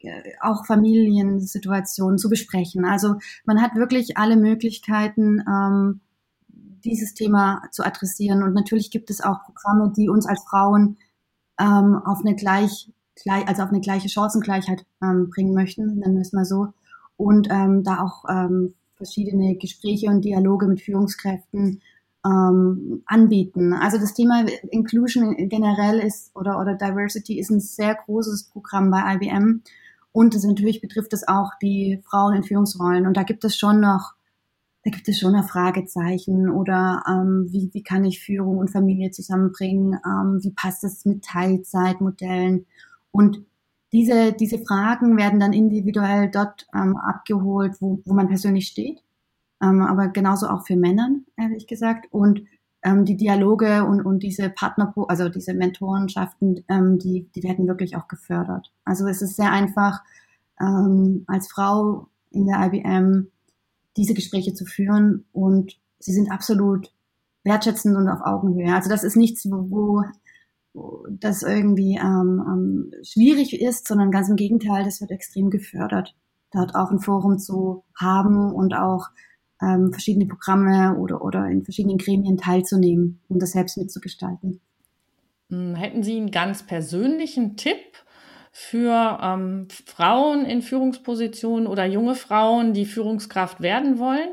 äh, 0.00 0.34
auch 0.42 0.66
Familiensituationen 0.66 2.18
zu 2.18 2.28
besprechen. 2.28 2.84
Also 2.84 3.16
man 3.46 3.62
hat 3.62 3.76
wirklich 3.76 4.18
alle 4.18 4.36
Möglichkeiten, 4.36 5.42
ähm, 5.48 6.00
dieses 6.84 7.14
Thema 7.14 7.62
zu 7.70 7.84
adressieren. 7.84 8.42
Und 8.42 8.54
natürlich 8.54 8.90
gibt 8.90 9.10
es 9.10 9.20
auch 9.20 9.42
Programme, 9.44 9.92
die 9.96 10.08
uns 10.08 10.26
als 10.26 10.42
Frauen 10.44 10.98
ähm, 11.58 12.00
auf 12.04 12.20
eine 12.20 12.34
gleich, 12.34 12.92
gleich, 13.22 13.48
also 13.48 13.62
auf 13.62 13.70
eine 13.70 13.80
gleiche 13.80 14.08
Chancengleichheit 14.08 14.84
ähm, 15.02 15.30
bringen 15.30 15.54
möchten, 15.54 15.98
nennen 15.98 16.14
wir 16.14 16.22
es 16.22 16.32
mal 16.32 16.44
so. 16.44 16.68
Und 17.16 17.48
ähm, 17.50 17.84
da 17.84 18.02
auch 18.02 18.24
ähm, 18.28 18.74
verschiedene 18.96 19.56
Gespräche 19.56 20.08
und 20.08 20.24
Dialoge 20.24 20.66
mit 20.66 20.80
Führungskräften 20.80 21.80
ähm, 22.24 23.02
anbieten. 23.06 23.72
Also 23.72 23.98
das 23.98 24.14
Thema 24.14 24.46
Inclusion 24.70 25.36
generell 25.48 25.98
ist 25.98 26.34
oder, 26.34 26.60
oder 26.60 26.74
Diversity 26.74 27.38
ist 27.38 27.50
ein 27.50 27.60
sehr 27.60 27.94
großes 27.94 28.44
Programm 28.44 28.90
bei 28.90 29.14
IBM. 29.14 29.62
Und 30.12 30.34
das 30.34 30.44
natürlich 30.44 30.80
betrifft 30.80 31.12
es 31.12 31.26
auch 31.26 31.50
die 31.60 32.00
Frauen 32.04 32.34
in 32.34 32.44
Führungsrollen. 32.44 33.06
Und 33.06 33.16
da 33.16 33.24
gibt 33.24 33.44
es 33.44 33.56
schon 33.56 33.80
noch 33.80 34.13
da 34.84 34.90
gibt 34.90 35.08
es 35.08 35.18
schon 35.18 35.34
ein 35.34 35.44
Fragezeichen 35.44 36.50
oder 36.50 37.02
ähm, 37.08 37.46
wie, 37.50 37.70
wie 37.72 37.82
kann 37.82 38.04
ich 38.04 38.22
Führung 38.22 38.58
und 38.58 38.70
Familie 38.70 39.10
zusammenbringen, 39.10 39.98
ähm, 40.06 40.40
wie 40.42 40.50
passt 40.50 40.84
es 40.84 41.04
mit 41.04 41.24
Teilzeitmodellen 41.24 42.66
und 43.10 43.44
diese, 43.94 44.32
diese 44.32 44.58
Fragen 44.58 45.16
werden 45.16 45.38
dann 45.38 45.52
individuell 45.52 46.28
dort 46.28 46.66
ähm, 46.74 46.96
abgeholt, 46.96 47.76
wo, 47.80 48.00
wo 48.04 48.12
man 48.12 48.26
persönlich 48.26 48.66
steht, 48.66 49.04
ähm, 49.62 49.82
aber 49.82 50.08
genauso 50.08 50.48
auch 50.48 50.66
für 50.66 50.74
Männer, 50.74 51.10
ehrlich 51.36 51.68
gesagt. 51.68 52.06
Und 52.10 52.42
ähm, 52.82 53.04
die 53.04 53.16
Dialoge 53.16 53.84
und, 53.84 54.04
und 54.04 54.24
diese 54.24 54.50
Partner, 54.50 54.92
also 55.06 55.28
diese 55.28 55.54
Mentorenschaften, 55.54 56.64
ähm, 56.68 56.98
die, 56.98 57.28
die 57.36 57.44
werden 57.44 57.68
wirklich 57.68 57.96
auch 57.96 58.08
gefördert. 58.08 58.72
Also 58.84 59.06
es 59.06 59.22
ist 59.22 59.36
sehr 59.36 59.52
einfach, 59.52 60.02
ähm, 60.60 61.22
als 61.28 61.46
Frau 61.46 62.08
in 62.32 62.46
der 62.46 62.66
IBM 62.66 63.28
diese 63.96 64.14
Gespräche 64.14 64.54
zu 64.54 64.64
führen 64.64 65.24
und 65.32 65.78
sie 65.98 66.12
sind 66.12 66.30
absolut 66.30 66.92
wertschätzend 67.44 67.96
und 67.96 68.08
auf 68.08 68.20
Augenhöhe. 68.22 68.74
Also 68.74 68.88
das 68.88 69.04
ist 69.04 69.16
nichts, 69.16 69.46
wo, 69.50 70.02
wo 70.72 71.06
das 71.10 71.42
irgendwie 71.42 71.98
ähm, 72.02 72.42
ähm, 72.46 72.90
schwierig 73.02 73.60
ist, 73.60 73.86
sondern 73.86 74.10
ganz 74.10 74.28
im 74.28 74.36
Gegenteil, 74.36 74.84
das 74.84 75.00
wird 75.00 75.10
extrem 75.10 75.50
gefördert, 75.50 76.16
dort 76.52 76.74
auch 76.74 76.90
ein 76.90 76.98
Forum 76.98 77.38
zu 77.38 77.84
haben 77.94 78.52
und 78.52 78.74
auch 78.74 79.08
ähm, 79.62 79.92
verschiedene 79.92 80.26
Programme 80.26 80.96
oder, 80.98 81.22
oder 81.22 81.46
in 81.46 81.64
verschiedenen 81.64 81.98
Gremien 81.98 82.36
teilzunehmen, 82.36 83.20
um 83.28 83.38
das 83.38 83.52
selbst 83.52 83.76
mitzugestalten. 83.76 84.60
Hm, 85.50 85.74
hätten 85.76 86.02
Sie 86.02 86.16
einen 86.16 86.30
ganz 86.30 86.64
persönlichen 86.64 87.56
Tipp 87.56 87.78
für 88.56 89.18
ähm, 89.20 89.66
Frauen 89.84 90.44
in 90.44 90.62
Führungspositionen 90.62 91.66
oder 91.66 91.86
junge 91.86 92.14
Frauen, 92.14 92.72
die 92.72 92.86
Führungskraft 92.86 93.60
werden 93.60 93.98
wollen? 93.98 94.28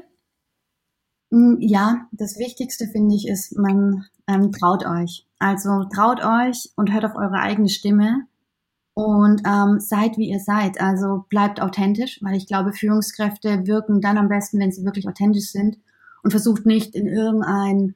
Hm, 1.32 1.57
ja, 1.59 2.07
das 2.11 2.38
Wichtigste 2.38 2.86
finde 2.86 3.15
ich 3.15 3.28
ist, 3.28 3.57
man 3.57 4.05
ähm, 4.28 4.51
traut 4.51 4.86
euch. 4.86 5.26
Also 5.39 5.86
traut 5.91 6.24
euch 6.24 6.69
und 6.76 6.93
hört 6.93 7.03
auf 7.03 7.15
eure 7.15 7.39
eigene 7.39 7.67
Stimme 7.67 8.28
und 8.93 9.41
ähm, 9.43 9.80
seid 9.80 10.19
wie 10.19 10.30
ihr 10.30 10.39
seid. 10.39 10.80
Also 10.80 11.26
bleibt 11.30 11.59
authentisch, 11.59 12.19
weil 12.22 12.36
ich 12.36 12.45
glaube, 12.45 12.74
Führungskräfte 12.74 13.65
wirken 13.65 14.01
dann 14.01 14.19
am 14.19 14.30
besten, 14.30 14.59
wenn 14.59 14.72
sie 14.72 14.86
wirklich 14.86 15.07
authentisch 15.07 15.49
sind 15.51 15.80
und 16.22 16.30
versucht 16.30 16.67
nicht 16.67 16.93
in 16.93 17.07
irgendein 17.07 17.95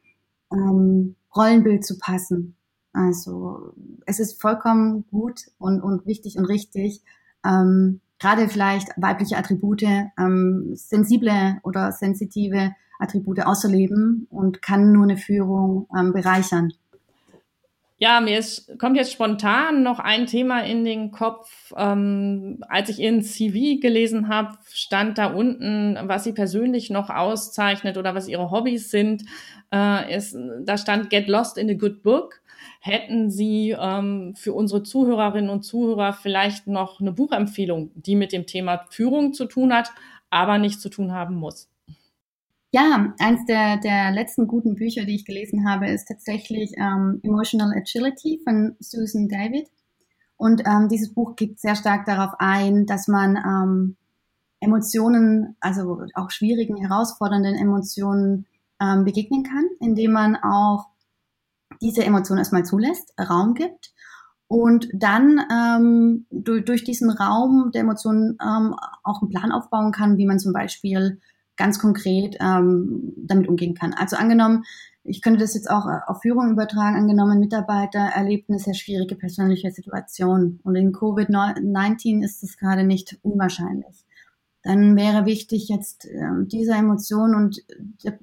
ähm, 0.52 1.16
Rollenbild 1.36 1.86
zu 1.86 2.00
passen. 2.00 2.55
Also 2.96 3.74
es 4.06 4.20
ist 4.20 4.42
vollkommen 4.42 5.06
gut 5.12 5.42
und, 5.58 5.82
und 5.82 6.06
wichtig 6.06 6.38
und 6.38 6.46
richtig, 6.46 7.02
ähm, 7.46 8.00
gerade 8.20 8.48
vielleicht 8.48 8.90
weibliche 8.96 9.38
Attribute, 9.38 9.84
ähm, 10.18 10.72
sensible 10.76 11.58
oder 11.64 11.92
sensitive 11.92 12.72
Attribute 13.00 13.46
auszuleben 13.46 14.28
und 14.30 14.62
kann 14.62 14.92
nur 14.94 15.04
eine 15.04 15.18
Führung 15.18 15.88
ähm, 15.98 16.14
bereichern. 16.14 16.72
Ja, 17.98 18.20
mir 18.20 18.38
ist, 18.40 18.78
kommt 18.78 18.98
jetzt 18.98 19.14
spontan 19.14 19.82
noch 19.82 20.00
ein 20.00 20.26
Thema 20.26 20.66
in 20.66 20.84
den 20.84 21.12
Kopf. 21.12 21.72
Ähm, 21.78 22.58
als 22.68 22.90
ich 22.90 23.00
Ihren 23.00 23.24
CV 23.24 23.80
gelesen 23.80 24.28
habe, 24.28 24.58
stand 24.70 25.18
da 25.18 25.28
unten, 25.28 25.98
was 26.04 26.26
Sie 26.26 26.34
persönlich 26.34 26.90
noch 26.90 27.10
auszeichnet 27.10 27.98
oder 27.98 28.14
was 28.14 28.28
Ihre 28.28 28.52
Hobbys 28.52 28.92
sind. 28.92 29.24
Äh, 29.74 30.14
ist, 30.18 30.38
da 30.66 30.78
stand 30.78 31.10
Get 31.10 31.30
Lost 31.30 31.58
in 31.58 31.70
a 31.70 31.74
Good 31.74 32.04
Book. 32.04 32.42
Hätten 32.82 33.30
Sie 33.30 33.74
ähm, 33.80 34.34
für 34.36 34.54
unsere 34.54 34.84
Zuhörerinnen 34.84 35.50
und 35.50 35.64
Zuhörer 35.64 36.12
vielleicht 36.12 36.68
noch 36.68 37.00
eine 37.00 37.14
Buchempfehlung, 37.14 37.92
die 37.96 38.16
mit 38.16 38.34
dem 38.34 38.46
Thema 38.46 38.86
Führung 38.90 39.34
zu 39.34 39.46
tun 39.46 39.74
hat, 39.74 39.92
aber 40.30 40.58
nicht 40.58 40.82
zu 40.82 40.90
tun 40.90 41.14
haben 41.14 41.36
muss? 41.36 41.70
Ja, 42.76 43.14
eins 43.20 43.46
der, 43.46 43.78
der 43.78 44.12
letzten 44.12 44.48
guten 44.48 44.76
Bücher, 44.76 45.06
die 45.06 45.16
ich 45.16 45.24
gelesen 45.24 45.66
habe, 45.66 45.88
ist 45.88 46.10
tatsächlich 46.10 46.74
ähm, 46.76 47.22
Emotional 47.24 47.72
Agility 47.72 48.42
von 48.44 48.76
Susan 48.82 49.30
David. 49.30 49.70
Und 50.36 50.62
ähm, 50.66 50.90
dieses 50.90 51.14
Buch 51.14 51.38
geht 51.38 51.58
sehr 51.58 51.78
stark 51.78 52.06
darauf 52.06 52.34
ein, 52.38 52.86
dass 52.86 53.08
man 53.08 53.38
ähm, 53.38 53.96
Emotionen, 54.60 55.56
also 55.62 56.02
auch 56.16 56.32
schwierigen, 56.32 56.76
herausfordernden 56.76 57.56
Emotionen 57.56 58.46
ähm, 58.82 59.06
begegnen 59.06 59.44
kann, 59.44 59.64
indem 59.80 60.12
man 60.12 60.36
auch 60.36 60.88
diese 61.82 62.04
Emotionen 62.04 62.40
erstmal 62.40 62.66
zulässt, 62.66 63.14
Raum 63.18 63.54
gibt 63.54 63.94
und 64.50 64.90
dann 64.92 65.40
ähm, 65.50 66.26
durch, 66.30 66.66
durch 66.66 66.84
diesen 66.84 67.10
Raum 67.10 67.72
der 67.74 67.84
Emotionen 67.84 68.38
ähm, 68.46 68.76
auch 69.02 69.22
einen 69.22 69.30
Plan 69.30 69.54
aufbauen 69.54 69.94
kann, 69.94 70.18
wie 70.18 70.26
man 70.26 70.40
zum 70.40 70.52
Beispiel 70.52 71.22
ganz 71.58 71.80
konkret 71.80 72.38
ähm, 72.40 73.14
damit 73.18 73.48
umgehen 73.48 73.76
kann. 73.76 73.94
Also 73.94 74.16
angenommen, 74.16 74.64
ich 75.04 75.22
könnte 75.22 75.40
das 75.40 75.54
jetzt 75.54 75.70
auch 75.70 75.86
auf 76.08 76.22
Führung 76.22 76.52
übertragen, 76.52 76.96
angenommen, 76.96 77.40
Mitarbeiter 77.40 78.00
erlebten 78.00 78.54
eine 78.54 78.60
sehr 78.60 78.74
schwierige 78.74 79.16
persönliche 79.16 79.70
Situation 79.72 80.60
und 80.64 80.76
in 80.76 80.94
Covid-19 80.94 82.24
ist 82.24 82.42
das 82.42 82.58
gerade 82.58 82.84
nicht 82.84 83.20
unwahrscheinlich. 83.22 84.04
Dann 84.64 84.96
wäre 84.96 85.26
wichtig, 85.26 85.70
jetzt 85.70 86.08
ähm, 86.10 86.48
dieser 86.48 86.78
Emotion 86.78 87.36
und 87.36 87.62
der, 88.04 88.18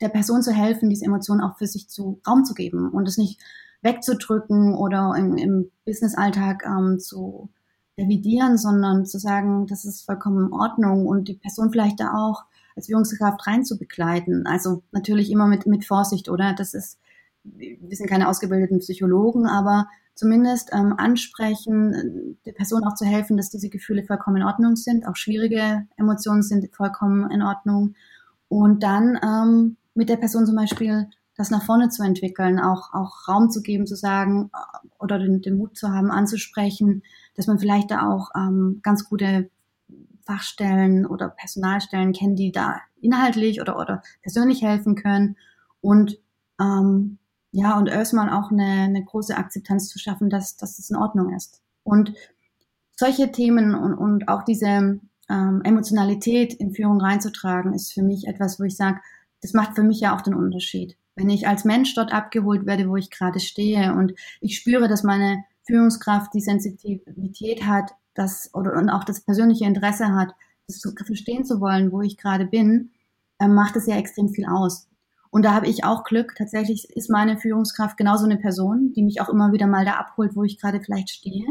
der 0.00 0.08
Person 0.08 0.42
zu 0.42 0.52
helfen, 0.52 0.88
diese 0.88 1.04
Emotion 1.04 1.42
auch 1.42 1.58
für 1.58 1.66
sich 1.66 1.90
zu 1.90 2.18
Raum 2.26 2.46
zu 2.46 2.54
geben 2.54 2.88
und 2.88 3.06
es 3.06 3.18
nicht 3.18 3.38
wegzudrücken 3.82 4.74
oder 4.74 5.14
im, 5.18 5.36
im 5.36 5.70
Business-Alltag 5.84 6.64
ähm, 6.64 6.98
zu 6.98 7.50
revidieren, 7.98 8.56
sondern 8.56 9.04
zu 9.04 9.18
sagen, 9.18 9.66
das 9.66 9.84
ist 9.84 10.06
vollkommen 10.06 10.46
in 10.46 10.52
Ordnung 10.52 11.06
und 11.06 11.28
die 11.28 11.34
Person 11.34 11.70
vielleicht 11.70 12.00
da 12.00 12.14
auch 12.14 12.44
als 12.76 12.86
Führungskraft 12.86 13.46
rein 13.46 13.64
zu 13.64 13.78
begleiten. 13.78 14.46
Also 14.46 14.82
natürlich 14.92 15.30
immer 15.30 15.46
mit, 15.46 15.66
mit 15.66 15.84
Vorsicht, 15.84 16.28
oder? 16.28 16.54
Das 16.56 16.74
ist, 16.74 16.98
wir 17.44 17.96
sind 17.96 18.08
keine 18.08 18.28
ausgebildeten 18.28 18.78
Psychologen, 18.78 19.46
aber 19.46 19.88
zumindest 20.14 20.70
ähm, 20.72 20.94
ansprechen, 20.96 22.38
der 22.44 22.52
Person 22.52 22.84
auch 22.84 22.94
zu 22.94 23.04
helfen, 23.04 23.36
dass 23.36 23.50
diese 23.50 23.68
Gefühle 23.68 24.04
vollkommen 24.04 24.38
in 24.38 24.42
Ordnung 24.44 24.76
sind. 24.76 25.06
Auch 25.06 25.16
schwierige 25.16 25.86
Emotionen 25.96 26.42
sind 26.42 26.74
vollkommen 26.74 27.30
in 27.30 27.42
Ordnung. 27.42 27.94
Und 28.48 28.82
dann 28.82 29.18
ähm, 29.22 29.76
mit 29.94 30.08
der 30.08 30.16
Person 30.16 30.46
zum 30.46 30.56
Beispiel 30.56 31.08
das 31.36 31.50
nach 31.50 31.64
vorne 31.64 31.88
zu 31.88 32.02
entwickeln, 32.02 32.60
auch, 32.60 32.92
auch 32.92 33.26
Raum 33.28 33.50
zu 33.50 33.62
geben, 33.62 33.86
zu 33.86 33.96
sagen 33.96 34.50
äh, 34.52 34.88
oder 34.98 35.18
den, 35.18 35.40
den 35.40 35.56
Mut 35.56 35.76
zu 35.76 35.88
haben, 35.88 36.10
anzusprechen, 36.10 37.02
dass 37.34 37.46
man 37.46 37.58
vielleicht 37.58 37.90
da 37.90 38.08
auch 38.08 38.30
ähm, 38.36 38.80
ganz 38.82 39.08
gute 39.08 39.50
Fachstellen 40.24 41.06
oder 41.06 41.28
Personalstellen 41.28 42.12
kennen, 42.12 42.36
die 42.36 42.52
da 42.52 42.80
inhaltlich 43.00 43.60
oder, 43.60 43.78
oder 43.78 44.02
persönlich 44.22 44.62
helfen 44.62 44.94
können. 44.94 45.36
Und 45.80 46.18
ähm, 46.60 47.18
ja, 47.50 47.76
und 47.78 47.88
erstmal 47.88 48.30
auch 48.30 48.50
eine, 48.50 48.84
eine 48.84 49.04
große 49.04 49.36
Akzeptanz 49.36 49.88
zu 49.88 49.98
schaffen, 49.98 50.30
dass, 50.30 50.56
dass 50.56 50.76
das 50.76 50.90
in 50.90 50.96
Ordnung 50.96 51.34
ist. 51.34 51.60
Und 51.82 52.14
solche 52.96 53.30
Themen 53.32 53.74
und, 53.74 53.94
und 53.94 54.28
auch 54.28 54.42
diese 54.42 55.00
ähm, 55.28 55.60
Emotionalität 55.64 56.54
in 56.54 56.72
Führung 56.72 57.00
reinzutragen, 57.00 57.74
ist 57.74 57.92
für 57.92 58.02
mich 58.02 58.26
etwas, 58.26 58.58
wo 58.58 58.64
ich 58.64 58.76
sage, 58.76 59.00
das 59.40 59.52
macht 59.52 59.74
für 59.74 59.82
mich 59.82 60.00
ja 60.00 60.16
auch 60.16 60.20
den 60.20 60.34
Unterschied. 60.34 60.96
Wenn 61.14 61.28
ich 61.28 61.46
als 61.46 61.64
Mensch 61.64 61.94
dort 61.94 62.12
abgeholt 62.12 62.64
werde, 62.64 62.88
wo 62.88 62.96
ich 62.96 63.10
gerade 63.10 63.40
stehe 63.40 63.94
und 63.94 64.14
ich 64.40 64.56
spüre, 64.56 64.88
dass 64.88 65.02
meine 65.02 65.44
Führungskraft 65.66 66.32
die 66.34 66.40
Sensitivität 66.40 67.66
hat, 67.66 67.92
das 68.14 68.50
oder 68.54 68.74
und 68.74 68.90
auch 68.90 69.04
das 69.04 69.20
persönliche 69.20 69.64
Interesse 69.64 70.14
hat, 70.14 70.34
das 70.66 70.78
zu 70.78 70.92
verstehen 71.04 71.44
zu 71.44 71.60
wollen, 71.60 71.92
wo 71.92 72.02
ich 72.02 72.16
gerade 72.16 72.46
bin, 72.46 72.90
äh, 73.38 73.48
macht 73.48 73.76
es 73.76 73.86
ja 73.86 73.96
extrem 73.96 74.28
viel 74.28 74.46
aus. 74.46 74.88
Und 75.30 75.44
da 75.44 75.54
habe 75.54 75.66
ich 75.66 75.84
auch 75.84 76.04
Glück. 76.04 76.34
Tatsächlich 76.36 76.90
ist 76.90 77.10
meine 77.10 77.38
Führungskraft 77.38 77.96
genauso 77.96 78.26
eine 78.26 78.36
Person, 78.36 78.92
die 78.92 79.02
mich 79.02 79.20
auch 79.20 79.30
immer 79.30 79.52
wieder 79.52 79.66
mal 79.66 79.84
da 79.84 79.94
abholt, 79.94 80.36
wo 80.36 80.44
ich 80.44 80.60
gerade 80.60 80.80
vielleicht 80.80 81.08
stehe, 81.08 81.46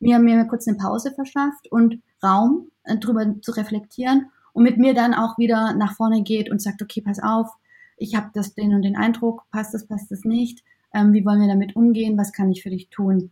mir 0.00 0.18
mir 0.18 0.44
kurz 0.46 0.68
eine 0.68 0.76
Pause 0.76 1.12
verschafft 1.12 1.70
und 1.70 2.02
Raum 2.22 2.70
äh, 2.84 2.96
drüber 2.96 3.40
zu 3.40 3.52
reflektieren 3.52 4.30
und 4.52 4.64
mit 4.64 4.76
mir 4.78 4.94
dann 4.94 5.14
auch 5.14 5.38
wieder 5.38 5.72
nach 5.74 5.94
vorne 5.94 6.22
geht 6.22 6.50
und 6.50 6.60
sagt, 6.60 6.82
okay, 6.82 7.00
pass 7.00 7.22
auf, 7.22 7.48
ich 7.96 8.14
habe 8.16 8.30
das 8.34 8.54
den 8.54 8.74
und 8.74 8.82
den 8.82 8.96
Eindruck, 8.96 9.44
passt 9.50 9.74
das, 9.74 9.86
passt 9.86 10.10
das 10.10 10.24
nicht, 10.24 10.62
ähm, 10.92 11.12
wie 11.12 11.24
wollen 11.24 11.40
wir 11.40 11.48
damit 11.48 11.76
umgehen, 11.76 12.18
was 12.18 12.32
kann 12.32 12.50
ich 12.50 12.62
für 12.62 12.70
dich 12.70 12.90
tun? 12.90 13.30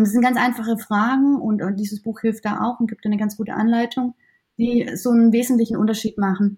Und 0.00 0.06
es 0.06 0.12
sind 0.12 0.22
ganz 0.22 0.38
einfache 0.38 0.78
Fragen 0.78 1.36
und, 1.36 1.60
und 1.60 1.76
dieses 1.76 2.00
Buch 2.00 2.20
hilft 2.20 2.46
da 2.46 2.62
auch 2.62 2.80
und 2.80 2.86
gibt 2.86 3.04
eine 3.04 3.18
ganz 3.18 3.36
gute 3.36 3.52
Anleitung, 3.52 4.14
die 4.56 4.88
so 4.94 5.10
einen 5.10 5.30
wesentlichen 5.30 5.76
Unterschied 5.76 6.16
machen, 6.16 6.56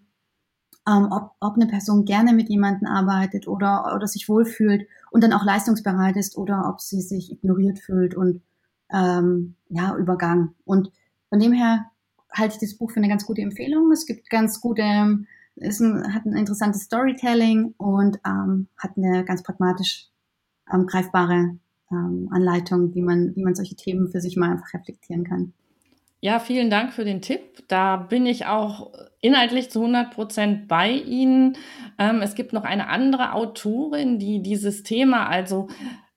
ähm, 0.88 1.08
ob, 1.10 1.32
ob 1.40 1.56
eine 1.56 1.66
Person 1.66 2.04
gerne 2.04 2.34
mit 2.34 2.48
jemandem 2.48 2.86
arbeitet 2.86 3.48
oder, 3.48 3.96
oder 3.96 4.06
sich 4.06 4.28
wohlfühlt 4.28 4.86
und 5.10 5.24
dann 5.24 5.32
auch 5.32 5.44
leistungsbereit 5.44 6.14
ist 6.14 6.38
oder 6.38 6.68
ob 6.68 6.80
sie 6.80 7.00
sich 7.00 7.32
ignoriert 7.32 7.80
fühlt 7.80 8.14
und 8.14 8.42
ähm, 8.92 9.56
ja, 9.70 9.96
übergangen. 9.96 10.54
Und 10.64 10.92
von 11.28 11.40
dem 11.40 11.52
her 11.52 11.86
halte 12.32 12.54
ich 12.54 12.60
das 12.60 12.78
Buch 12.78 12.92
für 12.92 13.00
eine 13.00 13.08
ganz 13.08 13.26
gute 13.26 13.42
Empfehlung. 13.42 13.90
Es 13.90 14.06
gibt 14.06 14.30
ganz 14.30 14.60
gute, 14.60 15.18
es 15.56 15.80
ein, 15.80 16.14
hat 16.14 16.26
ein 16.26 16.36
interessantes 16.36 16.82
Storytelling 16.82 17.74
und 17.76 18.20
ähm, 18.24 18.68
hat 18.78 18.92
eine 18.96 19.24
ganz 19.24 19.42
pragmatisch 19.42 20.10
ähm, 20.72 20.86
greifbare 20.86 21.58
ähm, 21.92 22.28
Anleitung, 22.32 22.94
wie 22.94 23.02
man, 23.02 23.36
wie 23.36 23.42
man 23.42 23.54
solche 23.54 23.76
Themen 23.76 24.08
für 24.08 24.20
sich 24.20 24.36
mal 24.36 24.50
einfach 24.50 24.74
reflektieren 24.74 25.24
kann. 25.24 25.52
Ja, 26.24 26.38
vielen 26.38 26.70
Dank 26.70 26.92
für 26.92 27.04
den 27.04 27.20
Tipp. 27.20 27.64
Da 27.66 27.96
bin 27.96 28.26
ich 28.26 28.46
auch 28.46 28.92
inhaltlich 29.20 29.70
zu 29.70 29.80
100 29.80 30.12
Prozent 30.12 30.68
bei 30.68 30.90
Ihnen. 30.90 31.56
Ähm, 31.98 32.22
es 32.22 32.36
gibt 32.36 32.52
noch 32.52 32.62
eine 32.62 32.88
andere 32.88 33.32
Autorin, 33.32 34.20
die 34.20 34.40
dieses 34.40 34.84
Thema, 34.84 35.28
also 35.28 35.66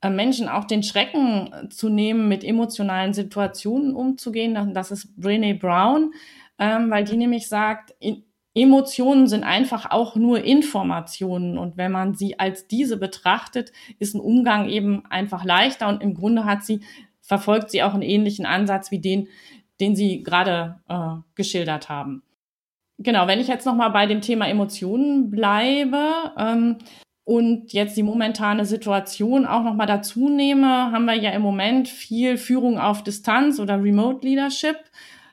äh, 0.02 0.12
Menschen 0.12 0.48
auch 0.48 0.66
den 0.66 0.84
Schrecken 0.84 1.70
zu 1.72 1.90
nehmen, 1.90 2.28
mit 2.28 2.44
emotionalen 2.44 3.14
Situationen 3.14 3.96
umzugehen. 3.96 4.74
Das 4.76 4.92
ist 4.92 5.20
Brene 5.20 5.56
Brown, 5.56 6.14
ähm, 6.60 6.92
weil 6.92 7.04
die 7.04 7.18
nämlich 7.18 7.48
sagt, 7.48 7.96
in, 8.00 8.24
Emotionen 8.56 9.28
sind 9.28 9.44
einfach 9.44 9.92
auch 9.92 10.16
nur 10.16 10.44
Informationen 10.44 11.58
und 11.58 11.76
wenn 11.76 11.92
man 11.92 12.16
sie 12.16 12.40
als 12.40 12.68
diese 12.68 12.96
betrachtet, 12.98 13.74
ist 14.00 14.16
ein 14.16 14.22
Umgang 14.22 14.70
eben 14.70 15.06
einfach 15.08 15.44
leichter 15.44 15.90
und 15.90 16.02
im 16.02 16.14
Grunde 16.14 16.46
hat 16.46 16.64
sie, 16.64 16.80
verfolgt 17.22 17.70
sie 17.70 17.84
auch 17.84 17.94
einen 17.94 18.02
ähnlichen 18.02 18.46
Ansatz 18.46 18.92
wie 18.92 19.00
den, 19.00 19.28
den 19.82 19.96
Sie 19.96 20.24
gerade 20.24 20.80
äh, 20.88 21.18
geschildert 21.36 21.90
haben. 21.90 22.24
Genau, 22.98 23.28
wenn 23.28 23.42
ich 23.42 23.50
jetzt 23.50 23.66
nochmal 23.66 23.90
bei 23.90 24.06
dem 24.06 24.22
Thema 24.22 24.48
Emotionen 24.48 25.30
bleibe 25.30 26.32
ähm, 26.38 26.78
und 27.26 27.74
jetzt 27.74 27.98
die 27.98 28.04
momentane 28.04 28.64
Situation 28.64 29.46
auch 29.46 29.64
nochmal 29.64 29.88
dazu 29.88 30.30
nehme, 30.30 30.94
haben 30.94 31.04
wir 31.04 31.16
ja 31.16 31.32
im 31.32 31.42
Moment 31.42 31.90
viel 31.90 32.38
Führung 32.38 32.80
auf 32.80 33.04
Distanz 33.04 33.60
oder 33.60 33.84
Remote 33.84 34.26
Leadership. 34.26 34.78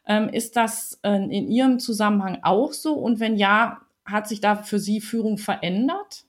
Ähm, 0.06 0.28
ist 0.28 0.56
das 0.56 0.98
äh, 1.02 1.14
in 1.14 1.48
Ihrem 1.48 1.78
Zusammenhang 1.78 2.38
auch 2.42 2.72
so? 2.72 2.94
Und 2.94 3.20
wenn 3.20 3.36
ja, 3.36 3.78
hat 4.04 4.28
sich 4.28 4.40
da 4.40 4.56
für 4.56 4.78
Sie 4.78 5.00
Führung 5.00 5.38
verändert? 5.38 6.24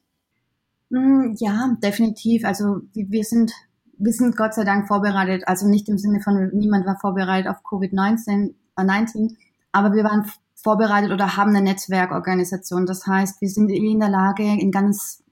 Hm, 0.91 1.35
ja, 1.39 1.75
definitiv. 1.81 2.45
Also 2.45 2.81
wir 2.93 3.23
sind, 3.23 3.51
wir 3.97 4.13
sind 4.13 4.37
Gott 4.37 4.53
sei 4.53 4.63
Dank 4.63 4.87
vorbereitet. 4.87 5.43
Also 5.47 5.67
nicht 5.67 5.89
im 5.89 5.97
Sinne 5.97 6.21
von 6.21 6.51
niemand 6.53 6.85
war 6.85 6.99
vorbereitet 6.99 7.49
auf 7.49 7.63
Covid-19, 7.63 8.53
äh, 8.77 8.83
19, 8.83 9.37
aber 9.71 9.93
wir 9.93 10.03
waren 10.03 10.25
vorbereitet 10.55 11.11
oder 11.11 11.35
haben 11.35 11.49
eine 11.49 11.61
Netzwerkorganisation. 11.61 12.85
Das 12.85 13.05
heißt, 13.05 13.41
wir 13.41 13.49
sind 13.49 13.69
in 13.69 13.99
der 13.99 14.09
Lage, 14.09 14.43
in 14.43 14.71
ganz, 14.71 15.23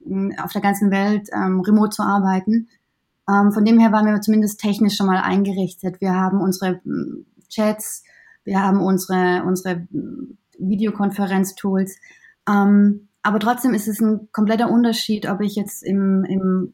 auf 0.42 0.52
der 0.52 0.60
ganzen 0.60 0.90
Welt 0.90 1.28
ähm, 1.32 1.60
remote 1.60 1.90
zu 1.90 2.02
arbeiten. 2.02 2.68
Ähm, 3.28 3.52
von 3.52 3.64
dem 3.64 3.78
her 3.78 3.92
waren 3.92 4.06
wir 4.06 4.20
zumindest 4.20 4.60
technisch 4.60 4.96
schon 4.96 5.06
mal 5.06 5.22
eingerichtet. 5.22 6.00
Wir 6.00 6.14
haben 6.14 6.40
unsere 6.40 6.80
Chats, 7.48 8.02
wir 8.44 8.62
haben 8.62 8.80
unsere, 8.80 9.44
unsere 9.44 9.86
Videokonferenz-Tools. 10.58 11.96
Ähm, 12.48 13.08
aber 13.22 13.38
trotzdem 13.38 13.74
ist 13.74 13.88
es 13.88 14.00
ein 14.00 14.28
kompletter 14.32 14.70
Unterschied, 14.70 15.28
ob 15.28 15.40
ich 15.40 15.54
jetzt 15.54 15.82
im, 15.82 16.24
im 16.24 16.72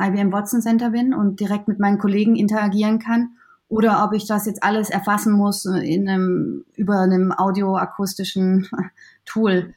IBM 0.00 0.32
Watson 0.32 0.62
Center 0.62 0.90
bin 0.90 1.12
und 1.12 1.40
direkt 1.40 1.68
mit 1.68 1.78
meinen 1.78 1.98
Kollegen 1.98 2.36
interagieren 2.36 2.98
kann 2.98 3.30
oder 3.68 4.04
ob 4.04 4.14
ich 4.14 4.26
das 4.26 4.46
jetzt 4.46 4.62
alles 4.62 4.90
erfassen 4.90 5.32
muss 5.32 5.64
in 5.64 6.08
einem, 6.08 6.64
über 6.74 7.00
einem 7.00 7.32
audioakustischen 7.32 8.68
Tool. 9.24 9.74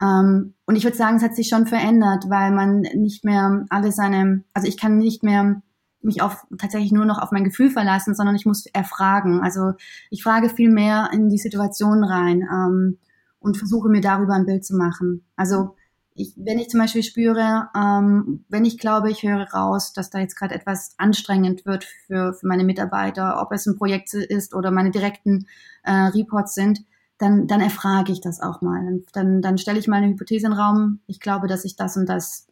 Ähm, 0.00 0.54
und 0.66 0.76
ich 0.76 0.84
würde 0.84 0.96
sagen, 0.96 1.16
es 1.16 1.22
hat 1.22 1.34
sich 1.34 1.48
schon 1.48 1.66
verändert, 1.66 2.30
weil 2.30 2.52
man 2.52 2.80
nicht 2.80 3.24
mehr 3.24 3.66
alle 3.68 3.92
seine, 3.92 4.44
also 4.54 4.68
ich 4.68 4.78
kann 4.78 4.98
nicht 4.98 5.22
mehr 5.22 5.60
mich 6.02 6.22
auf 6.22 6.46
tatsächlich 6.58 6.92
nur 6.92 7.04
noch 7.04 7.18
auf 7.18 7.32
mein 7.32 7.44
Gefühl 7.44 7.70
verlassen, 7.70 8.14
sondern 8.14 8.36
ich 8.36 8.46
muss 8.46 8.66
erfragen. 8.66 9.40
Also 9.40 9.72
ich 10.10 10.22
frage 10.22 10.48
viel 10.48 10.70
mehr 10.70 11.10
in 11.12 11.28
die 11.28 11.38
Situation 11.38 12.04
rein 12.04 12.42
ähm, 12.42 12.98
und 13.38 13.56
versuche 13.56 13.88
mir 13.88 14.00
darüber 14.00 14.34
ein 14.34 14.46
Bild 14.46 14.64
zu 14.64 14.76
machen. 14.76 15.24
Also 15.36 15.74
ich, 16.16 16.32
wenn 16.36 16.58
ich 16.58 16.68
zum 16.68 16.80
Beispiel 16.80 17.02
spüre, 17.02 17.68
ähm, 17.76 18.44
wenn 18.48 18.64
ich 18.64 18.78
glaube, 18.78 19.10
ich 19.10 19.22
höre 19.22 19.50
raus, 19.52 19.92
dass 19.92 20.10
da 20.10 20.18
jetzt 20.18 20.36
gerade 20.36 20.54
etwas 20.54 20.94
anstrengend 20.96 21.66
wird 21.66 21.84
für, 21.84 22.32
für 22.32 22.46
meine 22.46 22.64
Mitarbeiter, 22.64 23.40
ob 23.40 23.52
es 23.52 23.66
ein 23.66 23.76
Projekt 23.76 24.14
ist 24.14 24.54
oder 24.54 24.70
meine 24.70 24.90
direkten 24.90 25.46
äh, 25.82 25.92
Reports 25.92 26.54
sind, 26.54 26.80
dann, 27.18 27.46
dann 27.46 27.60
erfrage 27.60 28.12
ich 28.12 28.20
das 28.20 28.40
auch 28.40 28.60
mal. 28.60 29.02
Dann, 29.12 29.42
dann 29.42 29.58
stelle 29.58 29.78
ich 29.78 29.88
mal 29.88 29.96
eine 29.96 30.08
Hypothese 30.08 30.46
in 30.46 30.52
den 30.52 30.58
Raum. 30.58 31.00
Ich 31.06 31.20
glaube, 31.20 31.48
dass 31.48 31.64
ich 31.64 31.76
das 31.76 31.96
und 31.96 32.08
das 32.08 32.45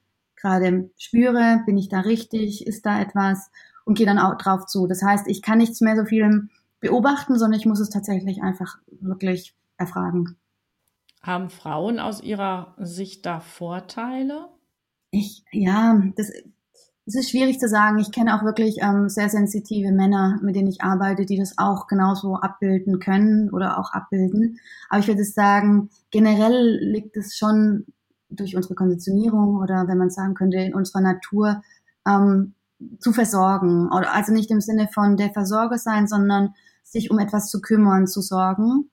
gerade 0.44 0.90
spüre, 0.98 1.62
bin 1.64 1.78
ich 1.78 1.88
da 1.88 2.00
richtig, 2.00 2.66
ist 2.66 2.84
da 2.84 3.00
etwas 3.00 3.50
und 3.84 3.96
gehe 3.96 4.06
dann 4.06 4.18
auch 4.18 4.36
drauf 4.36 4.66
zu. 4.66 4.86
Das 4.86 5.02
heißt, 5.02 5.26
ich 5.26 5.42
kann 5.42 5.58
nichts 5.58 5.80
mehr 5.80 5.96
so 5.96 6.04
viel 6.04 6.48
beobachten, 6.80 7.38
sondern 7.38 7.58
ich 7.58 7.66
muss 7.66 7.80
es 7.80 7.88
tatsächlich 7.88 8.42
einfach 8.42 8.76
wirklich 9.00 9.54
erfragen. 9.78 10.36
Haben 11.22 11.48
Frauen 11.48 11.98
aus 11.98 12.22
ihrer 12.22 12.74
Sicht 12.78 13.24
da 13.24 13.40
Vorteile? 13.40 14.48
Ich, 15.10 15.44
ja, 15.50 16.02
das, 16.16 16.30
das 17.06 17.14
ist 17.14 17.30
schwierig 17.30 17.58
zu 17.58 17.68
sagen. 17.68 17.98
Ich 17.98 18.12
kenne 18.12 18.36
auch 18.36 18.44
wirklich 18.44 18.82
ähm, 18.82 19.08
sehr 19.08 19.30
sensitive 19.30 19.92
Männer, 19.92 20.38
mit 20.42 20.56
denen 20.56 20.68
ich 20.68 20.82
arbeite, 20.82 21.24
die 21.24 21.38
das 21.38 21.56
auch 21.56 21.86
genauso 21.86 22.36
abbilden 22.36 22.98
können 22.98 23.50
oder 23.50 23.78
auch 23.78 23.92
abbilden. 23.92 24.60
Aber 24.90 25.00
ich 25.00 25.08
würde 25.08 25.24
sagen, 25.24 25.88
generell 26.10 26.78
liegt 26.82 27.16
es 27.16 27.38
schon 27.38 27.86
durch 28.36 28.56
unsere 28.56 28.74
Konditionierung 28.74 29.56
oder 29.56 29.86
wenn 29.88 29.98
man 29.98 30.10
sagen 30.10 30.34
könnte, 30.34 30.58
in 30.58 30.74
unserer 30.74 31.00
Natur 31.00 31.62
ähm, 32.06 32.54
zu 32.98 33.12
versorgen. 33.12 33.88
Also 33.90 34.32
nicht 34.32 34.50
im 34.50 34.60
Sinne 34.60 34.88
von 34.92 35.16
der 35.16 35.30
Versorger 35.30 35.78
sein, 35.78 36.06
sondern 36.06 36.54
sich 36.82 37.10
um 37.10 37.18
etwas 37.18 37.50
zu 37.50 37.60
kümmern, 37.60 38.06
zu 38.06 38.20
sorgen. 38.20 38.90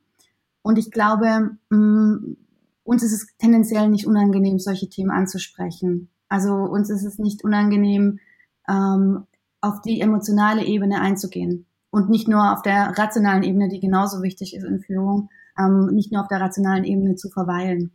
Und 0.62 0.78
ich 0.78 0.92
glaube, 0.92 1.58
mh, 1.70 1.78
mm, 1.78 2.38
uns 2.84 3.04
ist 3.04 3.14
es 3.14 3.28
tendenziell 3.38 3.90
nicht 3.90 4.08
unangenehm, 4.08 4.60
solche 4.60 4.90
Themen 4.90 5.12
anzusprechen. 5.12 6.10
Also 6.30 6.54
uns 6.54 6.90
ist 6.90 7.04
es 7.04 7.20
nicht 7.20 7.44
unangenehm, 7.44 8.20
ähm, 8.68 9.26
auf 9.60 9.82
die 9.82 10.02
emotionale 10.02 10.66
Ebene 10.66 11.00
einzugehen. 11.02 11.68
Und 11.92 12.10
nicht 12.10 12.28
nur 12.28 12.54
auf 12.54 12.62
der 12.62 12.98
rationalen 12.98 13.44
Ebene, 13.44 13.70
die 13.70 13.80
genauso 13.80 14.22
wichtig 14.24 14.56
ist 14.56 14.64
in 14.64 14.80
Führung, 14.80 15.30
ähm, 15.60 15.88
nicht 15.88 16.12
nur 16.12 16.22
auf 16.22 16.28
der 16.28 16.42
rationalen 16.42 16.86
Ebene 16.86 17.16
zu 17.16 17.30
verweilen 17.30 17.92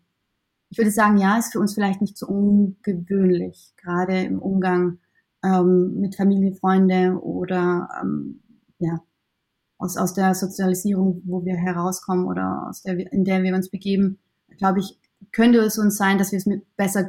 ich 0.69 0.79
würde 0.79 0.91
sagen, 0.91 1.19
ja, 1.19 1.39
ist 1.39 1.53
für 1.53 1.61
uns 1.61 1.75
vielleicht 1.75 2.01
nicht 2.01 2.19
so 2.19 2.27
ungewöhnlich, 2.27 3.73
gerade 3.77 4.23
im 4.23 4.39
Umgang 4.39 4.99
ähm, 5.45 6.01
mit 6.01 6.17
Familie, 6.17 6.55
Freunde 6.55 7.19
oder 7.23 7.89
ähm, 8.03 8.41
ja, 8.79 9.01
aus, 9.79 9.97
aus 9.97 10.15
der 10.15 10.35
Sozialisierung, 10.35 11.23
wo 11.25 11.45
wir 11.45 11.55
herauskommen 11.55 12.27
oder 12.27 12.67
aus 12.69 12.83
der, 12.83 13.13
in 13.13 13.25
der 13.25 13.43
wir 13.43 13.55
uns 13.55 13.71
begeben, 13.71 14.19
glaube 14.59 14.81
ich, 14.81 14.99
könnte 15.33 15.59
es 15.61 15.79
uns 15.79 15.97
sein, 15.97 16.19
dass 16.19 16.33
wir 16.33 16.39
es 16.39 16.47
mit 16.47 16.77
besser 16.77 17.07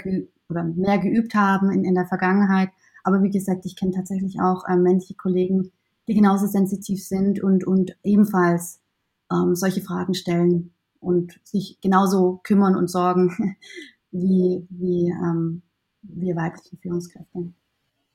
oder 0.50 0.64
mehr 0.64 1.00
geübt 1.00 1.36
haben 1.36 1.72
in, 1.72 1.84
in 1.84 1.96
der 1.96 2.08
Vergangenheit. 2.08 2.70
Aber 3.04 3.24
wie 3.24 3.32
gesagt, 3.32 3.66
ich 3.66 3.76
kenne 3.76 3.92
tatsächlich 3.92 4.40
auch 4.42 4.66
ähm, 4.70 4.84
männliche 4.84 5.16
Kollegen, 5.16 5.72
die 6.08 6.14
genauso 6.14 6.48
sensitiv 6.48 7.04
sind 7.04 7.42
und, 7.42 7.66
und 7.66 7.98
ebenfalls 8.04 8.80
ähm, 9.32 9.56
solche 9.56 9.82
Fragen 9.82 10.14
stellen 10.14 10.74
und 11.00 11.40
sich 11.44 11.80
genauso 11.82 12.40
kümmern 12.44 12.76
und 12.76 12.90
sorgen 12.90 13.58
wie, 14.12 14.66
wie 14.70 15.10
ähm, 15.10 15.62
wir 16.02 16.36
weibliche 16.36 16.78
Führungskräfte. 16.78 17.54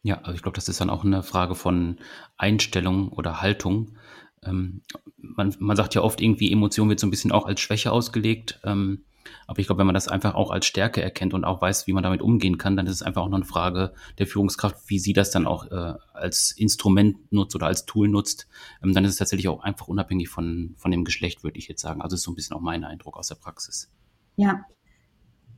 Ja, 0.02 0.18
also 0.18 0.32
ich 0.32 0.42
glaube, 0.42 0.56
das 0.56 0.68
ist 0.68 0.80
dann 0.80 0.90
auch 0.90 1.04
eine 1.04 1.22
Frage 1.22 1.54
von 1.54 1.98
Einstellung 2.36 3.10
oder 3.10 3.40
Haltung. 3.40 3.96
Ähm, 4.42 4.82
man, 5.16 5.54
man 5.58 5.76
sagt 5.76 5.94
ja 5.94 6.02
oft 6.02 6.20
irgendwie, 6.20 6.50
Emotion 6.50 6.88
wird 6.88 6.98
so 6.98 7.06
ein 7.06 7.10
bisschen 7.10 7.30
auch 7.30 7.46
als 7.46 7.60
Schwäche 7.60 7.92
ausgelegt. 7.92 8.60
Ähm, 8.64 9.04
aber 9.46 9.58
ich 9.58 9.66
glaube, 9.66 9.80
wenn 9.80 9.86
man 9.86 9.94
das 9.94 10.08
einfach 10.08 10.34
auch 10.34 10.50
als 10.50 10.66
Stärke 10.66 11.02
erkennt 11.02 11.34
und 11.34 11.44
auch 11.44 11.60
weiß, 11.60 11.86
wie 11.86 11.92
man 11.92 12.02
damit 12.02 12.22
umgehen 12.22 12.58
kann, 12.58 12.76
dann 12.76 12.86
ist 12.86 12.94
es 12.94 13.02
einfach 13.02 13.22
auch 13.22 13.28
noch 13.28 13.36
eine 13.38 13.44
Frage 13.44 13.92
der 14.18 14.26
Führungskraft, 14.26 14.88
wie 14.88 14.98
sie 14.98 15.12
das 15.12 15.30
dann 15.30 15.46
auch 15.46 15.70
äh, 15.70 15.94
als 16.12 16.52
Instrument 16.52 17.32
nutzt 17.32 17.54
oder 17.54 17.66
als 17.66 17.84
Tool 17.86 18.08
nutzt. 18.08 18.48
Ähm, 18.82 18.92
dann 18.92 19.04
ist 19.04 19.12
es 19.12 19.18
tatsächlich 19.18 19.48
auch 19.48 19.62
einfach 19.62 19.88
unabhängig 19.88 20.28
von, 20.28 20.74
von 20.76 20.90
dem 20.90 21.04
Geschlecht, 21.04 21.44
würde 21.44 21.58
ich 21.58 21.68
jetzt 21.68 21.82
sagen. 21.82 22.02
Also 22.02 22.16
ist 22.16 22.22
so 22.22 22.32
ein 22.32 22.34
bisschen 22.34 22.56
auch 22.56 22.60
mein 22.60 22.84
Eindruck 22.84 23.16
aus 23.16 23.28
der 23.28 23.36
Praxis. 23.36 23.90
Ja. 24.36 24.64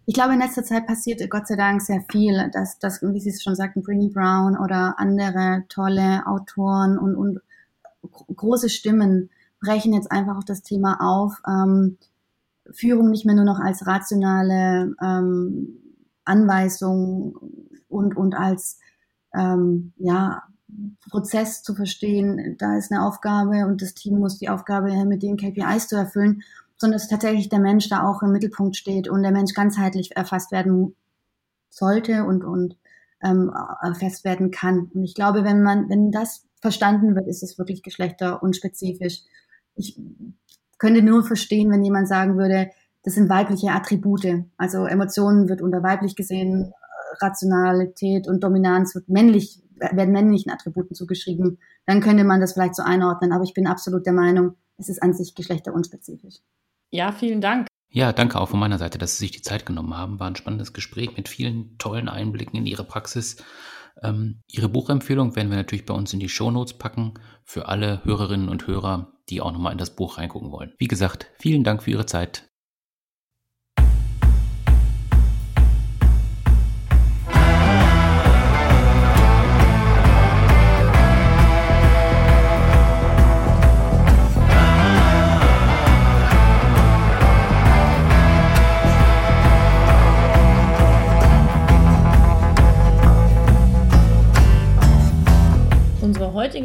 Ich 0.06 0.14
glaube, 0.14 0.34
in 0.34 0.40
letzter 0.40 0.64
Zeit 0.64 0.86
passiert 0.86 1.22
Gott 1.30 1.46
sei 1.46 1.56
Dank 1.56 1.80
sehr 1.80 2.04
viel, 2.10 2.50
dass, 2.52 2.78
dass 2.78 3.00
wie 3.00 3.20
Sie 3.20 3.30
es 3.30 3.42
schon 3.42 3.54
sagten, 3.54 3.82
Brinny 3.82 4.10
Brown 4.10 4.58
oder 4.58 4.96
andere 4.98 5.64
tolle 5.70 6.26
Autoren 6.26 6.98
und, 6.98 7.16
und 7.16 7.40
große 8.36 8.68
Stimmen 8.68 9.30
brechen 9.60 9.94
jetzt 9.94 10.12
einfach 10.12 10.36
auch 10.36 10.44
das 10.44 10.62
Thema 10.62 10.98
auf. 11.00 11.40
Ähm, 11.48 11.96
Führung 12.72 13.10
nicht 13.10 13.26
mehr 13.26 13.34
nur 13.34 13.44
noch 13.44 13.60
als 13.60 13.86
rationale 13.86 14.94
ähm, 15.02 15.80
Anweisung 16.24 17.36
und, 17.88 18.16
und 18.16 18.34
als 18.34 18.78
ähm, 19.34 19.92
ja, 19.98 20.42
Prozess 21.10 21.62
zu 21.62 21.74
verstehen, 21.74 22.56
da 22.58 22.76
ist 22.76 22.90
eine 22.90 23.06
Aufgabe 23.06 23.66
und 23.66 23.82
das 23.82 23.94
Team 23.94 24.18
muss 24.18 24.38
die 24.38 24.48
Aufgabe 24.48 25.04
mit 25.04 25.22
den 25.22 25.36
KPIs 25.36 25.88
zu 25.88 25.96
erfüllen, 25.96 26.42
sondern 26.76 26.98
dass 26.98 27.08
tatsächlich 27.08 27.48
der 27.48 27.60
Mensch 27.60 27.88
da 27.88 28.02
auch 28.02 28.22
im 28.22 28.32
Mittelpunkt 28.32 28.76
steht 28.76 29.08
und 29.08 29.22
der 29.22 29.32
Mensch 29.32 29.54
ganzheitlich 29.54 30.16
erfasst 30.16 30.50
werden 30.50 30.96
sollte 31.70 32.24
und, 32.24 32.44
und 32.44 32.76
ähm, 33.22 33.52
erfasst 33.82 34.24
werden 34.24 34.50
kann. 34.50 34.90
Und 34.94 35.04
ich 35.04 35.14
glaube, 35.14 35.44
wenn 35.44 35.62
man, 35.62 35.88
wenn 35.88 36.10
das 36.10 36.46
verstanden 36.60 37.14
wird, 37.14 37.28
ist 37.28 37.42
es 37.42 37.58
wirklich 37.58 37.82
geschlechterunspezifisch. 37.82 39.20
Ich 39.76 40.00
könnte 40.78 41.02
nur 41.02 41.24
verstehen, 41.24 41.70
wenn 41.70 41.84
jemand 41.84 42.08
sagen 42.08 42.36
würde, 42.36 42.70
das 43.02 43.14
sind 43.14 43.28
weibliche 43.28 43.70
Attribute. 43.70 44.44
Also 44.56 44.86
Emotionen 44.86 45.48
wird 45.48 45.60
unter 45.60 45.82
weiblich 45.82 46.16
gesehen, 46.16 46.72
Rationalität 47.20 48.26
und 48.26 48.42
Dominanz 48.42 48.94
wird 48.94 49.08
männlich, 49.08 49.62
werden 49.76 50.12
männlichen 50.12 50.50
Attributen 50.50 50.94
zugeschrieben. 50.94 51.58
Dann 51.86 52.00
könnte 52.00 52.24
man 52.24 52.40
das 52.40 52.54
vielleicht 52.54 52.74
so 52.74 52.82
einordnen. 52.82 53.32
Aber 53.32 53.44
ich 53.44 53.54
bin 53.54 53.66
absolut 53.66 54.06
der 54.06 54.12
Meinung, 54.12 54.54
es 54.78 54.88
ist 54.88 55.02
an 55.02 55.12
sich 55.12 55.34
geschlechterunspezifisch. 55.34 56.36
Ja, 56.90 57.12
vielen 57.12 57.40
Dank. 57.40 57.66
Ja, 57.90 58.12
danke 58.12 58.40
auch 58.40 58.48
von 58.48 58.58
meiner 58.58 58.78
Seite, 58.78 58.98
dass 58.98 59.12
Sie 59.12 59.24
sich 59.24 59.30
die 59.30 59.42
Zeit 59.42 59.66
genommen 59.66 59.96
haben. 59.96 60.18
War 60.18 60.26
ein 60.26 60.36
spannendes 60.36 60.72
Gespräch 60.72 61.16
mit 61.16 61.28
vielen 61.28 61.78
tollen 61.78 62.08
Einblicken 62.08 62.58
in 62.58 62.66
Ihre 62.66 62.84
Praxis. 62.84 63.36
Ähm, 64.02 64.42
Ihre 64.50 64.68
Buchempfehlung 64.68 65.36
werden 65.36 65.50
wir 65.50 65.56
natürlich 65.56 65.86
bei 65.86 65.94
uns 65.94 66.12
in 66.12 66.20
die 66.20 66.28
Shownotes 66.28 66.78
packen 66.78 67.14
für 67.44 67.68
alle 67.68 68.04
Hörerinnen 68.04 68.48
und 68.48 68.66
Hörer, 68.66 69.12
die 69.28 69.40
auch 69.40 69.52
nochmal 69.52 69.72
in 69.72 69.78
das 69.78 69.94
Buch 69.94 70.18
reingucken 70.18 70.50
wollen. 70.50 70.72
Wie 70.78 70.88
gesagt, 70.88 71.30
vielen 71.38 71.64
Dank 71.64 71.82
für 71.82 71.90
Ihre 71.90 72.06
Zeit. 72.06 72.50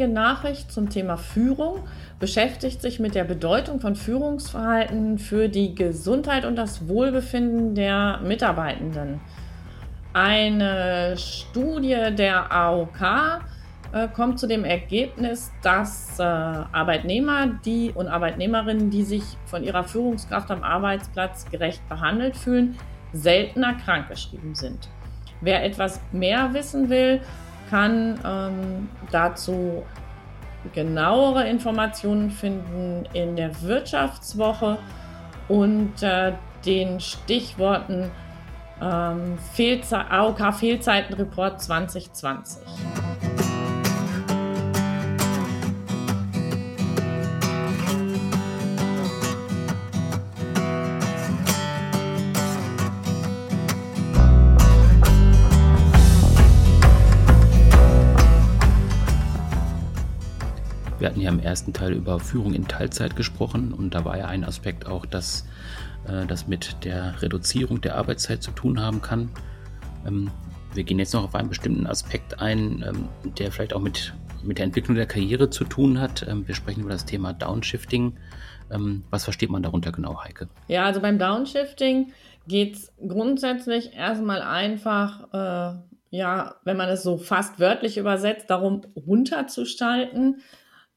Heutige 0.00 0.08
Nachricht 0.08 0.72
zum 0.72 0.88
Thema 0.88 1.18
Führung 1.18 1.80
beschäftigt 2.18 2.80
sich 2.80 3.00
mit 3.00 3.14
der 3.14 3.24
Bedeutung 3.24 3.80
von 3.80 3.96
Führungsverhalten 3.96 5.18
für 5.18 5.50
die 5.50 5.74
Gesundheit 5.74 6.46
und 6.46 6.56
das 6.56 6.88
Wohlbefinden 6.88 7.74
der 7.74 8.18
Mitarbeitenden. 8.22 9.20
Eine 10.14 11.16
Studie 11.18 12.14
der 12.16 12.50
AOK 12.50 13.00
äh, 13.92 14.08
kommt 14.08 14.40
zu 14.40 14.46
dem 14.46 14.64
Ergebnis, 14.64 15.52
dass 15.62 16.18
äh, 16.18 16.22
Arbeitnehmer 16.22 17.48
die 17.64 17.92
und 17.94 18.08
Arbeitnehmerinnen, 18.08 18.88
die 18.88 19.02
sich 19.02 19.22
von 19.44 19.62
ihrer 19.62 19.84
Führungskraft 19.84 20.50
am 20.50 20.62
Arbeitsplatz 20.62 21.44
gerecht 21.50 21.86
behandelt 21.90 22.36
fühlen, 22.36 22.78
seltener 23.12 23.74
krankgeschrieben 23.74 24.54
sind. 24.54 24.88
Wer 25.42 25.62
etwas 25.62 26.00
mehr 26.10 26.54
wissen 26.54 26.88
will, 26.88 27.20
kann 27.70 28.18
ähm, 28.24 28.88
dazu 29.10 29.84
genauere 30.74 31.48
Informationen 31.48 32.30
finden 32.30 33.06
in 33.14 33.36
der 33.36 33.62
Wirtschaftswoche 33.62 34.78
und 35.48 36.02
äh, 36.02 36.32
den 36.66 37.00
Stichworten 37.00 38.10
ähm, 38.82 39.38
AOK 39.92 40.54
Fehlzeitenreport 40.54 41.62
2020. 41.62 42.62
ja 61.30 61.38
im 61.38 61.44
ersten 61.44 61.72
Teil 61.72 61.92
über 61.92 62.18
Führung 62.18 62.54
in 62.54 62.66
Teilzeit 62.66 63.16
gesprochen 63.16 63.72
und 63.72 63.94
da 63.94 64.04
war 64.04 64.18
ja 64.18 64.26
ein 64.26 64.44
Aspekt 64.44 64.86
auch, 64.86 65.06
dass 65.06 65.46
äh, 66.06 66.26
das 66.26 66.46
mit 66.46 66.84
der 66.84 67.20
Reduzierung 67.22 67.80
der 67.80 67.96
Arbeitszeit 67.96 68.42
zu 68.42 68.50
tun 68.50 68.80
haben 68.80 69.00
kann. 69.00 69.30
Ähm, 70.06 70.30
wir 70.74 70.84
gehen 70.84 70.98
jetzt 70.98 71.14
noch 71.14 71.24
auf 71.24 71.34
einen 71.34 71.48
bestimmten 71.48 71.86
Aspekt 71.86 72.40
ein, 72.40 72.84
ähm, 72.86 73.08
der 73.38 73.50
vielleicht 73.50 73.74
auch 73.74 73.80
mit, 73.80 74.14
mit 74.42 74.58
der 74.58 74.66
Entwicklung 74.66 74.96
der 74.96 75.06
Karriere 75.06 75.50
zu 75.50 75.64
tun 75.64 76.00
hat. 76.00 76.26
Ähm, 76.28 76.46
wir 76.46 76.54
sprechen 76.54 76.82
über 76.82 76.90
das 76.90 77.04
Thema 77.04 77.32
Downshifting. 77.32 78.16
Ähm, 78.70 79.04
was 79.10 79.24
versteht 79.24 79.50
man 79.50 79.62
darunter 79.62 79.90
genau, 79.92 80.22
Heike? 80.22 80.48
Ja, 80.68 80.84
also 80.84 81.00
beim 81.00 81.18
Downshifting 81.18 82.12
geht 82.46 82.76
es 82.76 82.92
grundsätzlich 83.06 83.92
erstmal 83.94 84.42
einfach, 84.42 85.32
äh, 85.32 85.78
ja, 86.10 86.54
wenn 86.64 86.76
man 86.76 86.88
es 86.88 87.02
so 87.02 87.18
fast 87.18 87.58
wörtlich 87.60 87.98
übersetzt, 87.98 88.48
darum 88.48 88.82
runterzustalten. 88.94 90.40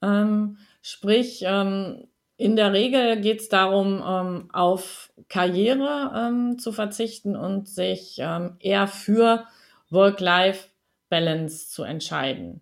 Ähm, 0.03 0.57
sprich, 0.81 1.43
ähm, 1.47 2.07
in 2.35 2.55
der 2.55 2.73
Regel 2.73 3.21
geht 3.21 3.39
es 3.39 3.49
darum, 3.49 4.03
ähm, 4.05 4.49
auf 4.51 5.13
Karriere 5.29 6.11
ähm, 6.13 6.59
zu 6.59 6.73
verzichten 6.73 7.35
und 7.35 7.69
sich 7.69 8.17
ähm, 8.19 8.57
eher 8.59 8.87
für 8.87 9.45
Work-Life-Balance 9.89 11.69
zu 11.69 11.83
entscheiden. 11.83 12.61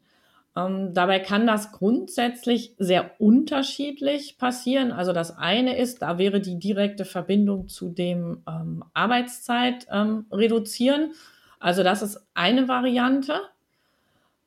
Ähm, 0.55 0.93
dabei 0.93 1.19
kann 1.19 1.47
das 1.47 1.71
grundsätzlich 1.71 2.75
sehr 2.77 3.11
unterschiedlich 3.19 4.37
passieren. 4.37 4.91
Also 4.91 5.13
das 5.13 5.35
eine 5.37 5.77
ist, 5.77 6.01
da 6.01 6.17
wäre 6.17 6.41
die 6.41 6.59
direkte 6.59 7.05
Verbindung 7.05 7.69
zu 7.69 7.89
dem 7.89 8.43
Arbeitszeit 8.93 9.87
reduzieren. 10.29 11.13
Also 11.59 11.83
das 11.83 12.01
ist 12.01 12.27
eine 12.33 12.67
Variante. 12.67 13.39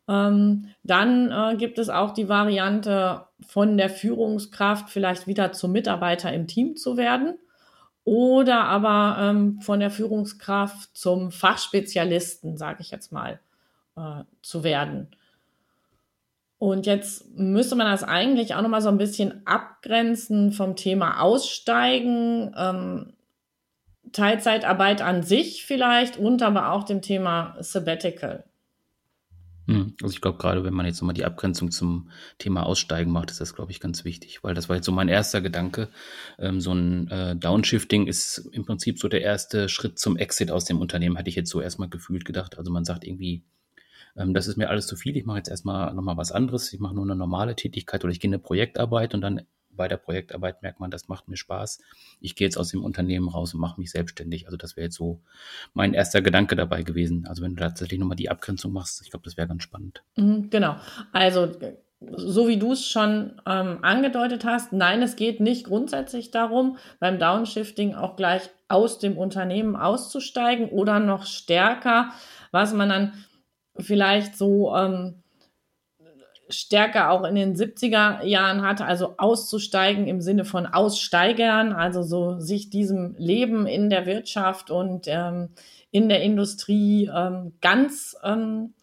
Ähm, 0.08 0.68
dann 0.82 1.30
äh, 1.30 1.56
gibt 1.56 1.78
es 1.78 1.88
auch 1.88 2.12
die 2.12 2.28
Variante, 2.28 3.26
von 3.46 3.76
der 3.76 3.90
Führungskraft 3.90 4.90
vielleicht 4.90 5.26
wieder 5.26 5.52
zum 5.52 5.72
Mitarbeiter 5.72 6.32
im 6.32 6.46
Team 6.46 6.76
zu 6.76 6.96
werden 6.96 7.38
oder 8.04 8.64
aber 8.64 9.16
ähm, 9.20 9.60
von 9.60 9.80
der 9.80 9.90
Führungskraft 9.90 10.96
zum 10.96 11.32
Fachspezialisten, 11.32 12.56
sage 12.56 12.80
ich 12.80 12.90
jetzt 12.90 13.12
mal, 13.12 13.40
äh, 13.96 14.24
zu 14.42 14.62
werden. 14.62 15.08
Und 16.58 16.86
jetzt 16.86 17.36
müsste 17.36 17.76
man 17.76 17.90
das 17.90 18.04
eigentlich 18.04 18.54
auch 18.54 18.62
nochmal 18.62 18.82
so 18.82 18.88
ein 18.88 18.98
bisschen 18.98 19.46
abgrenzen 19.46 20.52
vom 20.52 20.76
Thema 20.76 21.20
Aussteigen, 21.20 22.54
ähm, 22.56 23.12
Teilzeitarbeit 24.12 25.02
an 25.02 25.22
sich 25.22 25.66
vielleicht 25.66 26.18
und 26.18 26.42
aber 26.42 26.72
auch 26.72 26.84
dem 26.84 27.02
Thema 27.02 27.56
Sabbatical. 27.58 28.44
Hm, 29.66 29.94
also 30.02 30.12
ich 30.12 30.20
glaube, 30.20 30.38
gerade 30.38 30.64
wenn 30.64 30.74
man 30.74 30.86
jetzt 30.86 31.00
nochmal 31.00 31.14
die 31.14 31.24
Abgrenzung 31.24 31.70
zum 31.70 32.10
Thema 32.38 32.64
Aussteigen 32.64 33.10
macht, 33.10 33.30
ist 33.30 33.40
das, 33.40 33.54
glaube 33.54 33.72
ich, 33.72 33.80
ganz 33.80 34.04
wichtig, 34.04 34.44
weil 34.44 34.54
das 34.54 34.68
war 34.68 34.76
jetzt 34.76 34.86
so 34.86 34.92
mein 34.92 35.08
erster 35.08 35.40
Gedanke. 35.40 35.88
Ähm, 36.38 36.60
so 36.60 36.72
ein 36.72 37.08
äh, 37.08 37.36
Downshifting 37.36 38.06
ist 38.06 38.48
im 38.52 38.66
Prinzip 38.66 38.98
so 38.98 39.08
der 39.08 39.22
erste 39.22 39.68
Schritt 39.68 39.98
zum 39.98 40.16
Exit 40.16 40.50
aus 40.50 40.66
dem 40.66 40.80
Unternehmen, 40.80 41.18
hatte 41.18 41.30
ich 41.30 41.36
jetzt 41.36 41.50
so 41.50 41.60
erstmal 41.60 41.88
gefühlt 41.88 42.24
gedacht. 42.24 42.58
Also 42.58 42.70
man 42.70 42.84
sagt 42.84 43.04
irgendwie, 43.04 43.42
ähm, 44.16 44.34
das 44.34 44.48
ist 44.48 44.56
mir 44.56 44.68
alles 44.68 44.86
zu 44.86 44.96
viel, 44.96 45.16
ich 45.16 45.24
mache 45.24 45.38
jetzt 45.38 45.48
erstmal 45.48 45.94
nochmal 45.94 46.16
was 46.16 46.32
anderes, 46.32 46.72
ich 46.72 46.80
mache 46.80 46.94
nur 46.94 47.04
eine 47.04 47.16
normale 47.16 47.56
Tätigkeit 47.56 48.04
oder 48.04 48.12
ich 48.12 48.20
gehe 48.20 48.28
in 48.28 48.34
eine 48.34 48.42
Projektarbeit 48.42 49.14
und 49.14 49.22
dann 49.22 49.42
bei 49.76 49.88
der 49.88 49.96
Projektarbeit 49.96 50.62
merkt 50.62 50.80
man, 50.80 50.90
das 50.90 51.08
macht 51.08 51.28
mir 51.28 51.36
Spaß. 51.36 51.80
Ich 52.20 52.36
gehe 52.36 52.46
jetzt 52.46 52.56
aus 52.56 52.68
dem 52.68 52.84
Unternehmen 52.84 53.28
raus 53.28 53.54
und 53.54 53.60
mache 53.60 53.80
mich 53.80 53.90
selbstständig. 53.90 54.46
Also 54.46 54.56
das 54.56 54.76
wäre 54.76 54.86
jetzt 54.86 54.96
so 54.96 55.20
mein 55.72 55.94
erster 55.94 56.22
Gedanke 56.22 56.56
dabei 56.56 56.82
gewesen. 56.82 57.26
Also 57.26 57.42
wenn 57.42 57.54
du 57.54 57.62
tatsächlich 57.62 57.98
nochmal 57.98 58.16
die 58.16 58.30
Abgrenzung 58.30 58.72
machst, 58.72 59.02
ich 59.02 59.10
glaube, 59.10 59.24
das 59.24 59.36
wäre 59.36 59.48
ganz 59.48 59.62
spannend. 59.62 60.02
Mhm, 60.16 60.50
genau. 60.50 60.76
Also 61.12 61.48
so 62.16 62.48
wie 62.48 62.58
du 62.58 62.72
es 62.72 62.86
schon 62.86 63.40
ähm, 63.46 63.78
angedeutet 63.82 64.44
hast, 64.44 64.72
nein, 64.72 65.02
es 65.02 65.16
geht 65.16 65.40
nicht 65.40 65.66
grundsätzlich 65.66 66.30
darum, 66.30 66.76
beim 67.00 67.18
Downshifting 67.18 67.94
auch 67.94 68.16
gleich 68.16 68.50
aus 68.68 68.98
dem 68.98 69.16
Unternehmen 69.16 69.76
auszusteigen 69.76 70.68
oder 70.68 71.00
noch 71.00 71.26
stärker, 71.26 72.12
was 72.50 72.72
man 72.74 72.88
dann 72.88 73.12
vielleicht 73.78 74.36
so 74.36 74.74
ähm, 74.74 75.22
stärker 76.48 77.10
auch 77.10 77.24
in 77.24 77.34
den 77.34 77.54
70er 77.54 78.22
Jahren 78.24 78.62
hatte, 78.62 78.84
also 78.84 79.14
auszusteigen 79.16 80.06
im 80.06 80.20
Sinne 80.20 80.44
von 80.44 80.66
Aussteigern, 80.66 81.72
also 81.72 82.02
so 82.02 82.38
sich 82.38 82.70
diesem 82.70 83.14
Leben 83.18 83.66
in 83.66 83.90
der 83.90 84.06
Wirtschaft 84.06 84.70
und 84.70 85.06
ähm, 85.06 85.50
in 85.90 86.08
der 86.08 86.22
Industrie 86.22 87.10
ähm, 87.14 87.52
ganz, 87.60 88.16
ähm, 88.22 88.74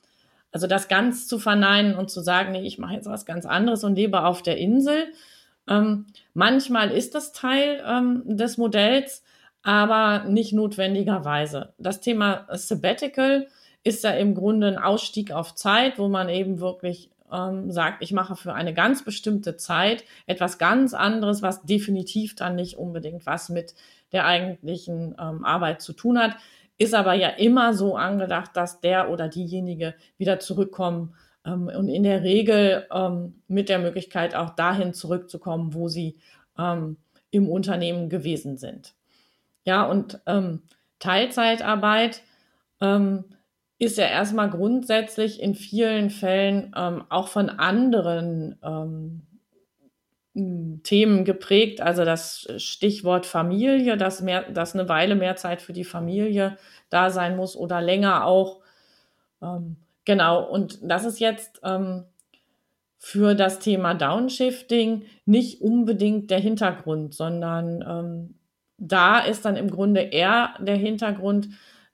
also 0.52 0.68
das 0.68 0.88
ganz 0.88 1.28
zu 1.28 1.40
verneinen 1.40 1.96
und 1.96 2.10
zu 2.10 2.22
sagen, 2.22 2.54
nee, 2.54 2.66
ich 2.66 2.78
mache 2.78 2.96
jetzt 2.96 3.08
was 3.08 3.26
ganz 3.26 3.46
anderes 3.46 3.84
und 3.84 3.96
lebe 3.96 4.24
auf 4.24 4.42
der 4.42 4.58
Insel. 4.58 5.12
Ähm, 5.68 6.08
manchmal 6.34 6.92
ist 6.92 7.14
das 7.14 7.32
Teil 7.32 7.84
ähm, 7.86 8.24
des 8.26 8.58
Modells, 8.58 9.24
aber 9.64 10.26
nicht 10.28 10.54
notwendigerweise. 10.54 11.74
Das 11.78 12.02
Thema 12.02 12.48
Sabbatical 12.52 13.48
ist 13.84 14.04
ja 14.04 14.12
im 14.12 14.36
Grunde 14.36 14.68
ein 14.68 14.78
Ausstieg 14.78 15.32
auf 15.32 15.56
Zeit, 15.56 16.00
wo 16.00 16.08
man 16.08 16.30
eben 16.30 16.60
wirklich 16.60 17.12
ähm, 17.32 17.72
sagt, 17.72 18.04
ich 18.04 18.12
mache 18.12 18.36
für 18.36 18.54
eine 18.54 18.74
ganz 18.74 19.04
bestimmte 19.04 19.58
Zeit 19.58 20.04
etwas 20.26 20.58
ganz 20.58 20.94
anderes, 20.94 21.42
was 21.42 21.64
definitiv 21.64 22.36
dann 22.36 22.56
nicht 22.56 22.78
unbedingt 22.78 23.26
was 23.26 23.50
mit 23.50 23.76
der 24.12 24.26
eigentlichen 24.26 25.16
ähm, 25.20 25.46
Arbeit 25.46 25.82
zu 25.82 25.94
tun 25.94 26.20
hat, 26.20 26.36
ist 26.78 26.94
aber 26.94 27.14
ja 27.14 27.30
immer 27.30 27.74
so 27.74 27.96
angedacht, 27.96 28.52
dass 28.56 28.82
der 28.82 29.10
oder 29.10 29.28
diejenige 29.28 29.94
wieder 30.18 30.40
zurückkommen 30.40 31.16
ähm, 31.46 31.68
und 31.68 31.88
in 31.88 32.04
der 32.04 32.24
Regel 32.24 32.88
ähm, 32.92 33.42
mit 33.48 33.70
der 33.70 33.80
Möglichkeit 33.80 34.36
auch 34.36 34.52
dahin 34.52 34.94
zurückzukommen, 34.94 35.74
wo 35.74 35.88
sie 35.88 36.18
ähm, 36.58 36.98
im 37.30 37.50
Unternehmen 37.50 38.10
gewesen 38.10 38.58
sind. 38.58 38.94
Ja, 39.64 39.84
und 39.84 40.20
ähm, 40.26 40.64
Teilzeitarbeit 41.00 42.22
ist 43.82 43.98
ja 43.98 44.06
erstmal 44.06 44.48
grundsätzlich 44.48 45.42
in 45.42 45.56
vielen 45.56 46.12
Fällen 46.12 46.72
ähm, 46.78 47.04
auch 47.10 47.28
von 47.30 47.50
anderen 47.50 48.56
ähm, 48.64 49.24
Themen 50.84 51.26
geprägt. 51.26 51.82
Also 51.82 52.06
das 52.06 52.48
Stichwort 52.58 53.26
Familie, 53.26 53.98
dass, 53.98 54.22
mehr, 54.22 54.44
dass 54.52 54.76
eine 54.76 54.88
Weile 54.88 55.16
mehr 55.16 55.36
Zeit 55.36 55.64
für 55.64 55.74
die 55.74 55.84
Familie 55.84 56.58
da 56.92 57.10
sein 57.10 57.36
muss 57.36 57.56
oder 57.56 57.82
länger 57.82 58.28
auch. 58.28 58.60
Ähm, 59.42 59.78
genau, 60.06 60.44
und 60.48 60.78
das 60.84 61.04
ist 61.04 61.20
jetzt 61.20 61.60
ähm, 61.64 62.04
für 63.00 63.34
das 63.34 63.58
Thema 63.58 63.96
Downshifting 63.96 65.06
nicht 65.26 65.60
unbedingt 65.60 66.30
der 66.30 66.40
Hintergrund, 66.40 67.16
sondern 67.16 67.84
ähm, 67.88 68.36
da 68.78 69.22
ist 69.22 69.44
dann 69.44 69.56
im 69.56 69.72
Grunde 69.72 70.02
eher 70.02 70.54
der 70.60 70.78
Hintergrund, 70.78 71.50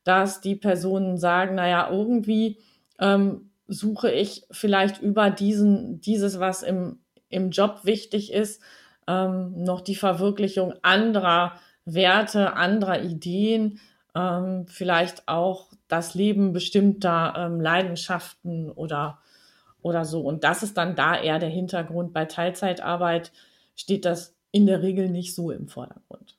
dass 0.07 0.39
die 0.39 0.55
Personen 0.55 1.17
sagen, 1.17 1.55
naja, 1.55 1.89
irgendwie 1.91 2.59
ähm, 2.99 3.51
suche 3.67 4.09
ich 4.09 4.45
vielleicht 4.51 5.01
über 5.01 5.29
diesen, 5.29 5.99
dieses, 5.99 6.39
was 6.39 6.63
im, 6.63 6.99
im 7.27 7.51
Job 7.51 7.81
wichtig 7.83 8.31
ist, 8.31 8.61
ähm, 9.07 9.63
noch 9.63 9.81
die 9.81 9.95
Verwirklichung 9.95 10.73
anderer 10.81 11.53
Werte, 11.83 12.53
anderer 12.53 13.01
Ideen, 13.01 13.79
ähm, 14.15 14.65
vielleicht 14.67 15.27
auch 15.27 15.67
das 15.89 16.15
Leben 16.15 16.53
bestimmter 16.53 17.33
ähm, 17.37 17.59
Leidenschaften 17.59 18.71
oder, 18.71 19.19
oder 19.81 20.05
so. 20.05 20.21
Und 20.21 20.45
das 20.45 20.63
ist 20.63 20.77
dann 20.77 20.95
da 20.95 21.19
eher 21.19 21.39
der 21.39 21.49
Hintergrund. 21.49 22.13
Bei 22.13 22.23
Teilzeitarbeit 22.23 23.33
steht 23.75 24.05
das 24.05 24.35
in 24.51 24.65
der 24.65 24.81
Regel 24.81 25.09
nicht 25.09 25.35
so 25.35 25.51
im 25.51 25.67
Vordergrund. 25.67 26.37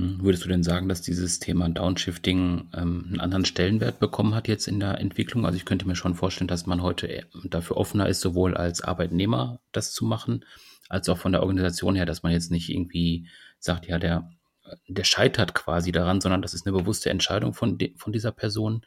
Mhm. 0.00 0.22
Würdest 0.22 0.44
du 0.44 0.48
denn 0.48 0.62
sagen, 0.62 0.88
dass 0.88 1.02
dieses 1.02 1.38
Thema 1.38 1.68
Downshifting 1.68 2.70
ähm, 2.74 3.04
einen 3.08 3.20
anderen 3.20 3.44
Stellenwert 3.44 3.98
bekommen 3.98 4.34
hat 4.34 4.48
jetzt 4.48 4.66
in 4.68 4.80
der 4.80 4.98
Entwicklung? 4.98 5.44
Also 5.44 5.56
ich 5.56 5.64
könnte 5.64 5.86
mir 5.86 5.96
schon 5.96 6.14
vorstellen, 6.14 6.48
dass 6.48 6.66
man 6.66 6.82
heute 6.82 7.26
dafür 7.44 7.76
offener 7.76 8.08
ist, 8.08 8.20
sowohl 8.20 8.56
als 8.56 8.80
Arbeitnehmer 8.82 9.60
das 9.72 9.92
zu 9.92 10.04
machen, 10.04 10.44
als 10.88 11.08
auch 11.08 11.18
von 11.18 11.32
der 11.32 11.42
Organisation 11.42 11.94
her, 11.94 12.06
dass 12.06 12.22
man 12.22 12.32
jetzt 12.32 12.50
nicht 12.50 12.70
irgendwie 12.70 13.28
sagt, 13.58 13.86
ja, 13.86 13.98
der, 13.98 14.30
der 14.88 15.04
scheitert 15.04 15.54
quasi 15.54 15.92
daran, 15.92 16.20
sondern 16.20 16.42
das 16.42 16.54
ist 16.54 16.66
eine 16.66 16.76
bewusste 16.76 17.10
Entscheidung 17.10 17.52
von, 17.52 17.76
de, 17.78 17.94
von 17.96 18.12
dieser 18.12 18.32
Person 18.32 18.84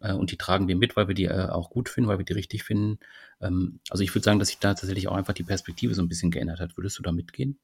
äh, 0.00 0.12
und 0.12 0.30
die 0.30 0.38
tragen 0.38 0.68
wir 0.68 0.76
mit, 0.76 0.96
weil 0.96 1.08
wir 1.08 1.14
die 1.14 1.26
äh, 1.26 1.48
auch 1.48 1.70
gut 1.70 1.88
finden, 1.88 2.08
weil 2.08 2.18
wir 2.18 2.24
die 2.24 2.32
richtig 2.32 2.64
finden. 2.64 2.98
Ähm, 3.40 3.80
also 3.90 4.02
ich 4.02 4.14
würde 4.14 4.24
sagen, 4.24 4.38
dass 4.38 4.48
sich 4.48 4.58
da 4.58 4.74
tatsächlich 4.74 5.08
auch 5.08 5.16
einfach 5.16 5.34
die 5.34 5.42
Perspektive 5.42 5.94
so 5.94 6.02
ein 6.02 6.08
bisschen 6.08 6.30
geändert 6.30 6.60
hat. 6.60 6.76
Würdest 6.76 6.98
du 6.98 7.02
da 7.02 7.12
mitgehen? 7.12 7.58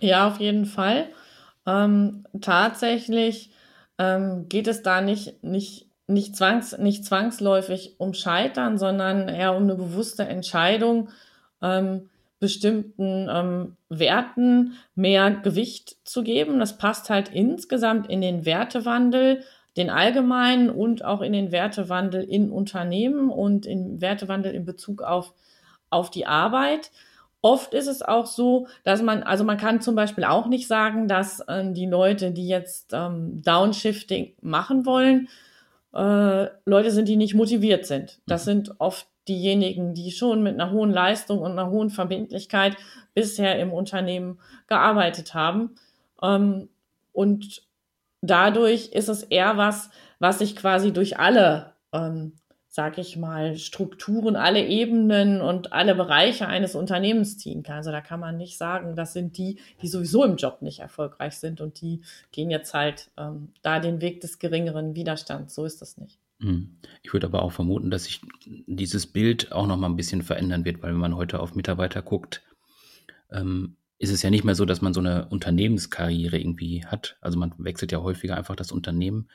Ja, 0.00 0.28
auf 0.28 0.38
jeden 0.38 0.66
Fall. 0.66 1.08
Ähm, 1.68 2.24
tatsächlich 2.40 3.50
ähm, 3.98 4.48
geht 4.48 4.66
es 4.68 4.82
da 4.82 5.02
nicht, 5.02 5.44
nicht, 5.44 5.86
nicht, 6.06 6.34
zwangs, 6.34 6.78
nicht 6.78 7.04
zwangsläufig 7.04 7.96
um 7.98 8.14
Scheitern, 8.14 8.78
sondern 8.78 9.28
eher 9.28 9.54
um 9.54 9.64
eine 9.64 9.74
bewusste 9.74 10.22
Entscheidung, 10.22 11.10
ähm, 11.60 12.08
bestimmten 12.40 13.28
ähm, 13.30 13.76
Werten 13.90 14.74
mehr 14.94 15.30
Gewicht 15.30 15.96
zu 16.04 16.22
geben. 16.22 16.58
Das 16.58 16.78
passt 16.78 17.10
halt 17.10 17.28
insgesamt 17.28 18.08
in 18.08 18.22
den 18.22 18.46
Wertewandel, 18.46 19.42
den 19.76 19.90
allgemeinen 19.90 20.70
und 20.70 21.04
auch 21.04 21.20
in 21.20 21.32
den 21.34 21.52
Wertewandel 21.52 22.22
in 22.22 22.50
Unternehmen 22.50 23.28
und 23.28 23.66
in 23.66 24.00
Wertewandel 24.00 24.54
in 24.54 24.64
Bezug 24.64 25.02
auf, 25.02 25.34
auf 25.90 26.10
die 26.10 26.26
Arbeit. 26.26 26.90
Oft 27.40 27.72
ist 27.72 27.86
es 27.86 28.02
auch 28.02 28.26
so, 28.26 28.66
dass 28.82 29.00
man, 29.00 29.22
also 29.22 29.44
man 29.44 29.58
kann 29.58 29.80
zum 29.80 29.94
Beispiel 29.94 30.24
auch 30.24 30.46
nicht 30.46 30.66
sagen, 30.66 31.06
dass 31.06 31.42
ähm, 31.48 31.72
die 31.72 31.86
Leute, 31.86 32.32
die 32.32 32.48
jetzt 32.48 32.92
ähm, 32.92 33.42
Downshifting 33.42 34.34
machen 34.40 34.84
wollen, 34.84 35.28
äh, 35.94 36.46
Leute 36.64 36.90
sind, 36.90 37.06
die 37.06 37.16
nicht 37.16 37.34
motiviert 37.34 37.86
sind. 37.86 38.20
Das 38.26 38.42
mhm. 38.42 38.50
sind 38.50 38.80
oft 38.80 39.06
diejenigen, 39.28 39.94
die 39.94 40.10
schon 40.10 40.42
mit 40.42 40.54
einer 40.54 40.72
hohen 40.72 40.90
Leistung 40.90 41.38
und 41.38 41.52
einer 41.52 41.70
hohen 41.70 41.90
Verbindlichkeit 41.90 42.76
bisher 43.14 43.58
im 43.60 43.72
Unternehmen 43.72 44.38
gearbeitet 44.66 45.34
haben. 45.34 45.76
Ähm, 46.22 46.68
und 47.12 47.62
dadurch 48.20 48.88
ist 48.88 49.08
es 49.08 49.22
eher 49.22 49.56
was, 49.56 49.90
was 50.18 50.38
sich 50.38 50.56
quasi 50.56 50.92
durch 50.92 51.18
alle 51.18 51.72
ähm, 51.92 52.32
sag 52.78 52.96
ich 52.96 53.16
mal, 53.16 53.56
Strukturen, 53.56 54.36
alle 54.36 54.64
Ebenen 54.64 55.40
und 55.40 55.72
alle 55.72 55.96
Bereiche 55.96 56.46
eines 56.46 56.76
Unternehmens 56.76 57.36
ziehen 57.36 57.64
kann. 57.64 57.78
Also 57.78 57.90
da 57.90 58.00
kann 58.00 58.20
man 58.20 58.36
nicht 58.36 58.56
sagen, 58.56 58.94
das 58.94 59.12
sind 59.12 59.36
die, 59.36 59.58
die 59.82 59.88
sowieso 59.88 60.22
im 60.22 60.36
Job 60.36 60.62
nicht 60.62 60.78
erfolgreich 60.78 61.38
sind 61.38 61.60
und 61.60 61.80
die 61.80 62.02
gehen 62.30 62.50
jetzt 62.50 62.74
halt 62.74 63.10
ähm, 63.16 63.48
da 63.62 63.80
den 63.80 64.00
Weg 64.00 64.20
des 64.20 64.38
geringeren 64.38 64.94
Widerstands. 64.94 65.56
So 65.56 65.64
ist 65.64 65.82
das 65.82 65.96
nicht. 65.98 66.20
Hm. 66.38 66.76
Ich 67.02 67.12
würde 67.12 67.26
aber 67.26 67.42
auch 67.42 67.50
vermuten, 67.50 67.90
dass 67.90 68.04
sich 68.04 68.20
dieses 68.46 69.08
Bild 69.08 69.50
auch 69.50 69.66
noch 69.66 69.76
mal 69.76 69.88
ein 69.88 69.96
bisschen 69.96 70.22
verändern 70.22 70.64
wird, 70.64 70.80
weil 70.80 70.92
wenn 70.92 71.00
man 71.00 71.16
heute 71.16 71.40
auf 71.40 71.56
Mitarbeiter 71.56 72.00
guckt, 72.00 72.44
ähm, 73.32 73.74
ist 73.98 74.12
es 74.12 74.22
ja 74.22 74.30
nicht 74.30 74.44
mehr 74.44 74.54
so, 74.54 74.64
dass 74.64 74.82
man 74.82 74.94
so 74.94 75.00
eine 75.00 75.26
Unternehmenskarriere 75.30 76.38
irgendwie 76.38 76.86
hat. 76.86 77.16
Also 77.20 77.40
man 77.40 77.54
wechselt 77.58 77.90
ja 77.90 78.00
häufiger 78.00 78.36
einfach 78.36 78.54
das 78.54 78.70
Unternehmen 78.70 79.28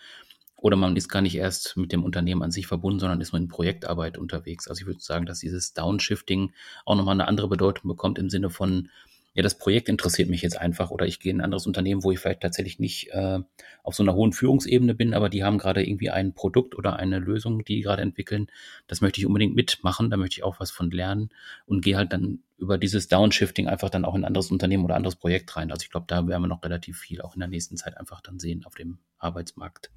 oder 0.64 0.78
man 0.78 0.96
ist 0.96 1.10
gar 1.10 1.22
nicht 1.22 1.36
erst 1.36 1.76
mit 1.76 1.92
dem 1.92 2.06
Unternehmen 2.06 2.42
an 2.42 2.52
sich 2.52 2.68
verbunden, 2.68 2.98
sondern 2.98 3.20
ist 3.20 3.34
nur 3.34 3.42
in 3.42 3.50
Projektarbeit 3.50 4.18
unterwegs. 4.18 4.70
Also 4.70 4.80
ich 4.80 4.88
würde 4.88 5.02
sagen, 5.02 5.26
dass 5.26 5.40
dieses 5.40 5.74
Downshifting 5.74 6.54
auch 6.86 6.96
nochmal 6.96 7.16
eine 7.16 7.28
andere 7.28 7.50
Bedeutung 7.50 7.90
bekommt 7.90 8.18
im 8.18 8.30
Sinne 8.30 8.50
von, 8.50 8.88
ja, 9.34 9.42
das 9.42 9.58
Projekt 9.58 9.90
interessiert 9.90 10.30
mich 10.30 10.42
jetzt 10.44 10.60
einfach 10.60 10.92
oder 10.92 11.08
ich 11.08 11.20
gehe 11.20 11.32
in 11.32 11.40
ein 11.40 11.46
anderes 11.46 11.66
Unternehmen, 11.66 12.04
wo 12.04 12.12
ich 12.12 12.20
vielleicht 12.20 12.42
tatsächlich 12.42 12.80
nicht 12.80 13.10
äh, 13.12 13.40
auf 13.82 13.96
so 13.96 14.04
einer 14.04 14.14
hohen 14.14 14.32
Führungsebene 14.32 14.94
bin, 14.94 15.14
aber 15.14 15.30
die 15.30 15.44
haben 15.44 15.58
gerade 15.58 15.84
irgendwie 15.84 16.12
ein 16.12 16.34
Produkt 16.34 16.76
oder 16.76 16.98
eine 16.98 17.20
Lösung, 17.20 17.64
die 17.64 17.76
die 17.76 17.82
gerade 17.82 18.04
entwickeln. 18.04 18.48
Das 18.88 19.02
möchte 19.02 19.20
ich 19.20 19.26
unbedingt 19.26 19.56
mitmachen, 19.56 20.12
da 20.12 20.18
möchte 20.18 20.38
ich 20.38 20.44
auch 20.44 20.60
was 20.60 20.70
von 20.70 20.92
lernen 20.92 21.30
und 21.66 21.82
gehe 21.82 21.98
halt 21.98 22.14
dann 22.14 22.40
über 22.58 22.78
dieses 22.78 23.08
Downshifting 23.08 23.68
einfach 23.68 23.90
dann 23.90 24.06
auch 24.06 24.14
in 24.14 24.22
ein 24.22 24.26
anderes 24.26 24.52
Unternehmen 24.52 24.86
oder 24.86 24.96
anderes 24.96 25.16
Projekt 25.16 25.56
rein. 25.56 25.72
Also 25.72 25.84
ich 25.84 25.90
glaube, 25.90 26.06
da 26.08 26.28
werden 26.28 26.44
wir 26.44 26.48
noch 26.48 26.64
relativ 26.64 27.00
viel 27.00 27.22
auch 27.22 27.34
in 27.34 27.40
der 27.40 27.50
nächsten 27.50 27.76
Zeit 27.76 27.98
einfach 27.98 28.22
dann 28.22 28.40
sehen 28.40 28.66
auf 28.66 28.76
dem 28.76 29.00
Arbeitsmarkt. 29.18 29.90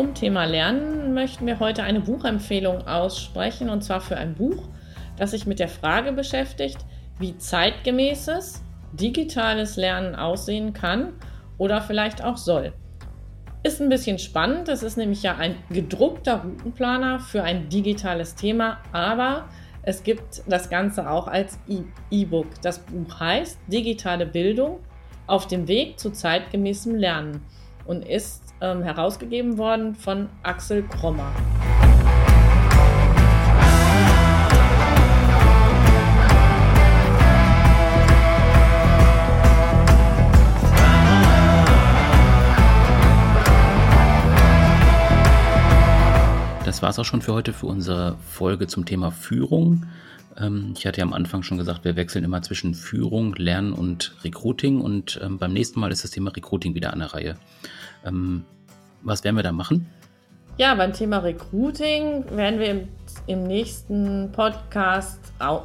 Zum 0.00 0.14
Thema 0.14 0.46
Lernen 0.46 1.12
möchten 1.12 1.46
wir 1.46 1.60
heute 1.60 1.82
eine 1.82 2.00
Buchempfehlung 2.00 2.86
aussprechen 2.88 3.68
und 3.68 3.84
zwar 3.84 4.00
für 4.00 4.16
ein 4.16 4.34
Buch, 4.34 4.66
das 5.18 5.32
sich 5.32 5.44
mit 5.44 5.58
der 5.58 5.68
Frage 5.68 6.12
beschäftigt, 6.12 6.78
wie 7.18 7.36
zeitgemäßes 7.36 8.62
digitales 8.94 9.76
Lernen 9.76 10.14
aussehen 10.14 10.72
kann 10.72 11.12
oder 11.58 11.82
vielleicht 11.82 12.24
auch 12.24 12.38
soll. 12.38 12.72
Ist 13.62 13.82
ein 13.82 13.90
bisschen 13.90 14.18
spannend, 14.18 14.70
es 14.70 14.82
ist 14.82 14.96
nämlich 14.96 15.22
ja 15.22 15.36
ein 15.36 15.56
gedruckter 15.68 16.44
Routenplaner 16.44 17.20
für 17.20 17.42
ein 17.42 17.68
digitales 17.68 18.34
Thema, 18.36 18.78
aber 18.92 19.50
es 19.82 20.02
gibt 20.02 20.44
das 20.48 20.70
Ganze 20.70 21.10
auch 21.10 21.28
als 21.28 21.58
E-Book. 22.10 22.46
Das 22.62 22.78
Buch 22.78 23.20
heißt 23.20 23.58
Digitale 23.66 24.24
Bildung 24.24 24.80
auf 25.26 25.46
dem 25.46 25.68
Weg 25.68 26.00
zu 26.00 26.08
zeitgemäßem 26.08 26.94
Lernen 26.94 27.42
und 27.84 28.02
ist 28.08 28.49
ähm, 28.60 28.82
herausgegeben 28.82 29.58
worden 29.58 29.94
von 29.94 30.28
Axel 30.42 30.82
Krommer. 30.82 31.32
Das 46.70 46.82
war 46.82 46.90
es 46.90 46.98
auch 47.00 47.04
schon 47.04 47.20
für 47.20 47.34
heute 47.34 47.52
für 47.52 47.66
unsere 47.66 48.16
Folge 48.30 48.68
zum 48.68 48.84
Thema 48.84 49.10
Führung. 49.10 49.86
Ähm, 50.38 50.74
ich 50.76 50.86
hatte 50.86 50.98
ja 50.98 51.04
am 51.04 51.12
Anfang 51.12 51.42
schon 51.42 51.58
gesagt, 51.58 51.84
wir 51.84 51.96
wechseln 51.96 52.24
immer 52.24 52.42
zwischen 52.42 52.74
Führung, 52.74 53.34
Lernen 53.34 53.72
und 53.72 54.14
Recruiting 54.24 54.80
und 54.80 55.20
ähm, 55.22 55.38
beim 55.38 55.52
nächsten 55.52 55.80
Mal 55.80 55.90
ist 55.90 56.04
das 56.04 56.10
Thema 56.10 56.30
Recruiting 56.30 56.74
wieder 56.74 56.92
an 56.92 57.00
der 57.00 57.14
Reihe. 57.14 57.36
Ähm, 58.04 58.44
was 59.02 59.24
werden 59.24 59.36
wir 59.36 59.42
da 59.42 59.52
machen? 59.52 59.86
Ja, 60.56 60.74
beim 60.74 60.92
Thema 60.92 61.18
Recruiting 61.18 62.24
werden 62.36 62.60
wir 62.60 62.70
im, 62.70 62.88
im 63.26 63.44
nächsten 63.44 64.30
Podcast 64.32 65.18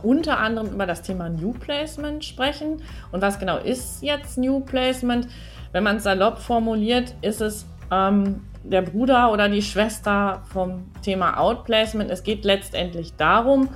unter 0.04 0.40
anderem 0.40 0.70
über 0.74 0.86
das 0.86 1.02
Thema 1.02 1.28
New 1.28 1.52
Placement 1.52 2.24
sprechen. 2.24 2.82
Und 3.12 3.22
was 3.22 3.38
genau 3.38 3.58
ist 3.58 4.02
jetzt 4.02 4.38
New 4.38 4.62
Placement? 4.62 5.28
Wenn 5.74 5.84
man 5.84 5.98
es 5.98 6.04
salopp 6.04 6.40
formuliert, 6.40 7.14
ist 7.22 7.42
es 7.42 7.66
ähm, 7.92 8.42
der 8.64 8.84
Bruder 8.84 9.34
oder 9.34 9.50
die 9.50 9.62
Schwester 9.62 10.44
vom 10.46 10.86
Thema 11.02 11.38
Outplacement. 11.38 12.10
Es 12.10 12.24
geht 12.24 12.46
letztendlich 12.46 13.16
darum, 13.16 13.70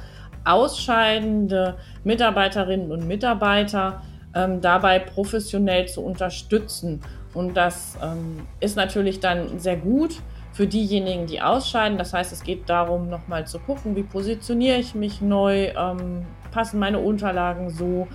ausscheidende 0.45 1.77
Mitarbeiterinnen 2.03 2.91
und 2.91 3.07
Mitarbeiter 3.07 4.01
ähm, 4.35 4.61
dabei 4.61 4.99
professionell 4.99 5.87
zu 5.87 6.01
unterstützen 6.01 7.01
und 7.33 7.55
das 7.55 7.97
ähm, 8.01 8.47
ist 8.59 8.75
natürlich 8.75 9.19
dann 9.19 9.59
sehr 9.59 9.77
gut 9.77 10.21
für 10.51 10.67
diejenigen, 10.67 11.27
die 11.27 11.41
ausscheiden. 11.41 11.97
Das 11.97 12.13
heißt, 12.13 12.33
es 12.33 12.43
geht 12.43 12.69
darum, 12.69 13.09
nochmal 13.09 13.45
zu 13.45 13.59
gucken, 13.59 13.95
wie 13.95 14.03
positioniere 14.03 14.77
ich 14.77 14.95
mich 14.95 15.21
neu, 15.21 15.67
ähm, 15.67 16.25
passen 16.51 16.79
meine 16.79 16.99
Unterlagen 16.99 17.69
so, 17.69 18.07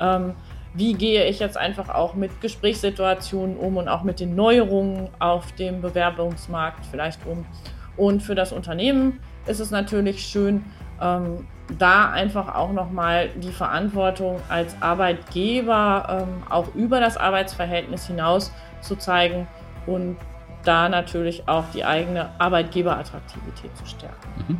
ähm, 0.00 0.34
wie 0.74 0.92
gehe 0.92 1.24
ich 1.26 1.38
jetzt 1.38 1.56
einfach 1.56 1.88
auch 1.88 2.14
mit 2.14 2.40
Gesprächssituationen 2.40 3.56
um 3.56 3.76
und 3.78 3.88
auch 3.88 4.02
mit 4.02 4.20
den 4.20 4.34
Neuerungen 4.34 5.08
auf 5.20 5.52
dem 5.52 5.80
Bewerbungsmarkt 5.80 6.84
vielleicht 6.90 7.24
um. 7.24 7.46
Und 7.96 8.22
für 8.22 8.34
das 8.34 8.52
Unternehmen 8.52 9.20
ist 9.46 9.60
es 9.60 9.70
natürlich 9.70 10.26
schön, 10.26 10.64
ähm, 11.00 11.46
da 11.78 12.10
einfach 12.10 12.54
auch 12.54 12.72
nochmal 12.72 13.30
die 13.36 13.50
Verantwortung 13.50 14.40
als 14.48 14.80
Arbeitgeber 14.80 16.22
ähm, 16.22 16.42
auch 16.48 16.74
über 16.74 17.00
das 17.00 17.16
Arbeitsverhältnis 17.16 18.06
hinaus 18.06 18.52
zu 18.80 18.96
zeigen 18.96 19.48
und 19.86 20.16
da 20.64 20.88
natürlich 20.88 21.48
auch 21.48 21.64
die 21.74 21.84
eigene 21.84 22.30
Arbeitgeberattraktivität 22.38 23.76
zu 23.76 23.86
stärken. 23.86 24.44
Mhm. 24.48 24.58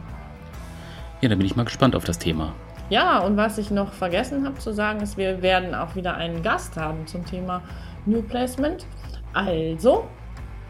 Ja, 1.20 1.28
da 1.28 1.34
bin 1.34 1.46
ich 1.46 1.56
mal 1.56 1.64
gespannt 1.64 1.96
auf 1.96 2.04
das 2.04 2.18
Thema. 2.18 2.52
Ja, 2.88 3.18
und 3.18 3.36
was 3.36 3.58
ich 3.58 3.70
noch 3.70 3.92
vergessen 3.92 4.46
habe 4.46 4.58
zu 4.58 4.72
sagen, 4.72 5.00
ist, 5.00 5.16
wir 5.16 5.42
werden 5.42 5.74
auch 5.74 5.96
wieder 5.96 6.14
einen 6.14 6.42
Gast 6.42 6.76
haben 6.76 7.06
zum 7.06 7.24
Thema 7.24 7.62
New 8.04 8.22
Placement. 8.22 8.86
Also, 9.32 10.06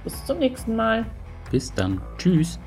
bis 0.04 0.24
zum 0.24 0.38
nächsten 0.38 0.76
Mal. 0.76 1.04
Bis 1.50 1.72
dann. 1.74 2.00
Tschüss. 2.16 2.58